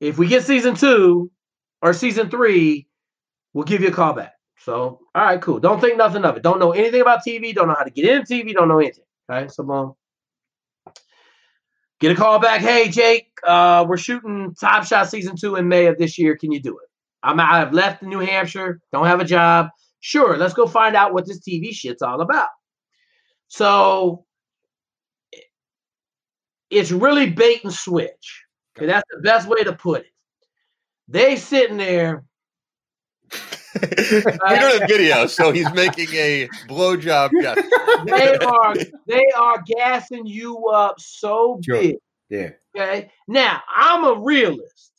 [0.00, 1.30] If we get season two
[1.82, 2.86] or season three,
[3.52, 4.34] we'll give you a call back.
[4.60, 5.58] So, all right, cool.
[5.60, 6.42] Don't think nothing of it.
[6.42, 7.54] Don't know anything about TV.
[7.54, 8.54] Don't know how to get into TV.
[8.54, 9.04] Don't know anything.
[9.30, 9.94] Okay, so boom.
[12.00, 12.60] Get a call back.
[12.60, 16.36] Hey, Jake, uh, we're shooting Top Shot season two in May of this year.
[16.36, 16.88] Can you do it?
[17.24, 18.80] I'm I've left New Hampshire.
[18.92, 19.68] Don't have a job.
[20.00, 22.48] Sure, let's go find out what this TV shit's all about.
[23.48, 24.24] So
[26.70, 28.44] it's really bait and switch.
[28.76, 30.12] Okay, that's the best way to put it.
[31.08, 32.24] They sitting there.
[33.82, 37.62] We don't have video, so he's making a blowjob gesture.
[38.06, 38.74] They are
[39.06, 41.80] they are gassing you up so Sure.
[41.80, 41.96] big.
[42.30, 42.50] yeah.
[42.76, 43.10] Okay.
[43.26, 44.92] Now I'm a realist.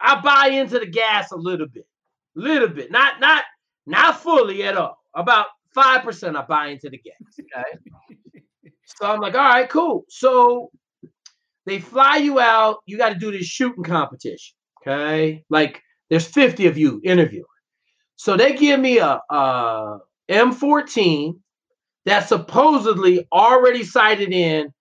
[0.00, 1.86] I buy into the gas a little bit,
[2.34, 3.44] little bit, not not
[3.86, 4.98] not fully at all.
[5.14, 7.14] About five percent, I buy into the gas.
[7.40, 7.78] Okay.
[8.84, 10.04] so I'm like, all right, cool.
[10.08, 10.70] So
[11.66, 12.78] they fly you out.
[12.86, 14.54] You got to do this shooting competition.
[14.82, 15.44] Okay.
[15.48, 17.44] Like there's 50 of you interviewing.
[18.16, 19.98] So they give me a, a
[20.30, 21.38] M14
[22.04, 24.72] that's supposedly already sighted in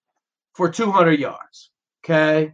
[0.54, 1.72] for 200 yards.
[2.04, 2.54] Okay.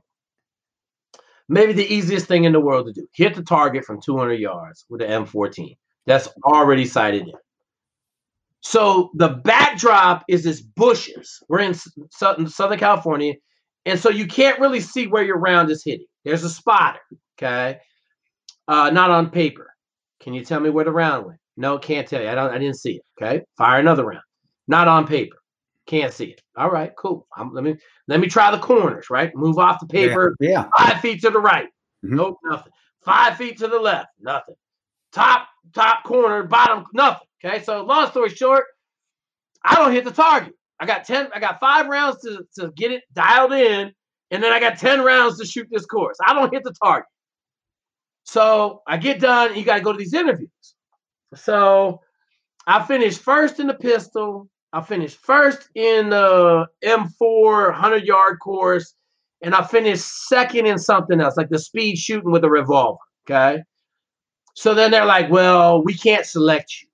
[1.48, 4.86] Maybe the easiest thing in the world to do hit the target from 200 yards
[4.90, 5.76] with an M14
[6.06, 7.34] that's already sighted in.
[8.62, 11.42] So the backdrop is this bushes.
[11.48, 11.74] We're in
[12.12, 13.36] Southern, California.
[13.86, 16.06] And so you can't really see where your round is hitting.
[16.26, 17.00] There's a spotter.
[17.38, 17.80] Okay.
[18.70, 19.74] Uh, not on paper.
[20.22, 21.40] Can you tell me where the round went?
[21.58, 22.30] No, can't tell you.
[22.30, 23.02] I don't I didn't see it.
[23.20, 23.44] Okay.
[23.58, 24.22] Fire another round.
[24.68, 25.38] Not on paper.
[25.88, 26.42] Can't see it.
[26.56, 27.26] All right, cool.
[27.36, 27.78] I'm, let me
[28.08, 29.10] let me try the corners.
[29.10, 30.36] Right, move off the paper.
[30.40, 30.50] Yeah.
[30.50, 30.66] yeah.
[30.78, 31.66] Five feet to the right.
[32.06, 32.16] Mm-hmm.
[32.16, 32.72] Nope, nothing.
[33.04, 34.10] Five feet to the left.
[34.20, 34.56] Nothing.
[35.12, 37.28] Top top corner, bottom, nothing.
[37.44, 38.66] Okay, so long story short,
[39.64, 40.54] I don't hit the target.
[40.80, 41.30] I got ten.
[41.34, 43.92] I got five rounds to to get it dialed in,
[44.30, 46.18] and then I got ten rounds to shoot this course.
[46.24, 47.08] I don't hit the target.
[48.30, 49.56] So I get done.
[49.56, 50.76] you got to go to these interviews.
[51.34, 52.02] So
[52.68, 54.48] I finished first in the pistol.
[54.72, 58.94] I finished first in the M4 100 yard course,
[59.42, 63.00] and I finished second in something else, like the speed shooting with a revolver.
[63.28, 63.64] Okay.
[64.54, 66.88] So then they're like, well, we can't select you.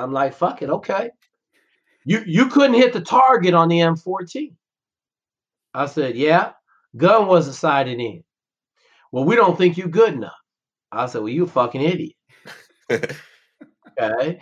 [0.00, 1.10] I'm like, fuck it, okay.
[2.06, 4.54] You you couldn't hit the target on the M14.
[5.74, 6.52] I said, yeah,
[6.96, 8.24] gun wasn't sighted in.
[9.12, 10.32] Well, we don't think you good enough.
[10.92, 12.16] I said, well, you a fucking idiot.
[12.90, 14.40] okay.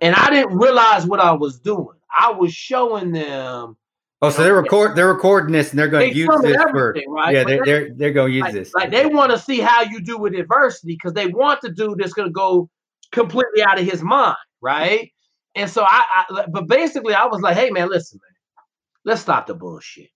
[0.00, 1.98] And I didn't realize what I was doing.
[2.16, 3.76] I was showing them.
[4.22, 7.34] Oh, so they're record they're recording this and they're going to use this for right?
[7.34, 9.80] yeah they're, they're they're going to use like, this like they want to see how
[9.80, 12.68] you do with adversity because they want the dude that's going to go
[13.12, 15.10] completely out of his mind, right?
[15.54, 18.64] And so I, I, but basically I was like, hey man, listen, man,
[19.04, 20.10] let's stop the bullshit.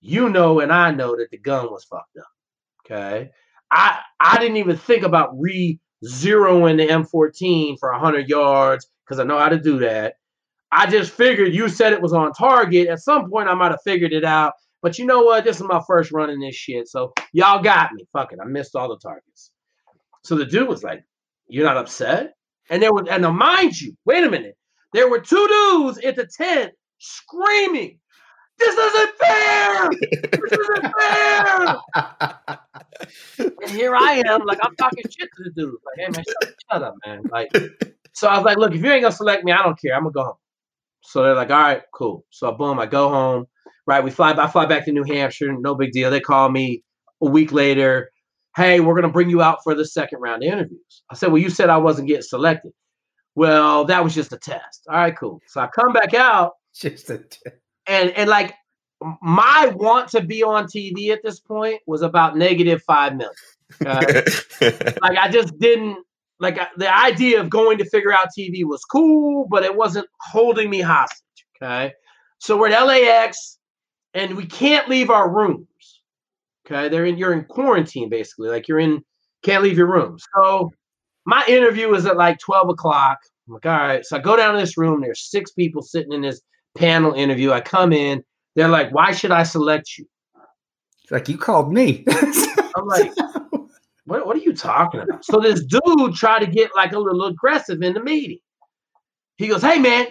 [0.00, 2.26] You know, and I know that the gun was fucked up.
[2.84, 3.30] Okay,
[3.70, 9.24] I I didn't even think about re zeroing the M14 for 100 yards because I
[9.24, 10.14] know how to do that.
[10.72, 12.88] I just figured you said it was on target.
[12.88, 14.54] At some point, I might have figured it out.
[14.80, 15.44] But you know what?
[15.44, 16.88] This is my first run in this shit.
[16.88, 18.04] So y'all got me.
[18.12, 18.40] Fuck it.
[18.42, 19.52] I missed all the targets.
[20.24, 21.04] So the dude was like,
[21.48, 22.34] You're not upset?
[22.70, 24.56] And there was, and now mind you, wait a minute.
[24.92, 27.98] There were two dudes at the tent screaming,
[28.62, 29.90] this isn't fair.
[30.32, 31.76] This isn't fair.
[33.62, 35.74] and here I am, like I'm talking shit to the dude.
[35.84, 37.22] Like, hey man, shut, shut up, man.
[37.30, 37.50] Like,
[38.12, 39.94] so I was like, look, if you ain't gonna select me, I don't care.
[39.94, 40.36] I'm gonna go home.
[41.02, 42.24] So they're like, all right, cool.
[42.30, 43.46] So boom, I go home.
[43.86, 44.32] Right, we fly.
[44.32, 45.52] I fly back to New Hampshire.
[45.52, 46.10] No big deal.
[46.10, 46.84] They call me
[47.20, 48.10] a week later.
[48.56, 51.02] Hey, we're gonna bring you out for the second round of interviews.
[51.10, 52.72] I said, well, you said I wasn't getting selected.
[53.34, 54.86] Well, that was just a test.
[54.88, 55.40] All right, cool.
[55.48, 56.52] So I come back out.
[56.74, 58.54] Just a test and and like
[59.20, 63.34] my want to be on TV at this point was about negative five million.
[63.84, 64.22] Uh,
[65.02, 65.98] like I just didn't
[66.40, 70.70] like the idea of going to figure out TV was cool, but it wasn't holding
[70.70, 71.22] me hostage.
[71.56, 71.92] Okay,
[72.38, 73.58] so we're at LAX,
[74.14, 75.66] and we can't leave our rooms.
[76.66, 79.02] Okay, they're in you're in quarantine basically, like you're in
[79.42, 80.18] can't leave your room.
[80.36, 80.70] So
[81.24, 83.18] my interview was at like twelve o'clock.
[83.48, 84.04] I'm like, all right.
[84.04, 85.00] So I go down to this room.
[85.00, 86.40] There's six people sitting in this
[86.74, 87.52] panel interview.
[87.52, 88.24] I come in.
[88.54, 90.06] They're like, why should I select you?
[91.02, 92.04] It's like you called me.
[92.76, 93.12] I'm like,
[94.04, 95.24] what, what are you talking about?
[95.24, 98.38] So this dude tried to get like a little aggressive in the meeting.
[99.36, 100.06] He goes, Hey man,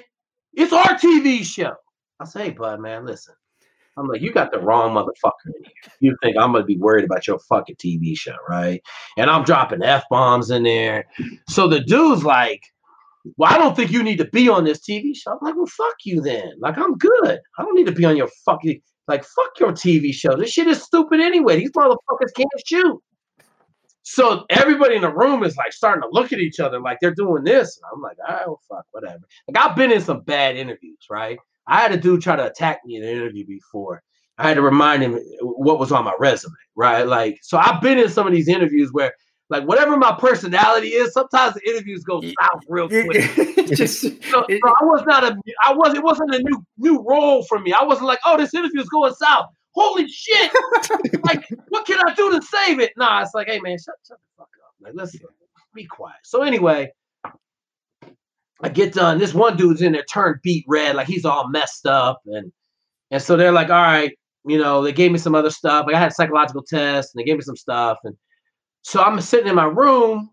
[0.53, 1.73] it's our TV show.
[2.19, 3.33] I say, hey, bud, man, listen.
[3.97, 5.93] I'm like, you got the wrong motherfucker in here.
[5.99, 8.81] You think I'm gonna be worried about your fucking TV show, right?
[9.17, 11.05] And I'm dropping F bombs in there.
[11.49, 12.70] So the dude's like,
[13.37, 15.31] well, I don't think you need to be on this TV show.
[15.31, 16.51] I'm like, well, fuck you then.
[16.59, 17.39] Like, I'm good.
[17.57, 20.35] I don't need to be on your fucking like fuck your TV show.
[20.35, 21.57] This shit is stupid anyway.
[21.57, 23.01] These motherfuckers can't shoot.
[24.03, 27.13] So everybody in the room is like starting to look at each other like they're
[27.13, 27.77] doing this.
[27.77, 29.21] And I'm like, all right, well, fuck, whatever.
[29.47, 31.37] Like I've been in some bad interviews, right?
[31.67, 34.01] I had a dude try to attack me in an interview before.
[34.37, 37.05] I had to remind him what was on my resume, right?
[37.05, 39.13] Like, so I've been in some of these interviews where
[39.51, 43.67] like whatever my personality is, sometimes the interviews go south real quick.
[43.75, 47.43] Just, so, so, I was not a, I was, it wasn't a new new role
[47.43, 47.73] for me.
[47.77, 49.47] I wasn't like, oh, this interview is going south.
[49.73, 50.51] Holy shit!
[51.23, 52.93] like, what can I do to save it?
[52.95, 54.73] Nah, it's like, hey man, shut, shut the fuck up.
[54.79, 55.19] Like, listen,
[55.75, 56.15] be quiet.
[56.23, 56.89] So anyway,
[58.61, 59.19] I get done.
[59.19, 62.53] This one dude's in there turned beat red, like he's all messed up, and
[63.11, 65.87] and so they're like, all right, you know, they gave me some other stuff.
[65.87, 68.15] Like I had a psychological test, and they gave me some stuff, and
[68.83, 70.29] so I'm sitting in my room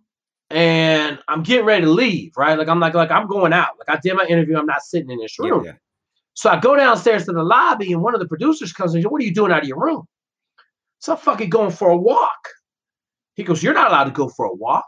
[0.50, 2.58] and I'm getting ready to leave, right?
[2.58, 3.78] Like I'm like, like I'm going out.
[3.78, 5.64] Like I did my interview, I'm not sitting in this room.
[5.64, 5.76] Yeah, yeah.
[6.34, 9.10] So I go downstairs to the lobby and one of the producers comes and says,
[9.10, 10.04] What are you doing out of your room?
[11.00, 12.48] So I'm fucking going for a walk.
[13.34, 14.86] He goes, You're not allowed to go for a walk.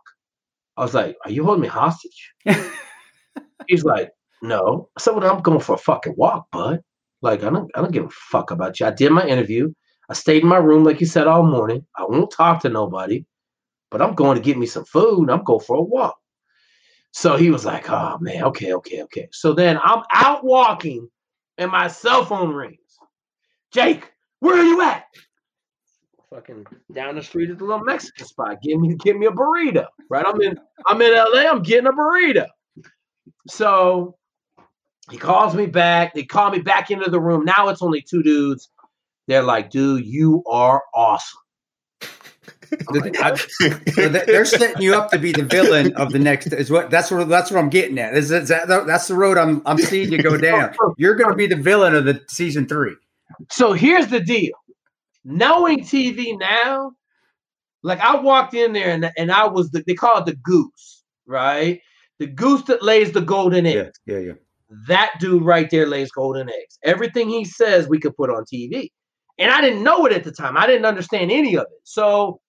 [0.76, 2.32] I was like, Are you holding me hostage?
[3.66, 4.10] He's like,
[4.42, 4.88] no.
[4.96, 6.80] I said, well, I'm going for a fucking walk, bud.
[7.22, 8.86] Like, I don't, I don't give a fuck about you.
[8.86, 9.72] I did my interview.
[10.08, 11.86] I stayed in my room, like you said, all morning.
[11.96, 13.24] I won't talk to nobody,
[13.90, 15.30] but I'm going to get me some food.
[15.30, 16.16] I'm going for a walk.
[17.12, 19.28] So he was like, oh man, okay, okay, okay.
[19.32, 21.08] So then I'm out walking
[21.58, 22.78] and my cell phone rings.
[23.72, 25.04] Jake, where are you at?
[26.30, 28.62] Fucking down the street at the little Mexican spot.
[28.62, 29.86] Give me give me a burrito.
[30.08, 30.24] Right?
[30.24, 31.50] I'm in I'm in LA.
[31.50, 32.46] I'm getting a burrito.
[33.48, 34.16] So
[35.10, 36.14] he calls me back.
[36.14, 37.44] They call me back into the room.
[37.44, 38.70] Now it's only two dudes.
[39.26, 41.40] They're like, dude, you are awesome.
[42.88, 43.36] Oh
[43.96, 46.52] they're setting you up to be the villain of the next.
[46.52, 48.16] Is what that's what that's what I'm getting at.
[48.16, 50.74] Is, is that, that's the road I'm I'm seeing you go down.
[50.96, 52.94] You're going to be the villain of the season three.
[53.50, 54.52] So here's the deal.
[55.24, 56.92] Knowing TV now,
[57.82, 61.02] like I walked in there and and I was the they call it the goose,
[61.26, 61.80] right?
[62.18, 63.98] The goose that lays the golden eggs.
[64.06, 64.32] Yeah, yeah, yeah.
[64.86, 66.78] That dude right there lays golden eggs.
[66.84, 68.90] Everything he says we could put on TV.
[69.38, 70.56] And I didn't know it at the time.
[70.58, 71.80] I didn't understand any of it.
[71.84, 72.40] So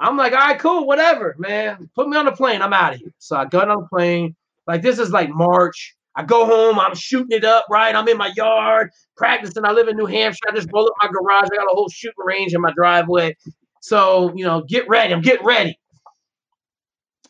[0.00, 1.88] I'm like, all right, cool, whatever, man.
[1.94, 2.62] Put me on the plane.
[2.62, 3.12] I'm out of here.
[3.18, 4.34] So I got on the plane.
[4.66, 5.94] Like this is like March.
[6.16, 6.78] I go home.
[6.78, 7.66] I'm shooting it up.
[7.70, 7.94] Right.
[7.94, 9.64] I'm in my yard practicing.
[9.64, 10.44] I live in New Hampshire.
[10.48, 11.48] I just roll up my garage.
[11.52, 13.36] I got a whole shooting range in my driveway.
[13.80, 15.12] So you know, get ready.
[15.12, 15.78] I'm getting ready.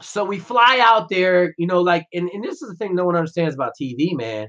[0.03, 1.55] So we fly out there.
[1.59, 4.49] You know, like, and, and this is the thing no one understands about TV, man.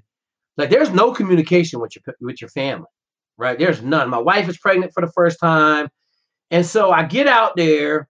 [0.57, 2.87] Like, there's no communication with your with your family,
[3.37, 3.57] right?
[3.59, 4.09] There's none.
[4.09, 5.89] My wife is pregnant for the first time.
[6.55, 8.07] And so I get out there,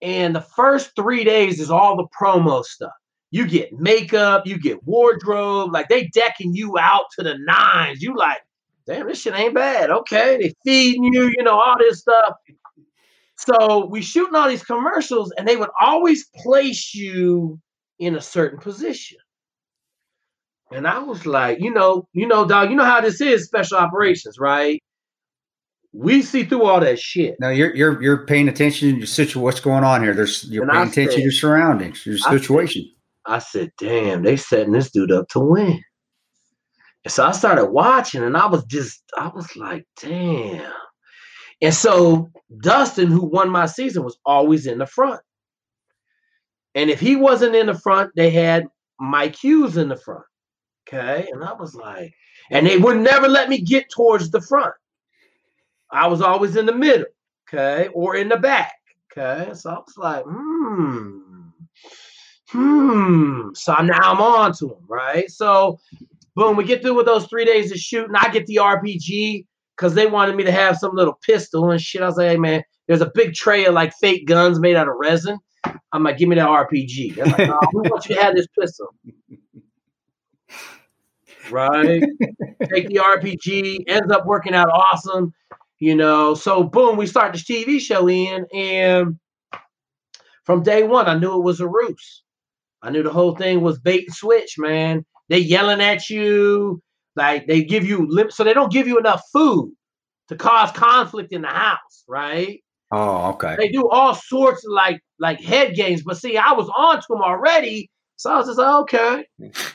[0.00, 2.94] and the first three days is all the promo stuff.
[3.30, 8.00] You get makeup, you get wardrobe, like they decking you out to the nines.
[8.00, 8.38] You like,
[8.86, 9.90] damn, this shit ain't bad.
[9.90, 12.32] Okay, they feeding you, you know, all this stuff.
[13.36, 17.60] So we shooting all these commercials, and they would always place you
[17.98, 19.18] in a certain position.
[20.72, 23.76] And I was like, you know, you know, dog, you know how this is special
[23.76, 24.82] operations, right?
[25.96, 27.36] We see through all that shit.
[27.38, 29.42] Now you're you're you're paying attention to your situation.
[29.42, 30.12] What's going on here?
[30.12, 32.82] There's you're and paying I attention said, to your surroundings, your situation.
[33.24, 35.80] I said, I said, damn, they setting this dude up to win.
[37.04, 40.72] And so I started watching, and I was just, I was like, damn.
[41.62, 42.30] And so
[42.62, 45.20] Dustin, who won my season, was always in the front.
[46.74, 48.66] And if he wasn't in the front, they had
[48.98, 50.24] Mike Hughes in the front.
[50.88, 51.28] Okay.
[51.32, 52.12] And I was like,
[52.50, 54.74] and they would never let me get towards the front.
[55.94, 57.06] I was always in the middle,
[57.48, 58.74] okay, or in the back,
[59.12, 59.54] okay.
[59.54, 61.20] So I was like, hmm,
[62.48, 63.48] hmm.
[63.54, 65.30] So now I'm on to them, right?
[65.30, 65.78] So,
[66.34, 68.16] boom, we get through with those three days of shooting.
[68.16, 69.46] I get the RPG
[69.76, 72.02] because they wanted me to have some little pistol and shit.
[72.02, 74.88] I was like, hey man, there's a big tray of like fake guns made out
[74.88, 75.38] of resin.
[75.92, 77.14] I'm like, give me that RPG.
[77.14, 78.88] They're like, we want you to have this pistol.
[81.52, 82.02] right?
[82.68, 85.32] Take the RPG, ends up working out awesome
[85.84, 86.34] you know.
[86.34, 89.18] So boom, we start this TV show in, and
[90.44, 92.22] from day one, I knew it was a ruse.
[92.82, 95.04] I knew the whole thing was bait and switch, man.
[95.28, 96.80] They yelling at you,
[97.16, 99.74] like they give you lip, so they don't give you enough food
[100.28, 102.60] to cause conflict in the house, right?
[102.90, 103.56] Oh, okay.
[103.58, 107.06] They do all sorts of like like head games, but see, I was on to
[107.10, 109.26] them already so I was just like, okay,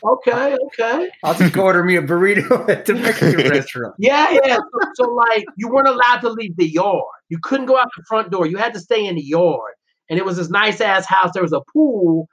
[0.03, 1.09] okay, okay.
[1.23, 3.95] I'll just go order me a burrito at the Mexican restaurant.
[3.99, 4.55] Yeah, yeah.
[4.57, 7.03] So, so, like, you weren't allowed to leave the yard.
[7.27, 8.45] You couldn't go out the front door.
[8.45, 9.73] You had to stay in the yard.
[10.09, 11.31] And it was this nice ass house.
[11.33, 12.27] There was a pool,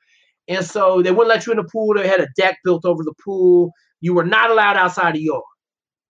[0.48, 1.94] and so they wouldn't let you in the pool.
[1.94, 3.72] They had a deck built over the pool.
[4.00, 5.42] You were not allowed outside the yard.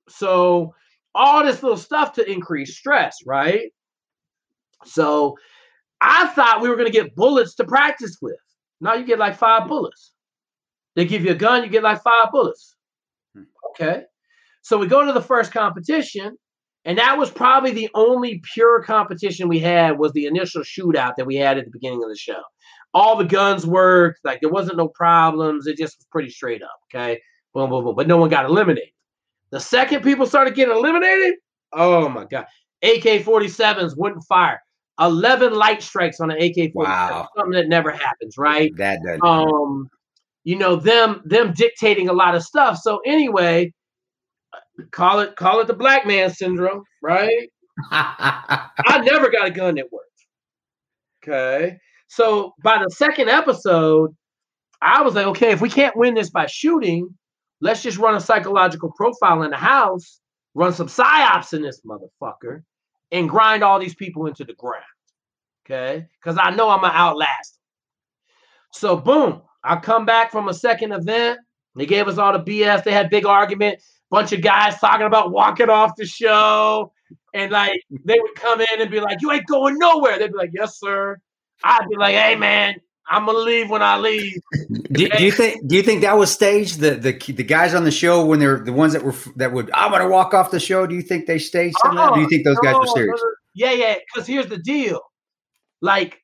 [0.09, 0.74] So
[1.14, 3.70] all this little stuff to increase stress, right?
[4.85, 5.36] So
[6.01, 8.36] I thought we were going to get bullets to practice with.
[8.81, 10.12] Now you get like five bullets.
[10.94, 12.74] They give you a gun, you get like five bullets.
[13.35, 13.43] Hmm.
[13.70, 14.03] Okay.
[14.62, 16.36] So we go to the first competition,
[16.85, 21.27] and that was probably the only pure competition we had was the initial shootout that
[21.27, 22.40] we had at the beginning of the show.
[22.94, 25.66] All the guns worked, like there wasn't no problems.
[25.66, 26.78] It just was pretty straight up.
[26.93, 27.20] Okay.
[27.53, 27.94] Boom, boom, boom.
[27.94, 28.90] But no one got eliminated.
[29.51, 31.35] The second people started getting eliminated,
[31.73, 32.47] oh my God.
[32.82, 34.61] AK 47s wouldn't fire.
[35.01, 36.73] 11 light strikes on an AK-47.
[36.74, 37.28] Wow.
[37.36, 38.73] Something that never happens, right?
[38.77, 39.18] That does.
[39.23, 39.89] Um,
[40.44, 42.78] you know them them dictating a lot of stuff.
[42.78, 43.73] So anyway,
[44.93, 47.51] call it call it the black man syndrome, right?
[47.90, 50.06] I never got a gun that worked.
[51.23, 51.78] Okay.
[52.09, 54.14] So by the second episode,
[54.81, 57.09] I was like, okay, if we can't win this by shooting,
[57.60, 60.20] let's just run a psychological profile in the house,
[60.55, 62.62] run some psyops in this motherfucker,
[63.12, 64.85] and grind all these people into the ground.
[65.65, 66.07] Okay.
[66.20, 67.59] Because I know I'm going to outlast.
[68.73, 71.41] So, boom, I come back from a second event.
[71.74, 72.85] They gave us all the BS.
[72.85, 73.81] They had big argument.
[74.11, 76.93] Bunch of guys talking about walking off the show,
[77.35, 80.39] and like they would come in and be like, "You ain't going nowhere." They'd be
[80.39, 81.19] like, "Yes, sir."
[81.65, 82.77] I'd be like, "Hey, man,
[83.09, 84.41] I'm gonna leave when I leave."
[84.93, 85.66] Do, do you think?
[85.66, 86.81] Do you think that was staged?
[86.81, 89.70] The the the guys on the show when they're the ones that were that would
[89.73, 90.87] I'm gonna walk off the show.
[90.87, 92.15] Do you think they staged of that?
[92.15, 93.20] Do you think those guys were serious?
[93.20, 93.35] no, no.
[93.55, 93.95] Yeah, yeah.
[93.95, 95.01] Because here's the deal.
[95.81, 96.20] Like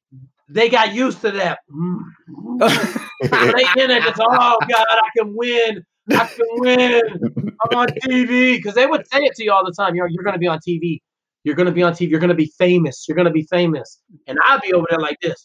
[0.48, 1.60] they got used to that.
[1.68, 4.04] they in it.
[4.04, 5.84] It's, oh God, I can win.
[6.10, 7.02] I can win.
[7.64, 9.94] I'm on TV because they would say it to you all the time.
[9.94, 11.00] You're you're gonna be on TV.
[11.44, 12.10] You're gonna be on TV.
[12.10, 13.06] You're gonna be famous.
[13.08, 14.00] You're gonna be famous.
[14.26, 15.44] And I'd be over there like this.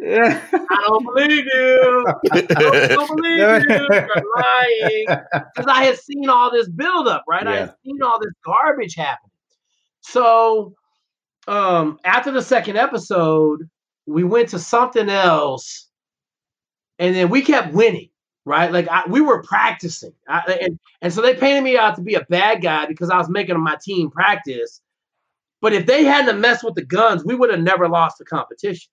[0.00, 2.06] I don't believe you.
[2.32, 3.38] I don't, don't believe
[3.68, 3.88] you.
[3.90, 5.06] You're lying.
[5.54, 7.46] Because I had seen all this buildup, right?
[7.46, 9.30] I had seen all this garbage happen.
[10.00, 10.74] So
[11.48, 13.68] um after the second episode,
[14.06, 15.88] we went to something else,
[16.98, 18.10] and then we kept winning,
[18.44, 18.70] right?
[18.72, 22.14] Like I, we were practicing, I, and and so they painted me out to be
[22.14, 24.80] a bad guy because I was making my team practice.
[25.62, 28.90] But if they hadn't messed with the guns, we would have never lost the competition.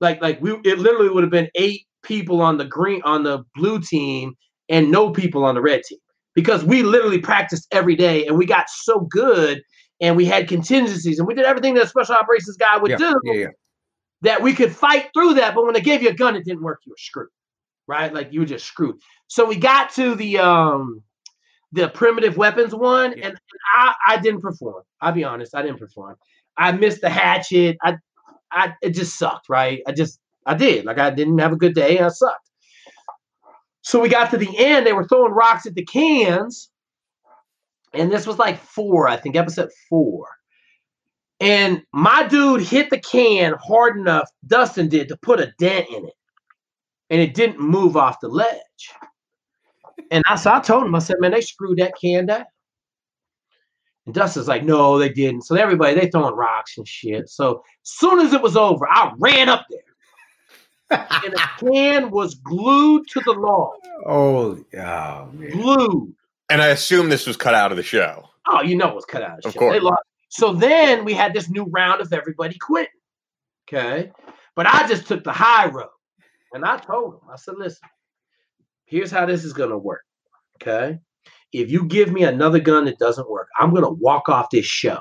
[0.00, 3.44] Like like we, it literally would have been eight people on the green on the
[3.54, 4.34] blue team
[4.68, 5.98] and no people on the red team
[6.34, 9.62] because we literally practiced every day and we got so good
[10.00, 12.96] and we had contingencies and we did everything that a special operations guy would yeah,
[12.96, 13.46] do yeah, yeah.
[14.22, 15.54] that we could fight through that.
[15.54, 16.80] But when they gave you a gun, it didn't work.
[16.84, 17.28] You were screwed,
[17.86, 18.12] right?
[18.12, 18.96] Like you were just screwed.
[19.28, 21.02] So we got to the um
[21.72, 23.36] the primitive weapons one, and
[23.72, 24.82] I I didn't perform.
[25.00, 26.16] I'll be honest, I didn't perform.
[26.56, 27.76] I missed the hatchet.
[27.82, 27.96] I
[28.54, 29.82] I it just sucked, right?
[29.86, 30.84] I just I did.
[30.84, 31.96] Like I didn't have a good day.
[31.96, 32.50] and I sucked.
[33.82, 34.86] So we got to the end.
[34.86, 36.70] They were throwing rocks at the cans.
[37.92, 40.26] And this was like four, I think, episode four.
[41.38, 46.06] And my dude hit the can hard enough, Dustin did, to put a dent in
[46.06, 46.14] it.
[47.10, 48.90] And it didn't move off the ledge.
[50.10, 52.44] And I, so I told him, I said, man, they screwed that can down.
[54.06, 55.42] And Dustin's like, no, they didn't.
[55.42, 57.28] So everybody, they throwing rocks and shit.
[57.28, 59.80] So soon as it was over, I ran up there.
[60.90, 63.72] and the can was glued to the log.
[64.06, 65.50] Oh, oh man.
[65.50, 66.14] Glued.
[66.50, 68.28] And I assume this was cut out of the show.
[68.46, 69.58] Oh, you know it was cut out of, the Of shit.
[69.60, 69.74] course.
[69.74, 70.02] They lost.
[70.28, 72.92] So then we had this new round of everybody quitting.
[73.66, 74.10] Okay.
[74.54, 75.88] But I just took the high road.
[76.52, 77.88] And I told him, I said, listen,
[78.84, 80.02] here's how this is gonna work.
[80.62, 80.98] Okay.
[81.54, 84.98] If you give me another gun that doesn't work, I'm gonna walk off this show.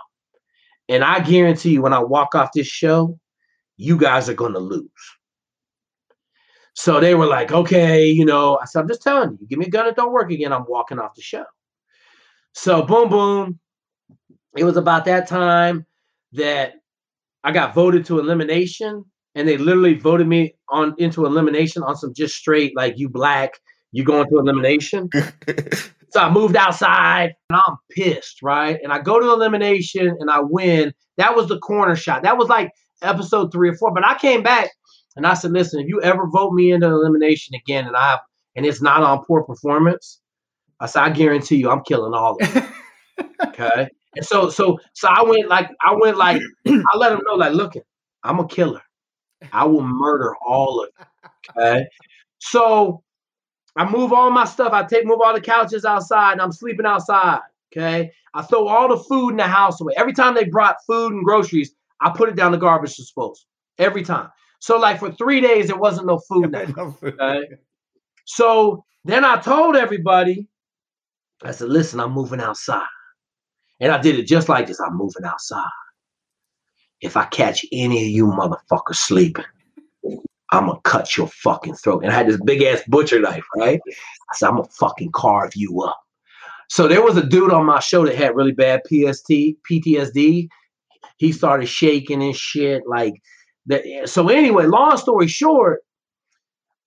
[0.88, 3.20] And I guarantee you, when I walk off this show,
[3.78, 4.88] you guys are gonna lose.
[6.76, 9.66] So they were like, okay, you know, I said, I'm just telling you, give me
[9.66, 11.46] a gun that don't work again, I'm walking off the show.
[12.54, 13.60] So boom, boom.
[14.56, 15.88] It was about that time
[16.34, 16.76] that
[17.44, 19.04] I got voted to elimination,
[19.34, 23.54] and they literally voted me on into elimination on some just straight like you black,
[23.94, 25.10] you going to elimination.
[26.10, 28.78] so I moved outside, and I'm pissed, right?
[28.84, 30.94] And I go to elimination, and I win.
[31.18, 32.24] That was the corner shot.
[32.24, 32.72] That was like
[33.02, 33.94] episode three or four.
[33.94, 34.72] But I came back,
[35.16, 38.20] and I said, listen, if you ever vote me into elimination again, and I
[38.56, 40.20] and it's not on poor performance,
[40.80, 42.68] I said, I guarantee you, I'm killing all of them.
[43.48, 43.90] okay.
[44.16, 47.54] And so, so, so I went like, I went like, I let them know, like,
[47.54, 47.74] look,
[48.24, 48.82] I'm a killer.
[49.52, 51.06] I will murder all of you.
[51.58, 51.86] Okay.
[52.40, 53.04] So
[53.76, 54.72] I move all my stuff.
[54.72, 57.40] I take, move all the couches outside and I'm sleeping outside.
[57.76, 58.12] Okay.
[58.36, 59.94] I throw all the food in the house away.
[59.98, 63.46] Every time they brought food and groceries, I put it down the garbage disposal.
[63.80, 64.30] Every time.
[64.60, 67.48] So, like, for three days, there wasn't no food that Okay.
[68.26, 70.48] So then I told everybody,
[71.44, 72.86] I said, listen, I'm moving outside.
[73.80, 74.80] And I did it just like this.
[74.80, 75.66] I'm moving outside.
[77.02, 79.44] If I catch any of you motherfuckers sleeping,
[80.54, 82.04] I'm gonna cut your fucking throat.
[82.04, 83.82] And I had this big ass butcher knife, right?
[83.88, 86.00] I said, I'm gonna fucking carve you up.
[86.70, 89.30] So there was a dude on my show that had really bad PST,
[89.70, 90.48] PTSD.
[91.18, 92.84] He started shaking and shit.
[92.88, 93.16] Like
[93.66, 93.84] that.
[94.06, 95.82] So anyway, long story short,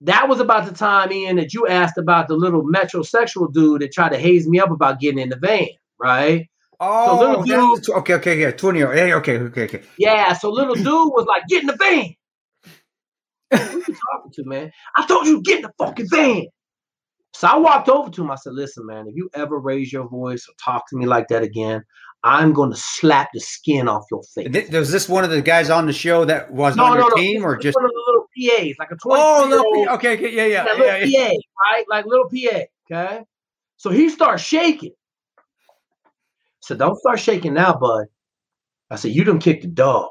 [0.02, 3.92] that was about the time, Ian, that you asked about the little metrosexual dude that
[3.92, 5.68] tried to haze me up about getting in the van,
[5.98, 6.48] right?
[6.78, 8.80] Oh, little that's- okay, okay, yeah, twenty.
[8.80, 9.82] Hey, okay, okay, okay.
[9.98, 12.14] Yeah, so little dude was like, get in the van.
[13.52, 14.72] Who you talking to, man?
[14.96, 16.46] I told you get in the fucking van.
[17.34, 18.30] So I walked over to him.
[18.30, 21.28] I said, listen, man, if you ever raise your voice or talk to me like
[21.28, 21.82] that again,
[22.24, 24.50] I'm going to slap the skin off your face.
[24.50, 27.44] Th- Was this one of the guys on the show that was on your team,
[27.44, 27.76] or just?
[27.76, 29.46] one of the little PAs, like a 20 Oh,
[29.84, 31.28] no, okay, okay, yeah, yeah, yeah, little yeah.
[31.28, 31.34] PA,
[31.70, 31.84] right?
[31.90, 32.60] Like little PA.
[32.90, 33.24] Okay.
[33.76, 34.92] So he starts shaking.
[36.60, 38.06] So don't start shaking now, bud.
[38.90, 40.08] I said, you done kicked the dog.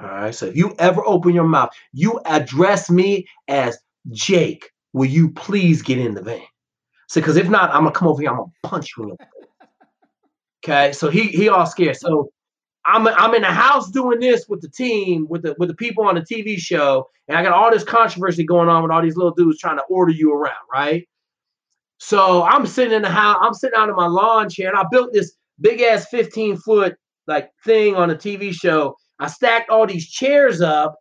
[0.00, 0.34] All right.
[0.34, 3.78] So if you ever open your mouth, you address me as
[4.10, 4.70] Jake.
[4.92, 6.42] Will you please get in the van?
[7.08, 8.30] So, because if not, I'm gonna come over here.
[8.30, 9.04] I'm gonna punch you.
[9.04, 9.16] In.
[10.64, 11.96] Okay, so he he all scared.
[11.96, 12.30] So
[12.84, 16.04] I'm I'm in the house doing this with the team, with the with the people
[16.06, 19.16] on the TV show, and I got all this controversy going on with all these
[19.16, 21.06] little dudes trying to order you around, right?
[21.98, 24.84] So I'm sitting in the house, I'm sitting out in my lawn chair, and I
[24.90, 26.96] built this big ass 15 foot
[27.26, 28.96] like thing on a TV show.
[29.18, 30.96] I stacked all these chairs up,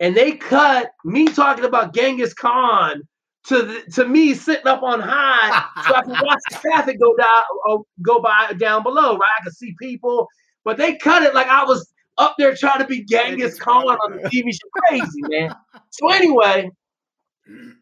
[0.00, 3.02] and they cut me talking about Genghis Khan
[3.46, 7.16] to the, to me sitting up on high, so I can watch the traffic go
[7.16, 9.16] down, uh, go by down below.
[9.16, 10.28] Right, I can see people,
[10.64, 14.16] but they cut it like I was up there trying to be Genghis Khan on
[14.16, 14.68] the TV show.
[14.88, 15.54] Crazy man.
[15.90, 16.70] So anyway,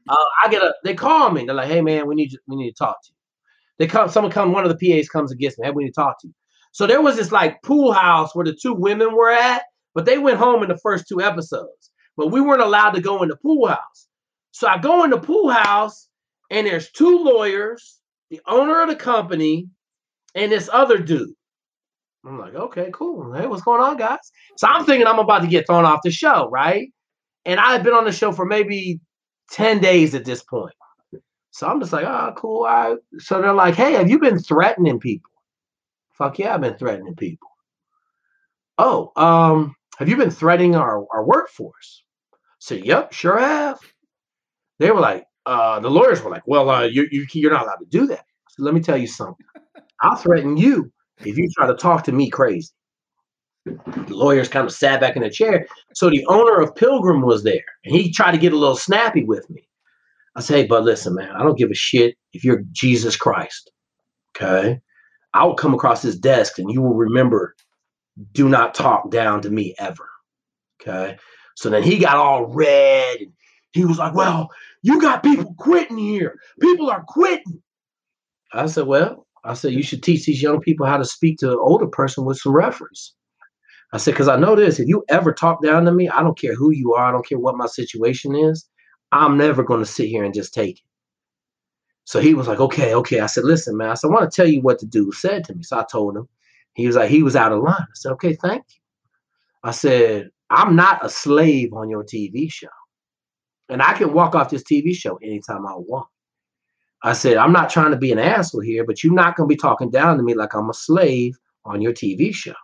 [0.09, 0.75] uh, I get a.
[0.85, 1.45] They call me.
[1.45, 3.17] They're like, "Hey man, we need you, we need to talk to you."
[3.79, 4.09] They come.
[4.09, 4.53] Someone come.
[4.53, 5.67] One of the PAs comes and gets me.
[5.67, 6.35] Hey, we need to talk to you.
[6.73, 9.63] So there was this like pool house where the two women were at,
[9.95, 11.91] but they went home in the first two episodes.
[12.17, 14.09] But we weren't allowed to go in the pool house.
[14.53, 16.09] So I go in the pool house,
[16.51, 19.69] and there's two lawyers, the owner of the company,
[20.35, 21.31] and this other dude.
[22.27, 23.33] I'm like, okay, cool.
[23.33, 24.19] Hey, what's going on, guys?
[24.59, 26.89] So I'm thinking I'm about to get thrown off the show, right?
[27.47, 29.01] And I had been on the show for maybe
[29.53, 30.75] 10 days at this point.
[31.53, 32.65] So I'm just like, oh, cool.
[32.65, 32.99] Right.
[33.19, 35.30] So they're like, hey, have you been threatening people?
[36.21, 37.49] Fuck yeah, I've been threatening people.
[38.77, 42.05] Oh, um, have you been threatening our, our workforce?
[42.59, 43.79] So, yep, sure have.
[44.79, 47.77] They were like, uh, the lawyers were like, well, uh, you, you, you're not allowed
[47.77, 48.27] to do that.
[48.51, 49.47] So let me tell you something.
[50.03, 52.69] I'll threaten you if you try to talk to me crazy.
[53.65, 55.67] The lawyers kind of sat back in the chair.
[55.95, 59.25] So the owner of Pilgrim was there, and he tried to get a little snappy
[59.25, 59.67] with me.
[60.37, 63.71] I say, hey, but listen, man, I don't give a shit if you're Jesus Christ.
[64.37, 64.81] Okay.
[65.35, 67.55] I'll come across this desk and you will remember
[68.33, 70.09] do not talk down to me ever.
[70.81, 71.17] Okay.
[71.57, 73.33] So then he got all red and
[73.73, 74.49] he was like, Well,
[74.83, 76.39] you got people quitting here.
[76.61, 77.63] People are quitting.
[78.53, 81.51] I said, Well, I said, you should teach these young people how to speak to
[81.51, 83.15] an older person with some reference.
[83.93, 84.79] I said, because I know this.
[84.79, 87.27] If you ever talk down to me, I don't care who you are, I don't
[87.27, 88.69] care what my situation is,
[89.13, 90.85] I'm never going to sit here and just take it.
[92.11, 93.21] So he was like, okay, okay.
[93.21, 93.91] I said, listen, man.
[93.91, 95.63] I said, I want to tell you what the dude said to me.
[95.63, 96.29] So I told him.
[96.75, 97.77] He was like, he was out of line.
[97.79, 98.81] I said, okay, thank you.
[99.63, 102.67] I said, I'm not a slave on your TV show.
[103.69, 106.09] And I can walk off this TV show anytime I want.
[107.05, 109.55] I said, I'm not trying to be an asshole here, but you're not going to
[109.55, 112.55] be talking down to me like I'm a slave on your TV show.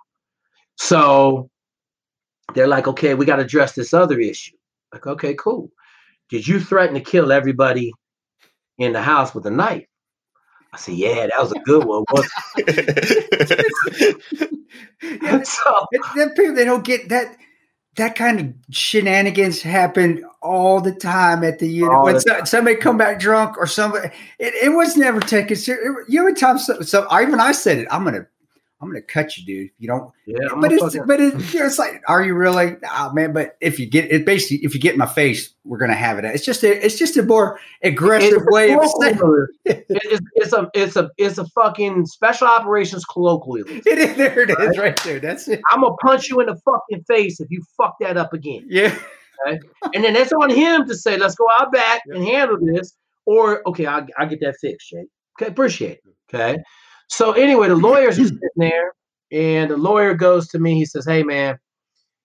[0.74, 1.48] So
[2.54, 4.56] they're like, okay, we got to address this other issue.
[4.92, 5.70] Like, okay, cool.
[6.30, 7.92] Did you threaten to kill everybody
[8.78, 9.86] in the house with a knife?
[10.72, 12.04] I said, yeah, that was a good one.
[15.02, 17.36] yeah, so, that people they don't get that
[17.96, 22.02] that kind of shenanigans happen all the time at the unit.
[22.02, 26.04] When so, somebody come back drunk or somebody, it, it was never taken serious.
[26.08, 27.88] You know, time so, so I, even I said it.
[27.90, 28.26] I'm gonna
[28.80, 29.70] I'm gonna cut you, dude.
[29.78, 30.12] You don't.
[30.26, 32.76] Yeah, but it's but it's, it's like, are you really?
[32.92, 33.32] Oh man!
[33.32, 36.18] But if you get it, basically, if you get in my face, we're gonna have
[36.18, 36.26] it.
[36.26, 39.18] It's just a it's just a more aggressive it's way of saying.
[39.64, 43.80] it's, it's a it's a it's a fucking special operations colloquialism.
[43.86, 44.40] It is there.
[44.40, 44.70] It right?
[44.70, 45.20] is right there.
[45.20, 45.60] That's it.
[45.70, 48.66] I'm gonna punch you in the fucking face if you fuck that up again.
[48.68, 48.94] Yeah.
[49.46, 49.58] Okay?
[49.94, 52.94] and then that's on him to say, let's go out back and handle this,
[53.24, 55.08] or okay, I I get that fixed, Jake.
[55.40, 56.14] Okay, appreciate it.
[56.28, 56.58] Okay.
[57.08, 58.94] So anyway, the lawyers are sitting there,
[59.32, 60.74] and the lawyer goes to me.
[60.74, 61.58] He says, "Hey, man,"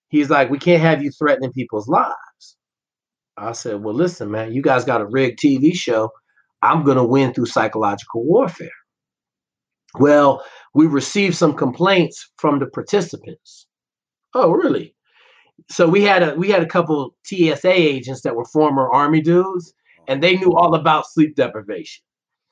[0.09, 2.57] he's like, "We can't have you threatening people's lives."
[3.37, 6.11] I said, "Well, listen, man, you guys got a rigged TV show.
[6.61, 8.69] I'm gonna win through psychological warfare."
[9.99, 10.43] Well,
[10.73, 13.67] we received some complaints from the participants.
[14.33, 14.95] Oh, really?
[15.69, 19.73] So we had a we had a couple TSA agents that were former army dudes,
[20.07, 22.03] and they knew all about sleep deprivation.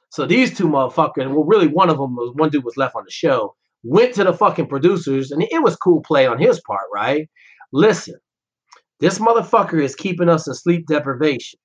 [0.09, 3.03] So these two motherfuckers, well, really one of them was one dude was left on
[3.05, 6.87] the show, went to the fucking producers, and it was cool play on his part,
[6.93, 7.29] right?
[7.71, 8.15] Listen,
[8.99, 11.59] this motherfucker is keeping us in sleep deprivation.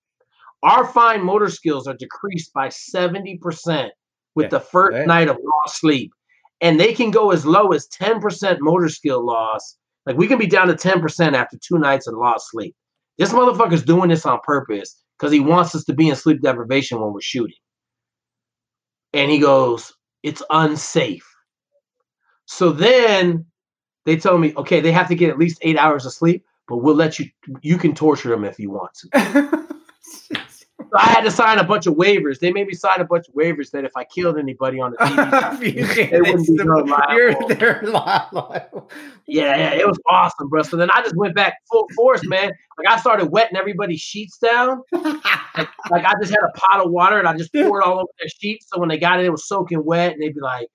[0.62, 3.90] Our fine motor skills are decreased by 70%
[4.34, 6.12] with yeah, the first night of lost sleep.
[6.60, 9.76] And they can go as low as 10% motor skill loss.
[10.06, 12.74] Like we can be down to 10% after two nights of lost sleep.
[13.18, 17.00] This motherfucker's doing this on purpose because he wants us to be in sleep deprivation
[17.00, 17.56] when we're shooting.
[19.14, 19.92] And he goes,
[20.22, 21.26] It's unsafe.
[22.46, 23.46] So then
[24.04, 26.78] they tell me, okay, they have to get at least eight hours of sleep, but
[26.78, 27.26] we'll let you,
[27.62, 29.66] you can torture them if you want to.
[31.00, 32.38] I had to sign a bunch of waivers.
[32.38, 34.96] They made me sign a bunch of waivers that if I killed anybody on the
[34.98, 37.48] TV, they wouldn't be the- liable.
[37.48, 38.90] they're liable.
[39.26, 40.62] Yeah, yeah, it was awesome, bro.
[40.62, 42.52] So then I just went back full force, man.
[42.78, 44.82] Like I started wetting everybody's sheets down.
[44.92, 45.14] Like
[45.92, 48.66] I just had a pot of water and I just poured all over their sheets.
[48.72, 50.68] So when they got it, it was soaking wet, and they'd be like,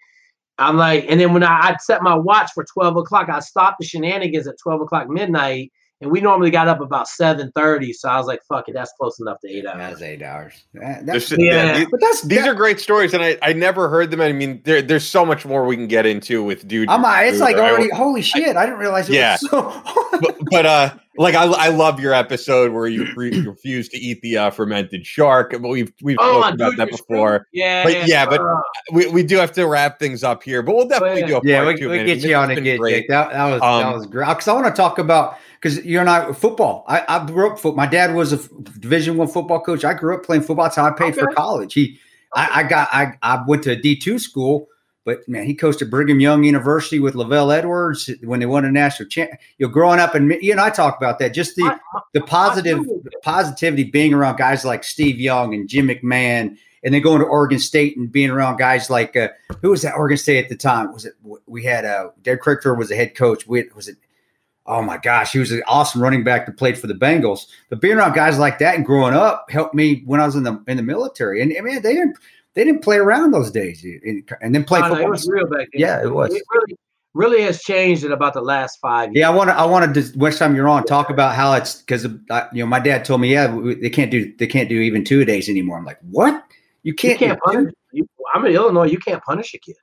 [0.58, 3.78] I'm like, and then when I, I'd set my watch for 12 o'clock, I stopped
[3.80, 5.72] the shenanigans at 12 o'clock midnight.
[6.02, 7.94] And we normally got up about 7:30.
[7.94, 9.78] So I was like, fuck it, that's close enough to eight hours.
[9.80, 10.54] That's eight hours.
[10.76, 11.78] That- that's- Yeah.
[11.80, 14.22] these- but that's these that- are great stories, and I, I never heard them.
[14.22, 16.90] I mean, there, there's so much more we can get into with dude.
[16.90, 17.04] I'm.
[17.04, 17.90] uh, It's Dude, like I- already.
[17.90, 18.56] Holy shit!
[18.56, 19.10] I didn't realize.
[19.10, 19.34] It Yeah.
[19.42, 23.90] Was so, but, but uh, like I, I love your episode where you, re- refuse
[23.90, 25.52] to eat the uh, fermented shark.
[25.52, 27.46] But we've we've Oh, spoken about that before.
[27.52, 28.62] Yeah, But yeah, but uh,
[28.94, 31.28] We, we do have to wrap things up here, but we'll definitely yeah.
[31.28, 31.90] do a yeah, part we, two.
[31.90, 32.06] we man.
[32.06, 32.94] get you on been again, great.
[33.02, 33.10] Jake.
[33.10, 34.30] That, that was Um, that was great.
[34.30, 36.86] Because I want to talk about because you're not football.
[36.88, 37.60] I, I grew up.
[37.60, 38.38] Foot, my dad was a
[38.80, 39.84] Division One football coach.
[39.84, 40.66] I grew up playing football.
[40.66, 41.74] That's how I paid for college.
[41.74, 42.00] He,
[42.34, 44.68] I, I got, I, I went to a D two school,
[45.04, 48.72] but man, he coached at Brigham Young University with LaVell Edwards when they won a
[48.72, 49.32] national champ.
[49.58, 51.34] You know, growing up, and you and I talk about that.
[51.34, 51.80] Just the my-
[52.14, 57.02] the positive the positivity being around guys like Steve Young and Jim McMahon, and then
[57.02, 59.30] going to Oregon State and being around guys like uh,
[59.62, 60.94] who was that Oregon State at the time?
[60.94, 61.14] Was it
[61.48, 63.48] we had uh, Derek Kragthorpe was the head coach.
[63.48, 63.98] We was it.
[64.70, 67.48] Oh my gosh, he was an awesome running back that played for the Bengals.
[67.70, 70.44] But being around guys like that and growing up helped me when I was in
[70.44, 71.42] the in the military.
[71.42, 72.18] And I mean, they didn't
[72.54, 75.08] they didn't play around those days, and, and then play no, no, football.
[75.08, 75.82] it was real back then.
[75.82, 76.34] Yeah, it was.
[76.34, 76.78] It really,
[77.16, 79.22] really has changed in about the last five years.
[79.22, 79.56] Yeah, I want to.
[79.56, 82.68] I wanted to next time you're on talk about how it's because uh, you know
[82.68, 83.48] my dad told me yeah
[83.82, 85.80] they can't do they can't do even two days anymore.
[85.80, 86.34] I'm like what
[86.84, 87.74] you you can't, can't punish.
[87.92, 88.86] You, I'm in Illinois.
[88.86, 89.78] You can't punish a kid.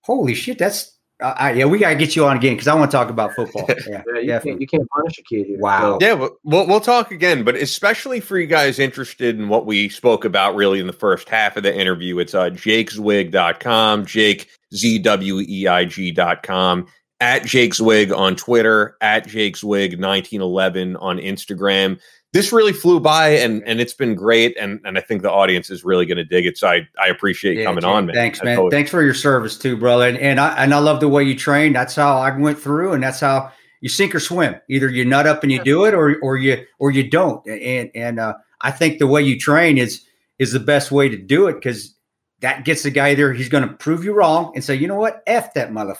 [0.00, 1.64] Holy shit, that's uh, I, yeah.
[1.64, 3.66] We gotta get you on again because I want to talk about football.
[3.86, 4.60] Yeah, Yeah, you can't.
[4.60, 5.58] You can't punish a kid here.
[5.58, 5.98] Wow.
[6.00, 9.88] Yeah, but we'll, we'll talk again, but especially for you guys interested in what we
[9.88, 14.98] spoke about really in the first half of the interview, it's uh, jakezweig.com, Jake, Z
[14.98, 16.86] W E I G dot com,
[17.20, 21.98] at jakezweig on Twitter, at jakezweig1911 on Instagram.
[22.36, 24.54] This really flew by and, and it's been great.
[24.60, 26.58] And, and I think the audience is really going to dig it.
[26.58, 28.14] So I, I appreciate you Yeah, coming Jake, on, man.
[28.14, 28.58] Thanks, man.
[28.58, 28.72] always.
[28.72, 30.06] Thanks for your service too, brother.
[30.06, 31.72] And, and I and I love the way you train.
[31.72, 33.50] That's how I went through, and that's how
[33.80, 34.54] you sink or swim.
[34.68, 37.46] Either you nut up and you do it, or or you or you don't.
[37.46, 40.04] And and uh, I think the way you train is
[40.38, 41.94] is the best way to do it because
[42.40, 43.32] that gets the guy there.
[43.32, 45.96] He's going to prove you wrong and say, you know what, f that mother,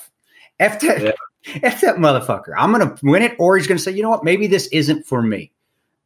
[0.60, 1.60] f that, Yeah.
[1.62, 2.52] f that motherfucker.
[2.58, 4.66] I'm going to win it, or he's going to say, you know what, maybe this
[4.68, 5.50] isn't for me.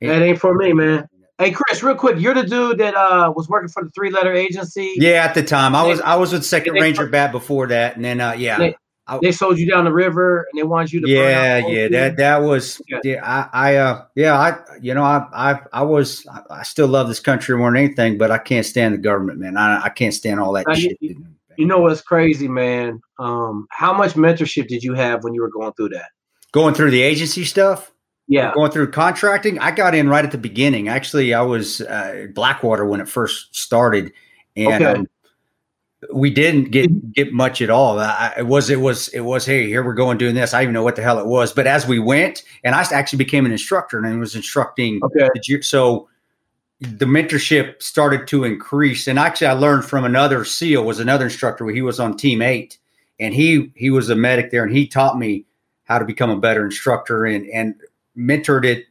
[0.01, 1.07] That ain't for me, man.
[1.39, 4.33] Hey, Kris, real quick, you're the dude that uh was working for the three letter
[4.33, 4.93] agency.
[4.97, 8.05] Yeah, at the time I was I was with Second Ranger Bat before that, and
[8.05, 8.59] then uh, yeah.
[8.59, 8.75] They-
[9.23, 11.07] They sold you down the river and they wanted you to.
[11.09, 12.99] burn yeah out yeah that that was Yeah.
[13.03, 13.21] yeah
[13.53, 17.09] i i uh yeah i you know i i i was i, I still love
[17.09, 20.15] this country more than anything but i can't stand the government man i, I can't
[20.15, 21.17] stand all that you- shit
[21.59, 23.01] You know what's crazy, man?
[23.19, 26.11] Um, how much mentorship did you have when you were going through that?
[26.53, 27.91] going through the agency stuff
[28.31, 28.52] Yeah.
[28.55, 29.59] going through contracting.
[29.59, 30.89] I got in right at the beginning.
[30.89, 34.12] Actually i was uh, blackwater when it first started
[34.57, 35.01] and Okay.
[35.01, 35.07] um,
[36.15, 37.98] we didn't get get much at all.
[37.98, 40.55] I, it was it was it was hey here we're going doing this.
[40.55, 41.52] I didn't even know what the hell it was.
[41.52, 45.28] But as we went and i actually became an instructor and was instructing Okay.
[45.44, 46.09] You, so
[46.81, 49.07] the mentorship started to increase.
[49.09, 52.78] And actually i learned from another seal was another instructor he was on team eight.
[53.19, 55.44] And he he was a medic there and he taught me
[55.85, 57.27] how to become a better instructor.
[57.27, 57.74] And and
[58.21, 58.85] mentored it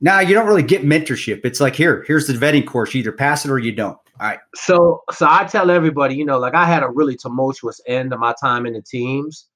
[0.00, 3.12] now you don't really get mentorship it's like here here's the vetting course you either
[3.12, 6.54] pass it or you don't all right So, so I tell everybody, you know, like
[6.54, 9.48] I had a really tumultuous end of my time in the teams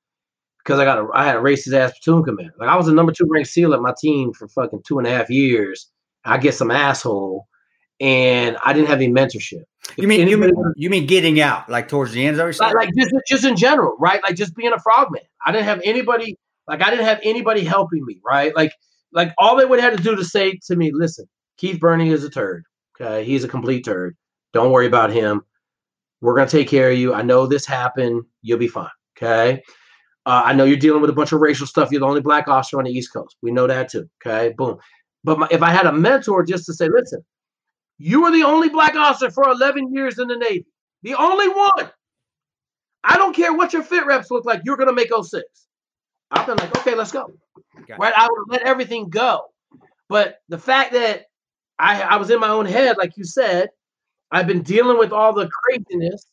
[0.58, 2.54] because I got a, I had a racist ass platoon commander.
[2.58, 5.06] Like I was a number two ranked SEAL at my team for fucking two and
[5.06, 5.90] a half years.
[6.24, 7.46] I get some asshole,
[8.00, 9.62] and I didn't have any mentorship.
[9.96, 12.90] you mean you mean you mean getting out like towards the end is like, like
[12.98, 14.20] just just in general, right?
[14.24, 15.22] Like just being a frogman.
[15.46, 18.56] I didn't have anybody like I didn't have anybody helping me, right?
[18.56, 18.72] Like
[19.16, 21.26] like all they would have to do to say to me, listen,
[21.56, 22.64] Keith Bernie is a turd.
[23.00, 24.14] Okay, he's a complete turd.
[24.52, 25.42] Don't worry about him.
[26.20, 27.14] We're gonna take care of you.
[27.14, 28.24] I know this happened.
[28.42, 28.90] You'll be fine.
[29.16, 29.62] Okay.
[30.26, 31.90] Uh, I know you're dealing with a bunch of racial stuff.
[31.90, 33.36] You're the only black officer on the East Coast.
[33.42, 34.08] We know that too.
[34.24, 34.52] Okay.
[34.56, 34.76] Boom.
[35.24, 37.24] But my, if I had a mentor just to say, listen,
[37.98, 40.66] you were the only black officer for 11 years in the Navy,
[41.02, 41.90] the only one.
[43.02, 44.60] I don't care what your fit reps look like.
[44.64, 45.42] You're gonna make 06.
[46.30, 47.32] I've been like, okay, let's go.
[47.86, 48.14] Got Right?
[48.16, 49.42] I would let everything go.
[50.08, 51.24] But the fact that
[51.78, 53.68] I I was in my own head, like you said,
[54.30, 56.26] I've been dealing with all the craziness,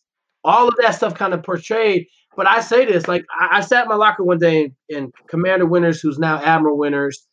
[0.43, 2.07] all of that stuff kind of portrayed.
[2.35, 5.13] But I say this, like I, I sat in my locker one day and, and
[5.27, 7.27] Commander Winters, who's now Admiral Winters,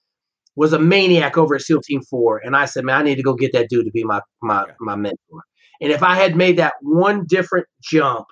[0.57, 3.23] was a maniac over at SEAL Team Four, and I said, man, I need to
[3.23, 5.43] go get that dude to be my my my mentor.
[5.81, 8.27] And if I had made that one different jump,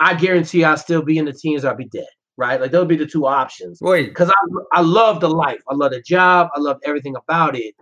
[0.00, 1.64] I guarantee I'd still be in the teams.
[1.64, 2.04] I'd be dead.
[2.36, 2.60] Right?
[2.60, 3.80] Like those would be the two options.
[3.80, 4.34] Wait, Because I
[4.72, 5.62] I love the life.
[5.68, 6.48] I love the job.
[6.54, 7.74] I love everything about it.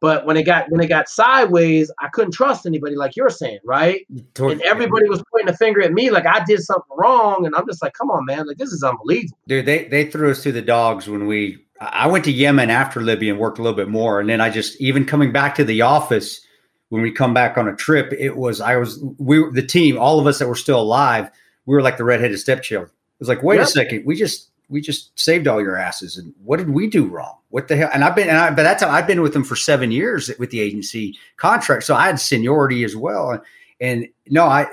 [0.00, 3.58] But when it got when it got sideways, I couldn't trust anybody, like you're saying,
[3.64, 4.06] right?
[4.52, 7.66] And everybody was pointing a finger at me, like I did something wrong, and I'm
[7.66, 9.38] just like, come on, man, like this is unbelievable.
[9.48, 11.64] dude, they they threw us to the dogs when we.
[11.80, 14.50] I went to Yemen after Libya and worked a little bit more, and then I
[14.50, 16.44] just even coming back to the office
[16.90, 19.98] when we come back on a trip, it was I was we were the team,
[19.98, 21.30] all of us that were still alive,
[21.66, 22.90] we were like the redheaded stepchild.
[23.18, 23.64] Was like, wait Yep.
[23.64, 27.06] a second, we just we just saved all your asses, and what did we do
[27.06, 27.36] wrong?
[27.48, 27.90] What the hell?
[27.94, 30.30] And I've been, and I, but that's how I've been with them for seven years
[30.38, 33.30] with the agency contract, so I had seniority as well.
[33.30, 33.40] And,
[33.80, 34.66] and no, I,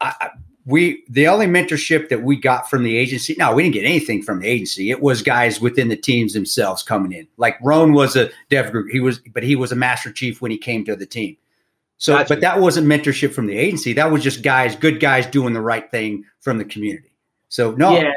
[0.00, 0.30] I, I-
[0.68, 3.36] we the only mentorship that we got from the agency.
[3.38, 4.90] No, we didn't get anything from the agency.
[4.90, 7.28] It was guys within the teams themselves coming in.
[7.36, 8.90] Like Roan was a dev group.
[8.90, 11.36] He was, but he was a master chief when he came to the team.
[11.98, 12.28] So, Gotcha.
[12.28, 13.92] but that wasn't mentorship from the agency.
[13.92, 17.12] That was just guys, good guys doing the right thing from the community.
[17.48, 18.10] So no, Yeah,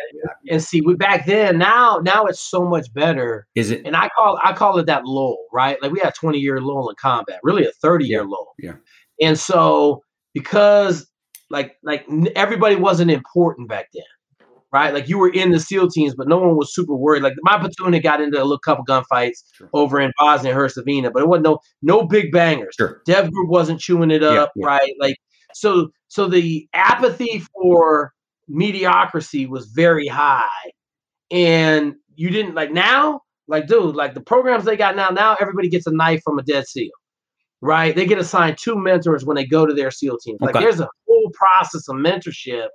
[0.49, 1.57] and see, we back then.
[1.59, 3.45] Now, now it's so much better.
[3.55, 3.85] is it?
[3.85, 5.81] And I call I call it that lull, right?
[5.81, 8.53] Like we had 20 year lull in combat, really a 30 year Yeah, lull.
[8.57, 8.73] yeah.
[9.21, 10.01] And so
[10.33, 11.07] because
[11.49, 14.93] like like everybody wasn't important back then, right?
[14.93, 17.21] Like you were in the SEAL teams, but no one was super worried.
[17.23, 19.69] Like my platoon had got into a little couple gunfights Sure.
[19.73, 22.73] over in Bosnia and Herzegovina, but it wasn't no no big bangers.
[22.77, 23.01] Sure.
[23.05, 24.65] Dev group wasn't chewing it Yeah, up, yeah.
[24.65, 24.93] right?
[24.99, 25.17] Like
[25.53, 28.11] so so the apathy for
[28.49, 30.47] mediocrity was very high.
[31.31, 35.69] And you didn't like now, like dude, like the programs they got now, now everybody
[35.69, 36.89] gets a knife from a dead SEAL.
[37.61, 37.95] Right?
[37.95, 40.37] They get assigned two mentors when they go to their SEAL team.
[40.39, 40.63] Like Okay.
[40.63, 42.67] there's a whole process of mentorship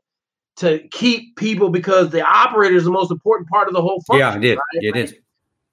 [0.56, 4.42] to keep people because the operator is the most important part of the whole function.
[4.42, 4.56] Yeah, it is.
[4.56, 4.84] right?
[4.84, 5.14] It is.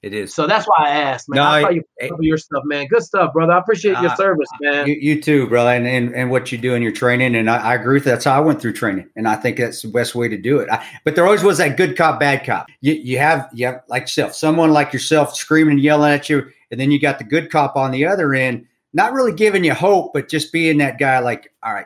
[0.03, 0.33] It is.
[0.33, 1.37] So that's why I asked, man.
[1.37, 2.87] No, I you cover your stuff, man.
[2.87, 3.53] Good stuff, brother.
[3.53, 4.87] I appreciate your Uh, service, man.
[4.87, 7.57] You, you too, brother, and, and and what you do in your training, and I,
[7.57, 8.11] I agree with that.
[8.11, 10.57] That's how I went through training, and I think that's the best way to do
[10.57, 10.69] it.
[10.71, 12.67] I, but there always was that good cop, bad cop.
[12.81, 16.49] You you have you have like yourself, someone like yourself screaming and yelling at you,
[16.71, 19.75] and then you got the good cop on the other end, not really giving you
[19.75, 21.85] hope, but just being that guy, like all right,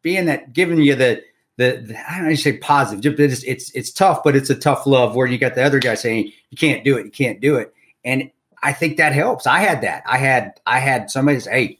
[0.00, 1.22] being that giving you the
[1.56, 4.54] the, the I don't know, say positive, just- it's, it's it's tough, but it's a
[4.54, 7.40] tough love where you got the other guy saying you can't do it, you can't
[7.40, 7.72] do it,
[8.04, 8.30] and
[8.62, 9.46] I think that helps.
[9.46, 10.02] I had that.
[10.06, 11.78] I had I had somebody say, "Hey,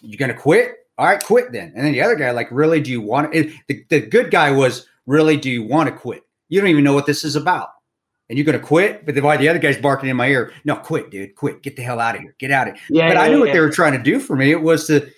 [0.00, 0.86] you're gonna quit?
[0.98, 3.52] All right, quit then." And then the other guy, like, really, do you want it?
[3.68, 6.22] The, the good guy was, really, do you want to quit?
[6.48, 7.70] You don't even know what this is about,
[8.28, 9.04] and you're gonna quit.
[9.04, 10.52] But the, why the other guy's barking in my ear?
[10.64, 11.62] No, quit, dude, quit.
[11.62, 12.34] Get the hell out of here.
[12.38, 12.82] Get out of here.
[12.90, 14.50] yeah, but I yeah, knew what they were trying to do for me.
[14.50, 15.08] It was to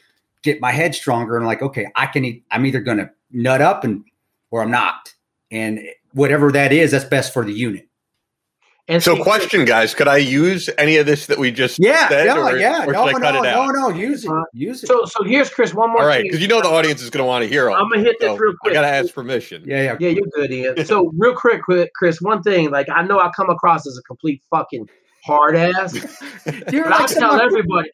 [0.42, 2.42] get my head stronger and like, okay, I can.
[2.50, 4.04] I'm either gonna nut up and
[4.50, 5.12] or I'm not,
[5.50, 5.80] and
[6.12, 7.88] whatever that is, that's best for the unit.
[8.86, 12.06] And So, see, question, guys, could I use any of this that we just Yeah,
[12.10, 13.72] said, no, or, yeah, or no, I cut no, it no, out?
[13.74, 14.88] no, use it, use it.
[14.88, 15.72] So so here's Kris.
[15.72, 16.02] One more.
[16.02, 17.76] All right, because you know the audience is going to want to hear all.
[17.76, 19.64] I'm gonna hit this so real I got to ask permission.
[19.66, 20.84] yeah, yeah, Yeah, you're good, Ian.
[20.84, 22.20] So real quick, quick, Kris.
[22.20, 24.86] One thing, like I know I come across as a complete fucking
[25.24, 25.94] hard ass,
[26.70, 27.90] You're but I tell someone- everybody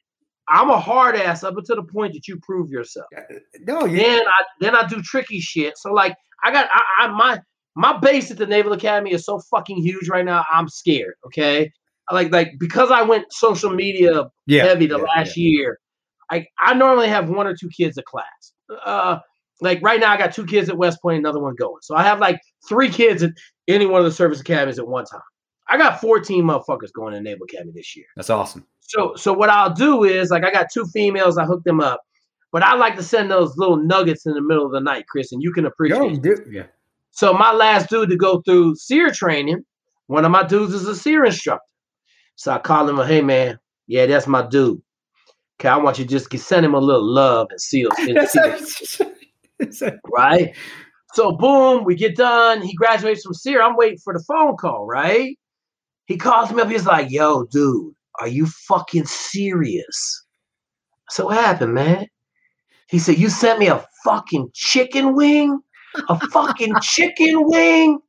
[0.50, 3.06] I'm a hard ass up until the point that you prove yourself.
[3.60, 5.78] No, you, Then I then I do tricky shit.
[5.78, 7.40] So like I got I, I my
[7.76, 10.44] my base at the Naval Academy is so fucking huge right now.
[10.52, 11.14] I'm scared.
[11.26, 11.70] Okay,
[12.10, 15.78] like like because I went social media yeah, heavy the yeah, last year.
[16.30, 18.52] I I normally have one or two kids a class.
[18.84, 19.20] Uh,
[19.60, 21.82] like right now, I got two kids at West Point, another one going.
[21.82, 23.30] So I have like three kids at
[23.68, 25.20] any one of the service academies at one time.
[25.68, 28.06] I got 14 motherfuckers going to Naval Academy this year.
[28.16, 28.66] That's awesome.
[28.90, 32.00] So so what I'll do is like I got two females, I hook them up,
[32.50, 35.30] but I like to send those little nuggets in the middle of the night, Kris,
[35.30, 36.24] and you can appreciate.
[36.24, 36.40] Yo, it.
[36.50, 36.66] yeah.
[37.12, 39.64] So my last dude to go through SERE training,
[40.08, 41.64] one of my dudes is a SERE instructor.
[42.34, 44.82] So I call him, hey man, yeah, that's my dude.
[45.60, 48.28] Okay, I want you to just send him a little love and seal, and
[49.72, 50.56] seal, right?
[51.14, 52.60] So boom, we get done.
[52.60, 53.62] He graduates from SERE.
[53.62, 55.38] I'm waiting for the phone call, right?
[56.06, 56.68] He calls me up.
[56.68, 60.24] He's like, yo, dude, are you fucking serious?
[61.10, 62.06] So what happened, man?
[62.88, 65.60] He said, you sent me a fucking chicken wing?
[66.08, 68.00] A fucking chicken wing?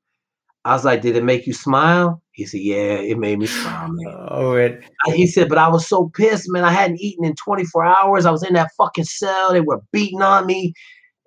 [0.64, 2.22] I was like, did it make you smile?
[2.34, 4.28] He said, yeah, it made me smile, man.
[4.30, 6.64] oh, it, He said, but I was so pissed, man.
[6.64, 8.26] I hadn't eaten in 24 hours.
[8.26, 9.52] I was in that fucking cell.
[9.52, 10.74] They were beating on me.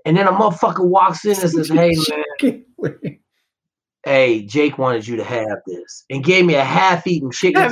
[0.05, 1.97] And then a motherfucker walks in and says, hey,
[2.79, 3.19] man,
[4.05, 6.05] hey, Jake wanted you to have this.
[6.11, 7.63] And gave me a half-eaten chicken.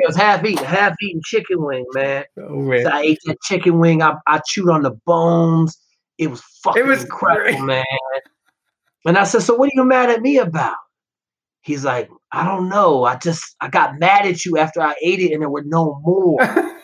[0.00, 0.64] It was half-eaten.
[0.64, 2.24] Half-eaten, half-eaten chicken wing, man.
[2.38, 2.84] oh, it.
[2.84, 4.00] So I ate that chicken wing.
[4.02, 5.76] I, I chewed on the bones.
[6.18, 7.66] It was fucking it was incredible, great.
[7.66, 7.84] man.
[9.06, 10.76] And I said, so what are you mad at me about?
[11.62, 13.04] He's like, I don't know.
[13.04, 16.00] I just I got mad at you after I ate it and there were no
[16.04, 16.38] more.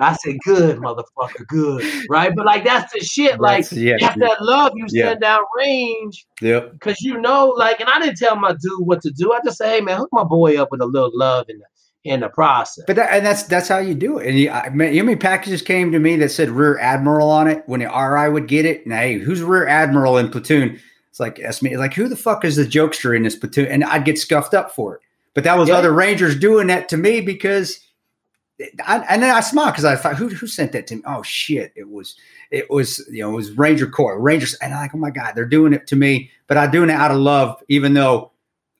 [0.00, 1.84] I said, good, motherfucker, good.
[2.10, 2.34] Right?
[2.34, 3.40] But like that's the shit.
[3.40, 4.28] Like That's- yeah, that's yeah.
[4.28, 5.10] that love you Yeah.
[5.10, 6.72] send down range Yep.
[6.72, 9.32] because you know, like, and I didn't tell my dude what to do.
[9.32, 11.54] I just say, hey man, hook my boy up with a little love the
[12.04, 12.84] in the process.
[12.86, 14.26] But that, and that's that's how you do it.
[14.28, 17.30] And you, I, man, you know many packages came to me that said Rear Admiral
[17.30, 18.84] on it when the RI would get it?
[18.84, 20.80] And hey, who's Rear Admiral in platoon?
[21.10, 21.76] It's like that's me.
[21.76, 23.66] Like who the fuck is the jokester in this platoon?
[23.66, 25.02] And I'd get scuffed up for it.
[25.34, 25.76] But that was Yeah.
[25.76, 27.78] other Rangers doing that to me because.
[28.86, 31.02] I, and then I smiled because I thought, who who sent that to me?
[31.04, 31.72] Oh shit!
[31.74, 32.14] It was
[32.52, 35.32] it was you know it was Ranger Corps Rangers, and I'm like, oh my god,
[35.34, 36.30] they're doing it to me.
[36.46, 38.30] But I'm doing it out of love, even though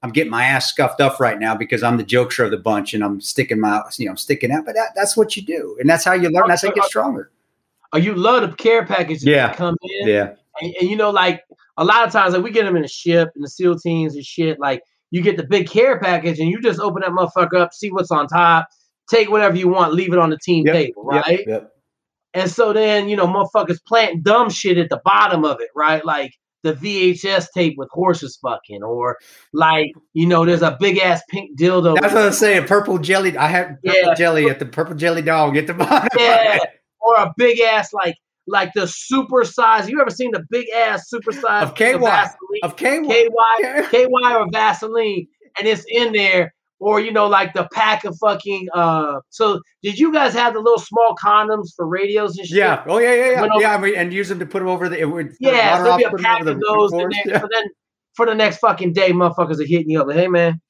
[0.03, 2.93] I'm getting my ass scuffed up right now because I'm the jokester of the bunch
[2.95, 4.65] and I'm sticking my, you know, I'm sticking out.
[4.65, 6.49] But that, that's what you do, and that's how you learn.
[6.49, 7.31] That's how you get stronger.
[7.93, 9.49] Or you love the care packages Yeah.
[9.49, 10.09] that come in.
[10.09, 11.45] Yeah, And, and you know, like
[11.77, 14.15] a lot of times, like we get them in a ship and the SEAL teams
[14.15, 14.59] and shit.
[14.59, 17.91] Like you get the big care package and you just open that motherfucker up, see
[17.91, 18.67] what's on top,
[19.11, 21.45] take whatever you want, leave it on the team Yep, table, right?
[21.47, 21.71] Yep.
[22.35, 26.03] And so then, you know, motherfuckers planting dumb shit at the bottom of it, right?
[26.05, 29.19] Like the VHS tape with horses fucking, or
[29.53, 32.01] like, you know, there's a big ass pink dildo.
[32.01, 32.67] That's what I'm saying.
[32.67, 33.37] Purple jelly.
[33.37, 34.15] I have purple Yeah.
[34.15, 36.09] jelly at the purple jelly dog at the bottom.
[36.19, 36.59] yeah,
[37.01, 38.17] or a big ass like
[38.47, 39.89] like the super size.
[39.89, 41.93] You ever seen the big ass super size Of KY.
[41.99, 42.61] Vaseline?
[42.63, 43.07] Of KY.
[43.07, 45.27] KY, KY or Vaseline,
[45.59, 46.53] and it's in there,
[46.83, 48.69] or you know, like the pack of fucking.
[48.75, 52.59] Uh, so did you guys have the little small condoms for radios and shit?
[52.59, 52.85] Yeah.
[52.87, 53.43] Oh yeah, yeah, yeah.
[53.43, 54.99] Over- yeah, I mean, and use them to put them over the.
[54.99, 55.83] It would yeah.
[55.83, 57.17] So off, be a pack of those in boards.
[57.25, 57.41] Yeah.
[57.41, 57.65] So then,
[58.15, 60.61] for the next fucking day, motherfuckers are hitting you up like, "Hey man,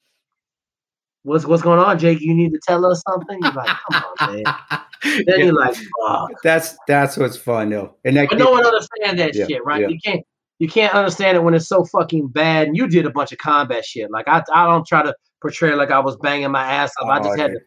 [1.22, 2.20] what's what's going on, Jake?
[2.20, 4.54] You need to tell us something." You're like, "Come on, man."
[5.04, 8.64] Then Yeah, you're like, "Fuck." that's that's what's fun though, and that But no one
[8.64, 9.90] understands that Yeah, shit, right?
[9.90, 10.24] You can't
[10.60, 12.68] you can't understand it when it's so fucking bad.
[12.68, 14.12] And you did a bunch of combat shit.
[14.12, 17.08] Like I I don't try to portray like I was banging my ass up.
[17.08, 17.60] I Oh, just had to,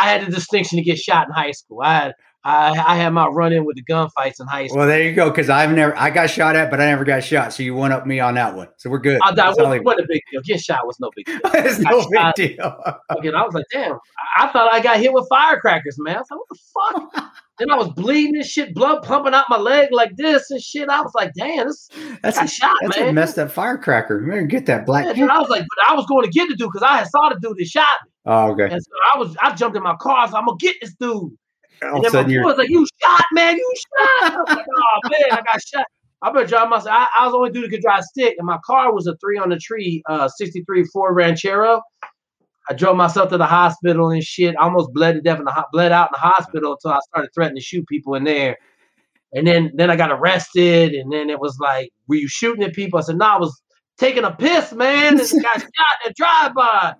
[0.00, 1.80] I had the distinction to get shot in high school.
[1.82, 2.14] I had
[2.46, 4.78] I, I had my run in with the gunfights in high school.
[4.78, 5.30] Well, there you go.
[5.30, 7.52] Because I've never, I got shot at, but I never got shot.
[7.52, 8.68] So you one up me on that one.
[8.76, 9.18] So we're good.
[9.20, 10.40] I all What, what a big deal.
[10.42, 11.40] Getting shot was no big deal.
[11.66, 12.76] It's no I big deal.
[13.08, 13.98] Fucking, I was like, damn.
[14.38, 16.16] I, thought I got hit with firecrackers, man.
[16.16, 17.32] I was like, what the fuck?
[17.58, 20.88] then I was bleeding and shit, blood pumping out my leg like this and shit.
[20.88, 21.88] I was like, damn, this
[22.22, 22.90] That's a, shot, man.
[22.90, 23.08] that's man.
[23.08, 24.20] a messed up firecracker.
[24.20, 25.04] Man, get that black.
[25.06, 26.98] Yeah, dude, I was like, but I was going to get the dude because I
[26.98, 28.10] had saw the dude that shot me.
[28.26, 28.72] Oh, okay.
[28.72, 30.22] And so I was, I jumped in my car.
[30.22, 31.32] Was like, I'm gonna get this dude.
[31.82, 33.56] All And then my boy was like, "You shot, man!
[33.56, 35.86] You shot!" I was like, "Oh man, I got shot."
[36.22, 36.88] I better drive myself.
[36.90, 39.16] I, I was the only dude that could drive stick, and my car was a
[39.16, 41.82] three on the tree, uh, '63 Ford Ranchero.
[42.68, 44.56] I drove myself to the hospital and shit.
[44.58, 47.00] I almost bled to death in the ho- bled out in the hospital until I
[47.08, 48.56] started threatening to shoot people in there.
[49.32, 52.72] And then then I got arrested, and then it was like, "Were you shooting at
[52.74, 53.60] people?" I said, "No, I was
[53.98, 56.94] taking a piss, man, and got shot in a drive-by."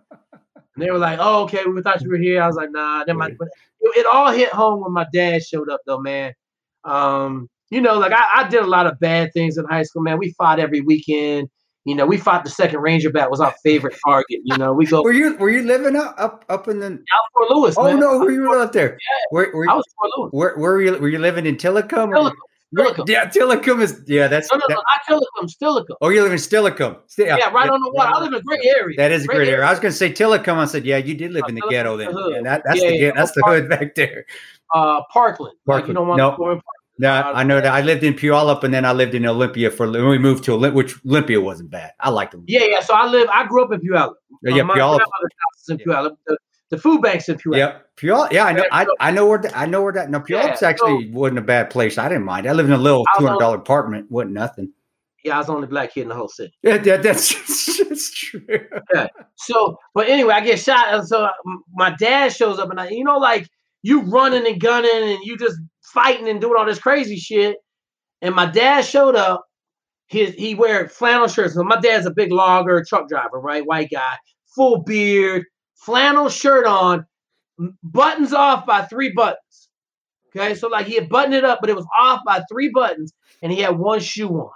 [0.77, 3.05] And they were like, "Oh, okay, we thought you were here." I was like, "Nah."
[3.05, 3.49] Then my, but
[3.81, 6.35] it, all hit home when my dad showed up, though, man.
[6.85, 10.03] Um, you know, like I, I did a lot of bad things in high school,
[10.03, 10.19] man.
[10.19, 11.49] We fought every weekend.
[11.85, 14.41] You know, we fought the second Ranger bat was our favorite target.
[14.45, 16.87] You know, we go Were you were you living up up up in the?
[16.87, 17.01] out
[17.33, 17.75] Fort Lewis.
[17.79, 18.01] Oh man.
[18.01, 18.99] no, were you up there?
[19.31, 20.31] Where where, I was Fort Lewis.
[20.33, 20.99] where, where were you?
[20.99, 22.11] Were you living in Tillicum?
[22.11, 22.33] Tillicum,
[22.73, 24.03] Yeah, Tillicum is.
[24.07, 24.51] Yeah, that's.
[24.53, 24.77] No, no, that-
[25.09, 25.97] no, not Tillicum, Steilacoom.
[26.01, 26.99] oh, you live in Steilacoom.
[27.07, 28.13] Sti- Yeah, right on the water.
[28.15, 28.97] I live in a great area.
[28.97, 29.65] That is a Great great area.
[29.67, 30.57] I was going to say Tillicum.
[30.57, 32.13] I said, yeah, you did live No, in the ghetto then.
[32.13, 32.35] hood.
[32.35, 33.13] Yeah, that, that's Yeah, the yeah.
[33.15, 34.27] that's the hood back there.
[34.75, 35.55] Uh, Parkland.
[35.67, 36.09] Like, you Parkland.
[36.09, 36.31] don't No.
[36.33, 36.61] to go in
[36.99, 37.73] No, I know that.
[37.73, 40.53] I lived in Puyallup and then I lived in Olympia for when we moved to
[40.55, 41.93] Olympia, which Olympia wasn't bad.
[42.01, 42.43] I liked them.
[42.49, 42.81] Yeah, yeah.
[42.81, 43.29] So I live.
[43.33, 44.15] I grew up in Puyallup.
[44.43, 44.97] yeah, my Puyallup.
[44.99, 46.17] grandmother's house is in Puyallup.
[46.27, 46.37] The,
[46.71, 47.57] the food bank's in Puyallup.
[47.59, 48.33] Yeah, Puyallup.
[48.33, 48.65] Yeah, I know.
[48.73, 49.39] I, I know where.
[49.39, 50.11] The, I know where that.
[50.11, 51.97] No, Puyallup's Yeah, actually wasn't a bad place.
[51.99, 52.47] I didn't mind.
[52.49, 54.11] I lived in a little two hundred dollar apartment.
[54.11, 54.73] wasn't nothing.
[55.25, 56.53] Yeah, I was the only black kid in the whole city.
[56.63, 58.47] Yeah, that, that's that's true.
[59.37, 62.89] So, but anyway, I get shot, and so um, my dad shows up, and I,
[62.89, 63.49] you know, like
[63.83, 65.57] you running and gunning, and you just
[65.93, 67.57] fighting and doing all this crazy shit.
[68.23, 69.45] And my dad showed up.
[70.09, 71.55] His he wear flannel shirts.
[71.55, 73.67] So my dad's a big logger, truck driver, right?
[73.67, 74.17] White guy,
[74.55, 75.45] full beard,
[75.87, 77.07] flannel shirt on,
[77.83, 79.69] buttons off by three buttons.
[80.37, 83.15] Okay, so like he had buttoned it up, but it was off by three buttons,
[83.43, 84.51] and he had one shoe on.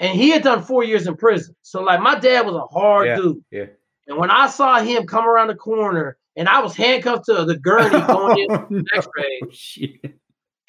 [0.00, 1.54] And he had done four years in prison.
[1.62, 3.44] So like my dad was a hard Yeah, dude.
[3.50, 3.66] yeah.
[4.08, 7.58] And when I saw him come around the corner, and I was handcuffed to the
[7.58, 9.40] gurney going in Oh, no, X-ray.
[9.44, 9.90] Oh, shit.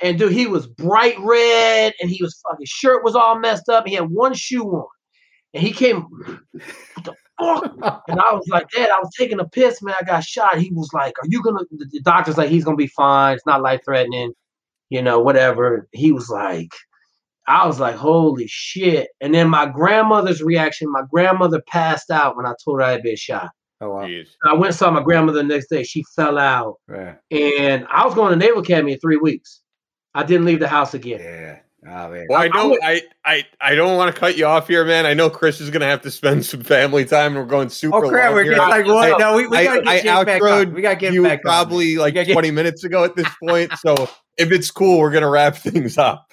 [0.02, 3.88] and dude, he was bright red, and he was fucking shirt was all messed up.
[3.88, 4.88] He had one shoe on,
[5.54, 6.06] and he came.
[6.96, 8.02] What the fuck?
[8.08, 9.96] And I was like, Dad, I was taking a piss, man.
[10.00, 10.58] I got shot.
[10.58, 11.64] He was like, Are you gonna?
[11.72, 13.36] The the doctor's like, He's gonna be fine.
[13.36, 14.34] It's not life threatening,
[14.90, 15.88] you know, whatever.
[15.92, 16.70] He was like,
[17.48, 19.10] I was like, holy shit.
[19.20, 23.04] And then my grandmother's reaction, my grandmother passed out when I told her I had
[23.04, 23.50] been shot.
[23.82, 24.08] Oh wow.
[24.46, 25.84] I went and saw my grandmother the next day.
[25.84, 26.76] She fell out.
[26.90, 27.16] Yeah.
[27.32, 29.62] And I was going to Naval Academy in three weeks.
[30.16, 31.20] I didn't leave the house again.
[31.20, 31.60] Yeah.
[31.86, 32.28] Oh man.
[32.30, 34.86] Well, I I- I know I, I I don't want to cut you off here,
[34.86, 35.06] man.
[35.06, 37.36] I know Kris is gonna have to spend some family time.
[37.36, 38.28] We're going oh, super Oh crap!
[38.28, 38.54] long We're here.
[38.56, 39.20] getting like what?
[39.20, 40.74] No, we, we I, gotta I get Jake back on.
[40.74, 41.44] We gotta get you back on.
[41.44, 43.72] probably like get- 20 minutes ago at this point.
[43.80, 46.33] So if it's cool, we're gonna wrap things up.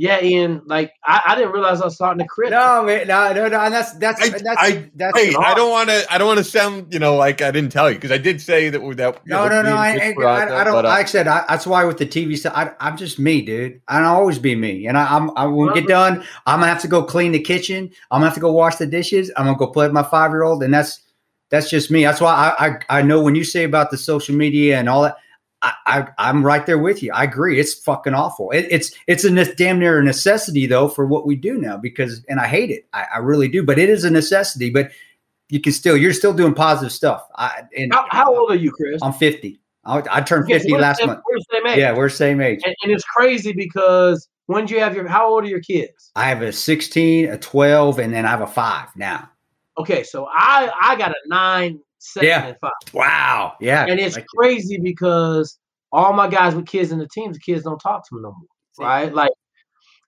[0.00, 0.62] Yeah, Ian.
[0.64, 2.50] Like I, I didn't realize I was starting to crit.
[2.50, 3.60] No, man, no, no, no.
[3.60, 6.06] And that's that's I- that's I- that's Hey, I don't want to.
[6.10, 8.40] I don't want to sound, you know, like I didn't tell you because I did
[8.40, 8.80] say that.
[8.96, 9.76] That you No, know, no, no.
[9.76, 10.72] I, and I, Kris I, there, I don't.
[10.72, 13.18] but, uh, like I said, I, that's why with the TV stuff, I, I'm just
[13.18, 13.72] me, dude.
[13.88, 14.86] And I'll always be me.
[14.86, 17.40] And I, I'm, I when we get done, I'm gonna have to go clean the
[17.40, 17.90] kitchen.
[18.10, 19.30] I'm gonna have to go wash the dishes.
[19.36, 21.02] I'm gonna go play with my five year old, and that's
[21.50, 22.04] that's just me.
[22.04, 25.02] That's why I, I, I know when you say about the social media and all
[25.02, 25.16] that.
[25.62, 27.12] I, I, I'm right there with you.
[27.12, 27.60] I agree.
[27.60, 28.50] It's fucking awful.
[28.50, 31.76] It, it's it's a ne- damn near a necessity though for what we do now
[31.76, 32.86] because and I hate it.
[32.92, 33.62] I, I really do.
[33.62, 34.70] But it is a necessity.
[34.70, 34.90] But
[35.50, 37.26] you can still you're still doing positive stuff.
[37.36, 39.02] I and How, how old are you, Kris?
[39.02, 39.60] I'm 50.
[39.84, 41.20] I, I turned 50 we're last same- month.
[41.30, 41.78] We're same age.
[41.78, 42.60] Yeah, we're same age.
[42.64, 45.06] And, and it's crazy because when do you have your?
[45.08, 46.10] How old are your kids?
[46.16, 49.28] I have a 16, a 12, and then I have a five now.
[49.78, 52.46] Okay, so I I got a nine, seven, Yeah.
[52.46, 53.54] and five, Wow.
[53.60, 53.86] Yeah.
[53.88, 55.58] and it's Like- crazy because
[55.92, 58.30] all my guys with kids in the teams, the kids don't talk to them no
[58.30, 59.12] more, right?
[59.14, 59.30] Like,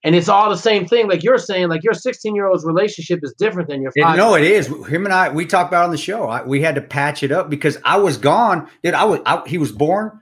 [0.04, 1.08] and it's all the same thing.
[1.08, 4.16] Like you're saying, like your 16 year old's relationship is different than your It- five.
[4.16, 4.66] no, it is.
[4.88, 6.28] Him and I, we talked about it on the show.
[6.28, 8.68] I, we had to patch it up because I was gone.
[8.82, 9.20] Dude, I was.
[9.26, 10.18] I, he was born.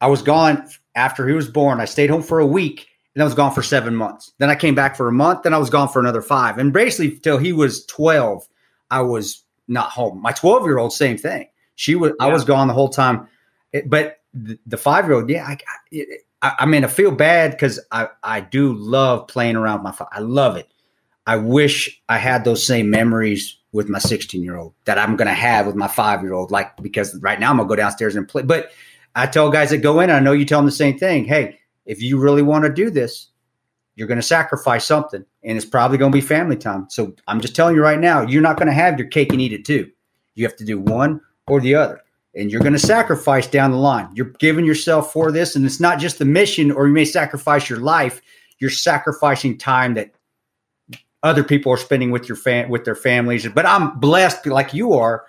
[0.00, 1.80] I was gone after he was born.
[1.80, 4.32] I stayed home for a week, and I was gone for seven months.
[4.38, 5.44] Then I came back for a month.
[5.44, 8.44] Then I was gone for another five, and basically till he was twelve,
[8.90, 10.20] I was not home.
[10.20, 11.48] My twelve year old, same thing.
[11.74, 12.12] She was.
[12.20, 13.28] I was gone the whole time.
[13.72, 15.58] It- but the, the five year old, yeah, I,
[16.42, 20.06] I, I mean, I feel bad because I, I do love playing around with my.
[20.12, 20.68] I love it.
[21.26, 25.28] I wish I had those same memories with my 16 year old that I'm going
[25.28, 26.50] to have with my five year old.
[26.50, 28.42] Like, because right now I'm going to go downstairs and play.
[28.42, 28.70] But
[29.14, 31.24] I tell guys that go in, I know you tell them the same thing.
[31.24, 33.28] Hey, if you really want to do this,
[33.94, 36.86] you're going to sacrifice something and it's probably going to be family time.
[36.88, 39.40] So I'm just telling you right now, you're not going to have your cake and
[39.40, 39.90] eat it too.
[40.34, 42.00] You have to do one or the other.
[42.34, 44.08] And you're going to sacrifice down the line.
[44.14, 45.54] You're giving yourself for this.
[45.54, 48.22] And it's not just the mission, or you may sacrifice your life.
[48.58, 50.12] You're sacrificing time that
[51.22, 53.46] other people are spending with your fam- with their families.
[53.48, 55.26] But I'm blessed, like you are.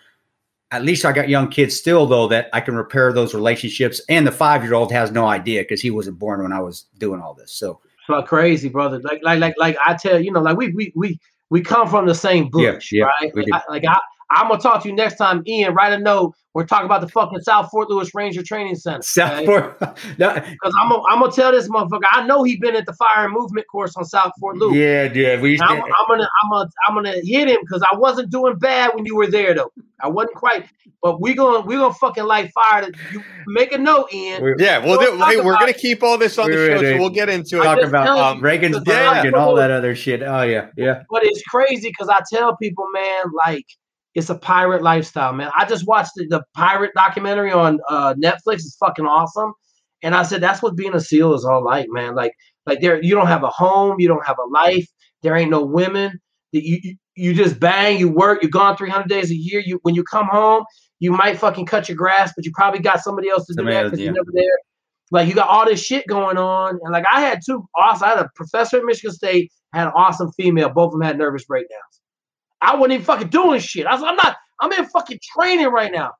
[0.72, 3.99] At least I got young kids still, though, that I can repair those relationships.
[4.07, 6.85] And the five year old has no idea because he wasn't born when I was
[6.98, 7.52] doing all this.
[7.52, 8.99] So Like crazy, brother.
[8.99, 11.19] Like like like like I tell you, you know, like we we we
[11.49, 13.35] we come from the same bush, yeah, right?
[13.35, 13.47] Like.
[13.53, 13.97] I, like I
[14.34, 15.73] I'm gonna talk to you next time, Ian.
[15.73, 16.34] Write a note.
[16.53, 19.01] We're talking about the fucking South Fort Lewis Ranger Training Center.
[19.03, 19.80] South Fort,
[20.19, 22.01] no, Because I'm gonna I'm gonna tell this motherfucker.
[22.11, 24.76] I know he been at the fire and movement course on South Fort Lewis.
[24.77, 27.81] yeah, dude, we used I'm, to, I'm gonna I'm gonna I'm gonna hit him because
[27.91, 29.72] I wasn't doing bad when you were there though.
[30.01, 30.68] I wasn't quite,
[31.01, 32.84] but we gonna we gonna fucking light fire.
[32.91, 34.41] To, you make a note, Ian.
[34.43, 35.77] we're yeah, well, We'll th- talk hey, we're gonna it.
[35.77, 37.64] keep all this on the We're show, so we'll get into it.
[37.64, 40.22] talking just about um, Reagan's because I'm and all that other shit.
[40.22, 41.03] Oh yeah, yeah.
[41.10, 43.65] But it's crazy because I tell people, man, like
[44.15, 45.52] it's a pirate lifestyle, man.
[45.57, 48.56] I just watched the, the pirate documentary on uh, Netflix.
[48.56, 49.53] It's fucking awesome.
[50.03, 52.14] And I said that's what being a SEAL is all like, man.
[52.14, 52.34] Like,
[52.65, 54.88] like there, you don't have a home, you don't have a life.
[55.22, 56.19] There ain't no women.
[56.52, 58.41] That you, you just bang, you work.
[58.41, 59.61] You're gone 300 days a year.
[59.65, 60.65] You when you come home,
[60.99, 63.84] you might fucking cut your grass, but you probably got somebody else to do that
[63.84, 64.06] because yeah.
[64.06, 64.57] you're never there.
[65.11, 68.06] Like you got all this shit going on, and like I had two awesome.
[68.06, 70.69] I had a professor at Michigan State, had an awesome female.
[70.69, 72.02] Both of them had nervous breakdowns.
[72.64, 73.85] I wasn't even fucking doing shit.
[73.85, 74.38] I was, I'm not.
[74.61, 76.11] I'm in fucking training right now.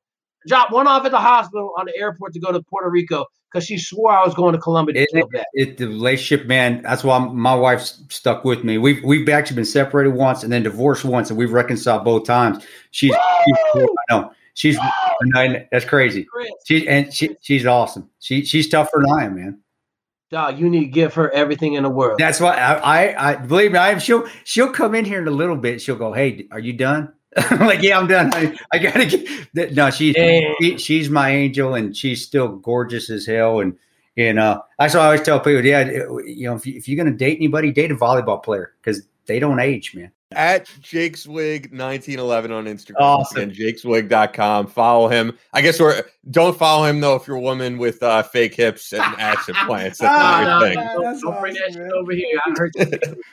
[0.48, 3.66] Dropped one off at the hospital on the airport to go to Puerto Rico because
[3.66, 6.82] she swore I was going to Colombia to It, it, the relationship, man.
[6.82, 8.78] That's why my wife's stuck with me.
[8.78, 12.66] We've we've actually been separated once and then divorced once, and we've reconciled both times.
[12.92, 13.18] She's, she's!
[13.76, 16.28] I know she's I- that's crazy.
[16.66, 18.10] She and she she's awesome.
[18.20, 19.63] She she's tougher than I am, man.
[20.34, 22.18] Dog, you need to give her everything in the world.
[22.18, 23.78] That's why I, I I believe me.
[23.78, 24.00] I am.
[24.00, 25.82] She'll she'll come in here in a little bit.
[25.82, 29.74] She'll go, "Hey, are you done?" I'm like, "Yeah, I'm done." I, I gotta get.
[29.74, 30.16] No, she's
[30.60, 33.60] she, she's my angel, and she's still gorgeous as hell.
[33.60, 33.78] And
[34.18, 35.86] and uh, that's why I always tell people, yeah,
[36.26, 39.40] you know, if, you, if you're gonna date anybody, date a volleyball player because they
[39.40, 40.12] don't age, man.
[40.36, 42.96] At Jake Zweig 1911 on Instagram.
[43.00, 43.42] Awesome.
[43.44, 44.68] And jakezweig.com.
[44.68, 45.38] Follow him.
[45.54, 48.94] I guess we're don't follow him though if you're a woman with uh, fake hips
[48.94, 50.00] and ass implants.
[50.00, 51.02] That's Ah, not no, your thing.
[51.02, 52.40] don't, don't bring that shit over here.
[52.46, 53.22] I heard you.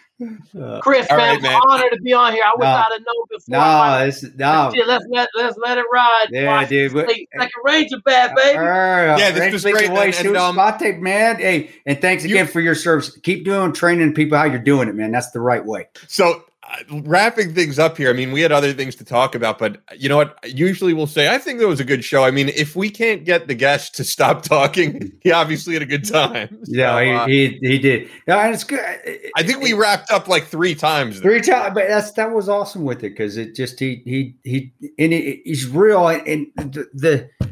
[0.60, 1.54] Uh, Kris, All man, right, it's man.
[1.54, 2.42] an honor to be on here.
[2.44, 2.68] I wish No.
[2.68, 3.40] I'd have known before.
[3.48, 4.70] no, I it's, no.
[4.74, 6.26] Shit, let's let let's let it ride.
[6.30, 8.56] Yeah, Watch dude, but- Hey, Second Ranger, bad baby.
[8.58, 10.56] Yeah, this was great, man, and, um,
[11.02, 11.36] man.
[11.36, 13.16] Hey, and thanks you- again for your service.
[13.22, 15.10] Keep doing training people how you're doing it, man.
[15.10, 15.88] That's the right way.
[16.06, 16.40] So uh,
[16.90, 20.08] wrapping things up here, I mean, we had other things to talk about, but you
[20.08, 20.38] know what?
[20.44, 22.24] Usually we'll say, I think that was a good show.
[22.24, 25.86] I mean, if we can't get the guest to stop talking, he obviously had a
[25.86, 26.58] good time.
[26.66, 28.08] Yeah, So, uh, he, he he did.
[28.28, 28.80] Yeah, and it's good.
[29.36, 31.18] I think we wrapped up like three times.
[31.20, 34.72] three times, but that's that was awesome with it because it just he he he
[34.98, 36.88] and he, he's real and, and the,
[37.38, 37.50] the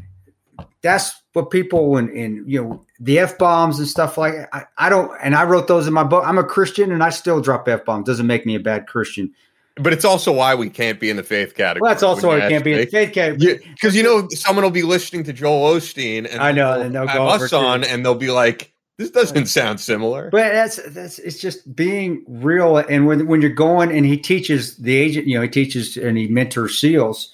[0.83, 4.89] that's what people and and you know the f bombs and stuff like I, I
[4.89, 6.25] don't and I wrote those in my book.
[6.27, 8.07] I'm a Christian and I still drop f bombs.
[8.07, 9.33] Doesn't make me a bad Christian.
[9.77, 11.83] But it's also why we can't be in the faith category.
[11.83, 13.61] Well, that's also why you can't be in the faith category.
[13.75, 17.07] because you know someone will be listening to Joel Osteen and I know, and they'll
[17.07, 21.39] have us on and they'll be like, "This doesn't sound similar." But that's that's it's
[21.39, 22.79] just being real.
[22.79, 26.19] And when when you're going and he teaches the agent, you know, he teaches and
[26.19, 27.33] he mentors SEALs.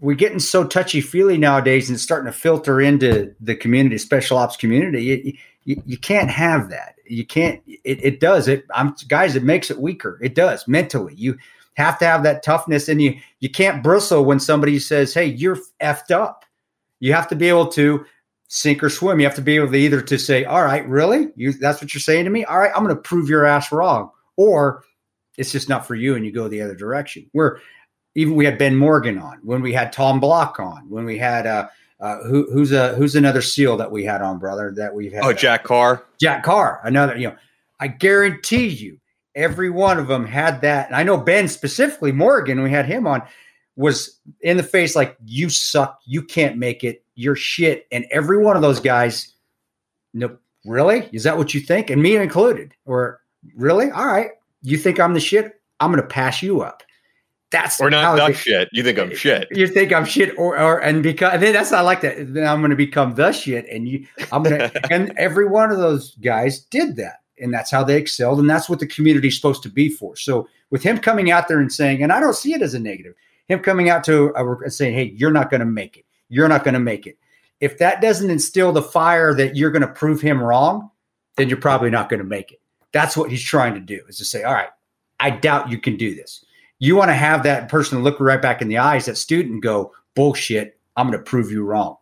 [0.00, 4.38] We're getting so touchy feely nowadays, and it's starting to filter into the community, special
[4.38, 5.02] ops community.
[5.04, 5.32] You,
[5.64, 6.94] you, you can't have that.
[7.06, 7.60] You can't.
[7.66, 8.48] It, it does.
[8.48, 8.64] It.
[8.74, 9.36] I'm guys.
[9.36, 10.18] It makes it weaker.
[10.22, 11.14] It does mentally.
[11.14, 11.36] You
[11.74, 15.58] have to have that toughness, and you you can't bristle when somebody says, "Hey, you're
[15.80, 16.44] effed up."
[17.00, 18.04] You have to be able to
[18.48, 19.20] sink or swim.
[19.20, 21.28] You have to be able to either to say, "All right, really?
[21.36, 22.44] You that's what you're saying to me?
[22.44, 24.84] All right, I'm going to prove your ass wrong," or
[25.36, 27.28] it's just not for you, and you go the other direction.
[27.32, 27.60] Where
[28.16, 31.46] even we had Ben Morgan on, when we had Tom Block on, when we had
[31.46, 31.68] uh,
[32.00, 35.24] uh who, who's a who's another SEAL that we had on, brother, that we've had.
[35.24, 36.02] oh, Jack Carr.
[36.18, 37.36] Jack Carr, another, you know,
[37.78, 38.98] I guarantee you,
[39.34, 40.86] every one of them had that.
[40.86, 43.22] And I know Ben specifically, Morgan, we had him on,
[43.76, 47.86] was in the face like, you suck, you can't make it, you're shit.
[47.92, 49.34] And every one of those guys,
[50.14, 51.08] no, really?
[51.12, 51.90] Is that what you think?
[51.90, 52.72] And me included.
[52.86, 53.20] Or
[53.54, 53.90] really?
[53.90, 54.30] All right.
[54.62, 55.60] You think I'm the shit?
[55.78, 56.82] I'm going to pass you up.
[57.52, 58.68] That's Or not duck they- shit.
[58.72, 59.46] You think I'm shit.
[59.52, 62.34] you think I'm shit, or or and because then that's not like that.
[62.34, 65.70] Then I'm going to become the shit, and you, I'm going to, and every one
[65.70, 69.36] of those guys did that, and that's how they excelled, and that's what the community's
[69.36, 70.16] supposed to be for.
[70.16, 72.80] So with him coming out there and saying, and I don't see it as a
[72.80, 73.14] negative,
[73.46, 76.04] him coming out to a, and saying, "Hey, you're not going to make it.
[76.28, 77.16] You're not going to make it."
[77.60, 80.90] If that doesn't instill the fire that you're going to prove him wrong,
[81.36, 82.60] then you're probably not going to make it.
[82.92, 84.70] That's what he's trying to do is to say, "All right,
[85.20, 86.42] I doubt you can do this."
[86.78, 89.62] You want to have that person look right back in the eyes, that student, and
[89.62, 91.96] go, bullshit, I'm going to prove you wrong.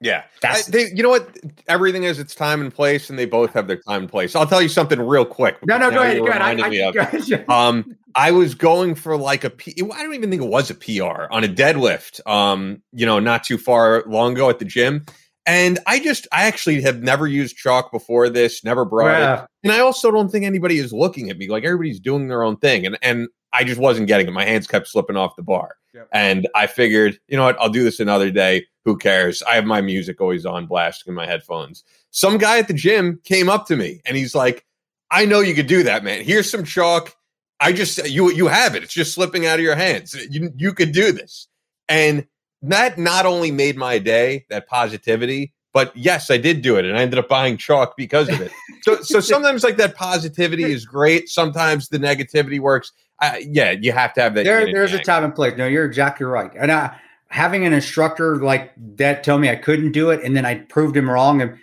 [0.00, 1.36] Yeah, That's- I- they, you know what?
[1.68, 4.36] Everything is its time and place, and they both have their time and place.
[4.36, 5.56] I'll tell you something real quick.
[5.66, 6.18] No, no, go ahead.
[6.18, 6.42] Go ahead.
[6.42, 7.44] I, I, go ahead.
[7.48, 10.74] um i was going for like a p i don't even think it was a
[10.74, 15.04] pr on a deadlift um you know not too far long ago at the gym
[15.44, 19.72] and i just i actually have never used chalk before this never brought it and
[19.72, 22.86] i also don't think anybody is looking at me like everybody's doing their own thing
[22.86, 26.08] and and i just wasn't getting it my hands kept slipping off the bar Yep.
[26.12, 29.64] and i figured you know what i'll do this another day who cares i have
[29.64, 33.66] my music always on blasting in my headphones some guy at the gym came up
[33.66, 34.66] to me and he's like
[35.10, 37.16] i know you could do that man here's some chalk
[37.60, 38.82] I just you you have it.
[38.82, 40.14] It's just slipping out of your hands.
[40.30, 41.48] You you could do this.
[41.88, 42.26] And
[42.62, 46.98] that not only made my day, that positivity, but yes, I did do it and
[46.98, 48.52] I ended up buying chalk because of it.
[48.82, 52.92] So so sometimes like that positivity is great, sometimes the negativity works.
[53.20, 54.44] Uh, yeah, you have to have that.
[54.44, 55.54] There, there's a time and place.
[55.56, 56.50] No, you're exactly right.
[56.54, 56.96] And I,
[57.28, 60.96] having an instructor like that tell me I couldn't do it, and then I proved
[60.96, 61.58] him wrong, and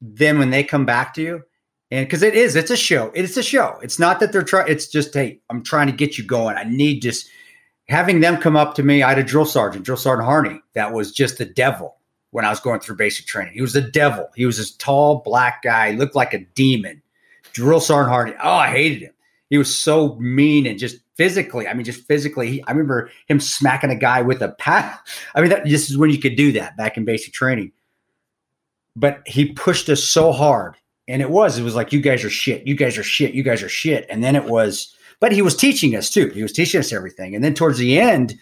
[0.00, 1.42] then when they come back to you,
[1.90, 3.10] and because it is, it's a show.
[3.14, 3.78] It's a show.
[3.82, 4.70] It's not that they're trying.
[4.70, 6.56] It's just, hey, I'm trying to get you going.
[6.56, 7.28] I need just
[7.88, 9.02] having them come up to me.
[9.02, 11.96] I had a drill sergeant, drill sergeant Harney, that was just the devil
[12.30, 13.52] when I was going through basic training.
[13.52, 14.28] He was the devil.
[14.34, 17.02] He was this tall black guy, looked like a demon.
[17.52, 18.34] Drill sergeant Harney.
[18.42, 19.11] Oh, I hated him.
[19.52, 21.68] He was so mean and just physically.
[21.68, 22.48] I mean, just physically.
[22.50, 25.06] He, I remember him smacking a guy with a pat.
[25.34, 27.70] I mean, that, this is when you could do that back in basic training.
[28.96, 30.76] But he pushed us so hard,
[31.06, 31.58] and it was.
[31.58, 32.66] It was like you guys are shit.
[32.66, 33.34] You guys are shit.
[33.34, 34.06] You guys are shit.
[34.08, 34.96] And then it was.
[35.20, 36.28] But he was teaching us too.
[36.28, 37.34] He was teaching us everything.
[37.34, 38.34] And then towards the end,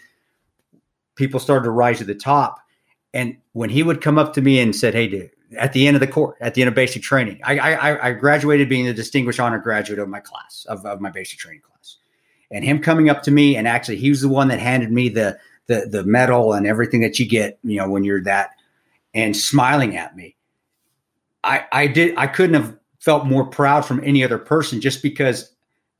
[1.15, 2.61] people started to rise to the top.
[3.13, 5.95] And when he would come up to me and said, "Hey, dude," at the end
[5.95, 8.93] of the course, at the end of basic training, I, I, I graduated being the
[8.93, 11.97] distinguished honor graduate of my class of, of my basic training class,
[12.49, 15.09] and him coming up to me and actually he was the one that handed me
[15.09, 15.37] the
[15.67, 18.51] the the medal and everything that you get, you know, when you're that,
[19.13, 20.35] and smiling at me.
[21.43, 25.51] I I did I couldn't have felt more proud from any other person just because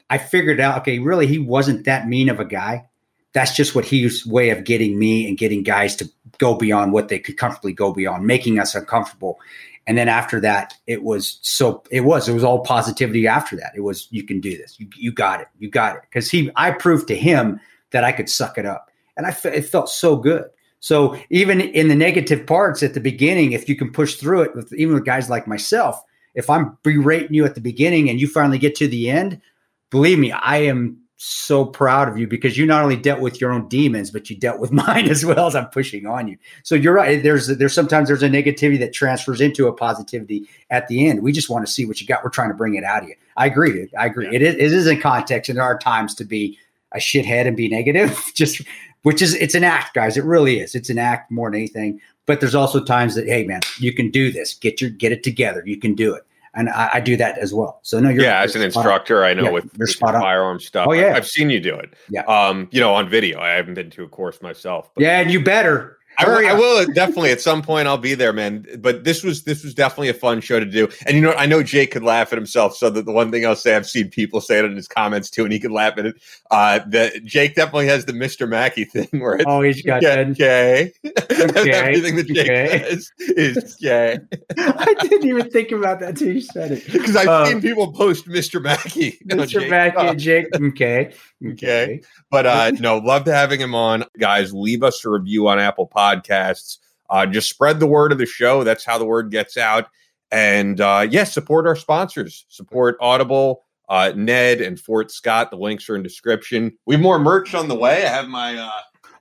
[0.09, 2.89] I figured out, okay, really, he wasn't that mean of a guy.
[3.33, 7.07] That's just what his way of getting me and getting guys to go beyond what
[7.07, 9.39] they could comfortably go beyond, making us uncomfortable.
[9.87, 13.27] And then after that, it was so it was it was all positivity.
[13.27, 16.01] After that, it was you can do this, you, you got it, you got it.
[16.03, 17.59] Because he, I proved to him
[17.91, 20.45] that I could suck it up, and I it felt so good.
[20.81, 24.55] So even in the negative parts at the beginning, if you can push through it
[24.55, 26.01] with even with guys like myself,
[26.35, 29.41] if I'm berating you at the beginning and you finally get to the end,
[29.89, 33.52] believe me, I am so proud of you because you not only dealt with your
[33.52, 36.38] own demons, but you dealt with mine as well as I'm pushing on you.
[36.64, 37.22] So you're right.
[37.22, 41.22] There's there's sometimes there's a negativity that transfers into a positivity at the end.
[41.22, 42.23] We just want to see what you got.
[42.23, 43.15] We're trying to bring it out of you.
[43.38, 43.88] I agree.
[43.98, 44.26] I agree.
[44.26, 44.35] Yeah.
[44.35, 46.57] It, is, it is in context, and there are times to be
[46.91, 48.19] a shithead and be negative.
[48.34, 48.61] just
[49.03, 50.18] which is it's an act, guys.
[50.18, 50.73] It really is.
[50.73, 52.02] It's an act more than anything.
[52.26, 54.56] But there's also times that hey, man, you can do this.
[54.56, 55.61] Get your get it together.
[55.68, 57.79] You can do it and I, I, do that as well.
[57.81, 58.41] So no, you're yeah.
[58.41, 60.87] As an instructor, I know yeah, with, with firearm stuff.
[60.89, 61.93] Oh yeah, I've seen you do it.
[62.09, 62.23] Yeah.
[62.23, 63.39] Um, you know, on video.
[63.39, 64.89] I haven't been to a course myself.
[64.93, 65.03] But.
[65.03, 65.97] Yeah, and you better.
[66.22, 68.65] I will, I will definitely at some point I'll be there, man.
[68.80, 70.88] But this was this was definitely a fun show to do.
[71.06, 72.76] And you know, I know Jake could laugh at himself.
[72.76, 75.30] So that the one thing I'll say, I've seen people say it in his comments
[75.30, 76.22] too, and he could laugh at it.
[76.49, 78.48] Uh, that Jake definitely has the Mr.
[78.48, 80.91] Mackey thing where it's oh, he's got yeah, okay.
[81.06, 81.72] okay.
[81.72, 82.84] Everything that Jake okay.
[82.89, 84.19] says is okay.
[84.57, 86.91] I didn't even think about that until you said it.
[86.91, 88.61] Because I've um, seen people post Mr.
[88.61, 89.69] Mackey, Mr.
[89.69, 90.48] Mackey, and Jake.
[90.56, 91.14] Okay.
[91.45, 92.01] Okay.
[92.30, 94.05] But uh, no, love to having him on.
[94.19, 96.77] Guys, leave us a review on Apple Podcasts.
[97.09, 98.63] Uh, just spread the word of the show.
[98.63, 99.88] That's how the word gets out.
[100.31, 102.45] And uh, yes, support our sponsors.
[102.47, 105.51] Support Audible, uh, Ned, and Fort Scott.
[105.51, 106.77] The links are in description.
[106.85, 108.05] We have more merch on the way.
[108.05, 108.72] I have my uh,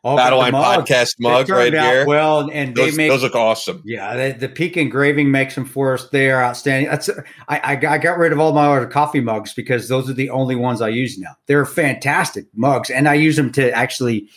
[0.02, 2.06] Oh, Battle Line podcast mug right here.
[2.06, 3.82] Well, and those, they make those look awesome.
[3.84, 6.08] Yeah, the, the peak engraving makes them for us.
[6.08, 6.90] They are outstanding.
[6.90, 7.10] That's
[7.48, 10.30] I, I, I got rid of all my other coffee mugs because those are the
[10.30, 11.36] only ones I use now.
[11.46, 14.30] They're fantastic mugs, and I use them to actually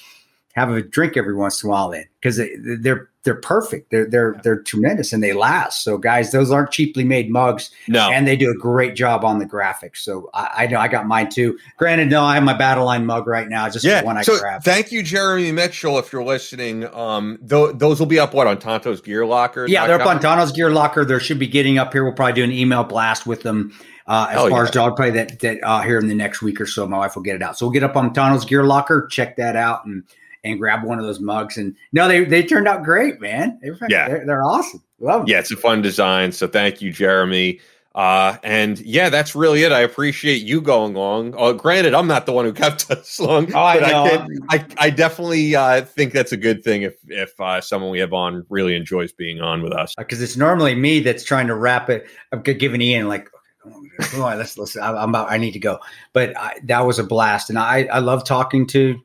[0.54, 1.92] have a drink every once in a while.
[1.92, 3.90] Then because they, they're they're perfect.
[3.90, 5.84] They're they're they're tremendous and they last.
[5.84, 7.72] So guys, those aren't cheaply made mugs.
[7.88, 9.98] No, and they do a great job on the graphics.
[9.98, 11.58] So I, I know I got mine too.
[11.78, 13.70] Granted, no, I have my battle line mug right now.
[13.70, 14.02] Just yeah.
[14.02, 14.66] the one I so grabbed.
[14.66, 16.86] Thank you, Jeremy Mitchell, if you're listening.
[16.94, 19.68] Um, th- those will be up what on Tanto's Gear Locker.
[19.68, 21.06] Yeah, they're up on Tanto's Gear Locker.
[21.06, 22.04] There should be getting up here.
[22.04, 23.74] We'll probably do an email blast with them.
[24.06, 24.64] Uh, as oh, far yeah.
[24.64, 27.16] as dog play that that uh, here in the next week or so, my wife
[27.16, 27.58] will get it out.
[27.58, 30.04] So we'll get up on Tanto's Gear Locker, check that out, and
[30.44, 31.58] and grab one of those mugs.
[31.58, 33.60] And no, they they turned out great, man.
[33.62, 34.84] They yeah, they're, they're awesome.
[35.00, 35.28] Love them.
[35.28, 36.32] Yeah, it's a fun design.
[36.32, 37.60] So thank you, Jeremy.
[37.96, 39.72] Uh, and yeah, that's really it.
[39.72, 41.36] I appreciate you going long.
[41.38, 43.54] Uh, granted, I'm not the one who kept us long.
[43.54, 44.28] Oh, I know.
[44.50, 48.00] I, I, I, definitely uh, think that's a good thing if if uh, someone we
[48.00, 49.94] have on really enjoys being on with us.
[49.96, 52.08] Because it's normally me that's trying to wrap it.
[52.32, 53.30] I'm giving Ian like,
[53.62, 54.82] come on, come on let's listen.
[54.82, 55.32] I'm about.
[55.32, 55.78] I need to go.
[56.14, 59.00] But I, that was a blast, and I I love talking to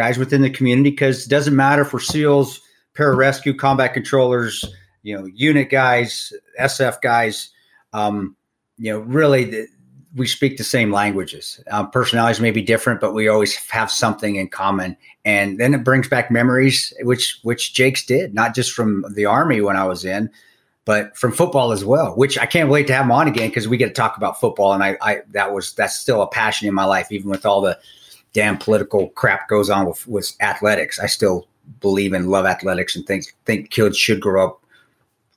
[0.00, 2.62] guys within the community because it doesn't matter for SEALs,
[2.94, 4.64] pararescue, combat controllers,
[5.02, 7.50] you know, unit guys, SF guys.
[7.92, 8.34] Um,
[8.78, 9.66] you know, really, the,
[10.16, 11.62] we speak the same languages.
[11.70, 14.96] Um, personalities may be different, but we always have something in common.
[15.26, 19.60] And then it brings back memories, which which Jake's did, not just from the army
[19.60, 20.30] when I was in,
[20.86, 22.16] but from football as well.
[22.16, 24.40] Which I can't wait to have him on again because we get to talk about
[24.40, 27.44] football, and I, I that was that's still a passion in my life, even with
[27.44, 27.78] all the
[28.32, 30.98] damn political crap goes on with, with athletics.
[30.98, 31.48] I still
[31.80, 34.64] believe and love athletics and think think kids should grow up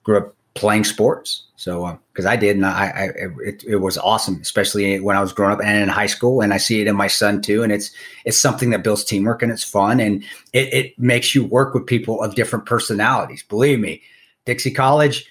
[0.03, 1.44] grow up playing sports.
[1.56, 3.03] So because uh, I did, and I, I
[3.45, 6.53] it, it, was awesome, especially when I was growing up and in high school, and
[6.53, 7.64] I see it in my son too.
[7.64, 7.91] And it's
[8.26, 11.86] it's something that builds teamwork and it's fun and it, it makes you work with
[11.86, 13.44] people of different personalities.
[13.44, 14.02] Believe me,
[14.45, 15.26] Dixie College.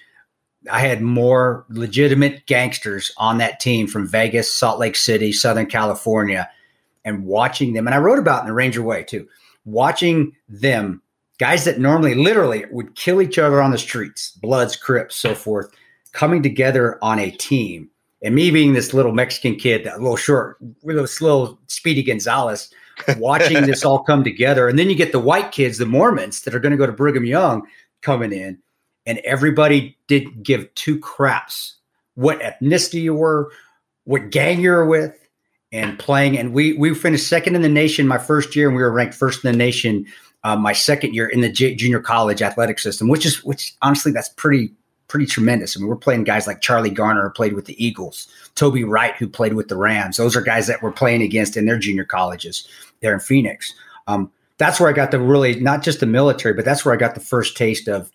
[0.71, 6.49] I had more legitimate gangsters on that team from Vegas, Salt Lake City, Southern California
[7.05, 9.27] and watching them, and I wrote about in the Ranger Way too,
[9.65, 11.01] watching them,
[11.39, 15.69] guys that normally literally would kill each other on the streets, Bloods, Crips, so forth,
[16.11, 17.89] coming together on a team.
[18.23, 22.73] And me being this little Mexican kid, that little short, this little Speedy Gonzalez,
[23.17, 24.69] watching this all come together.
[24.69, 26.93] And then you get the white kids, the Mormons that are going to go to
[26.93, 27.67] Brigham Young
[28.01, 28.59] coming in,
[29.05, 31.77] and everybody didn't give two craps
[32.15, 33.51] what ethnicity you were,
[34.03, 35.22] what gang you were with,
[35.73, 36.37] and playing.
[36.37, 39.15] And we we finished second in the nation my first year, and we were ranked
[39.15, 40.05] first in the nation
[40.43, 44.11] uh, my second year in the J- junior college athletic system, which is which honestly
[44.11, 44.71] that's pretty
[45.07, 45.75] pretty tremendous.
[45.75, 49.15] I mean, we're playing guys like Charlie Garner, who played with the Eagles, Toby Wright,
[49.15, 50.17] who played with the Rams.
[50.17, 52.67] Those are guys that we're playing against in their junior colleges
[53.01, 53.73] there in Phoenix.
[54.07, 56.97] Um, that's where I got the really not just the military, but that's where I
[56.97, 58.11] got the first taste of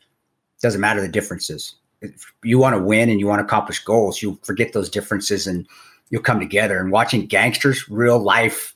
[0.62, 1.74] doesn't matter the differences.
[2.00, 5.46] If you want to win and you want to accomplish goals, you forget those differences
[5.46, 5.66] and
[6.10, 8.74] you'll come together and watching gangsters, real life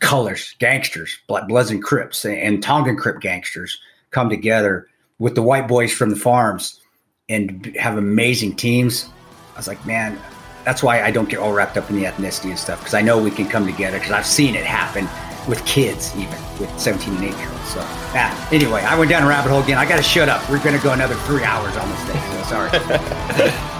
[0.00, 3.78] colors, gangsters, Bloods and Crips and Tongan Crip gangsters
[4.10, 4.88] come together
[5.18, 6.80] with the white boys from the farms
[7.28, 9.08] and have amazing teams.
[9.54, 10.18] I was like, man,
[10.64, 13.02] that's why I don't get all wrapped up in the ethnicity and stuff because I
[13.02, 15.08] know we can come together because I've seen it happen
[15.48, 17.68] with kids, even with 17 and 8 year olds.
[17.68, 19.78] So, ah, anyway, I went down a rabbit hole again.
[19.78, 20.48] I got to shut up.
[20.50, 22.20] We're going to go another three hours on this thing.
[22.32, 23.72] So sorry.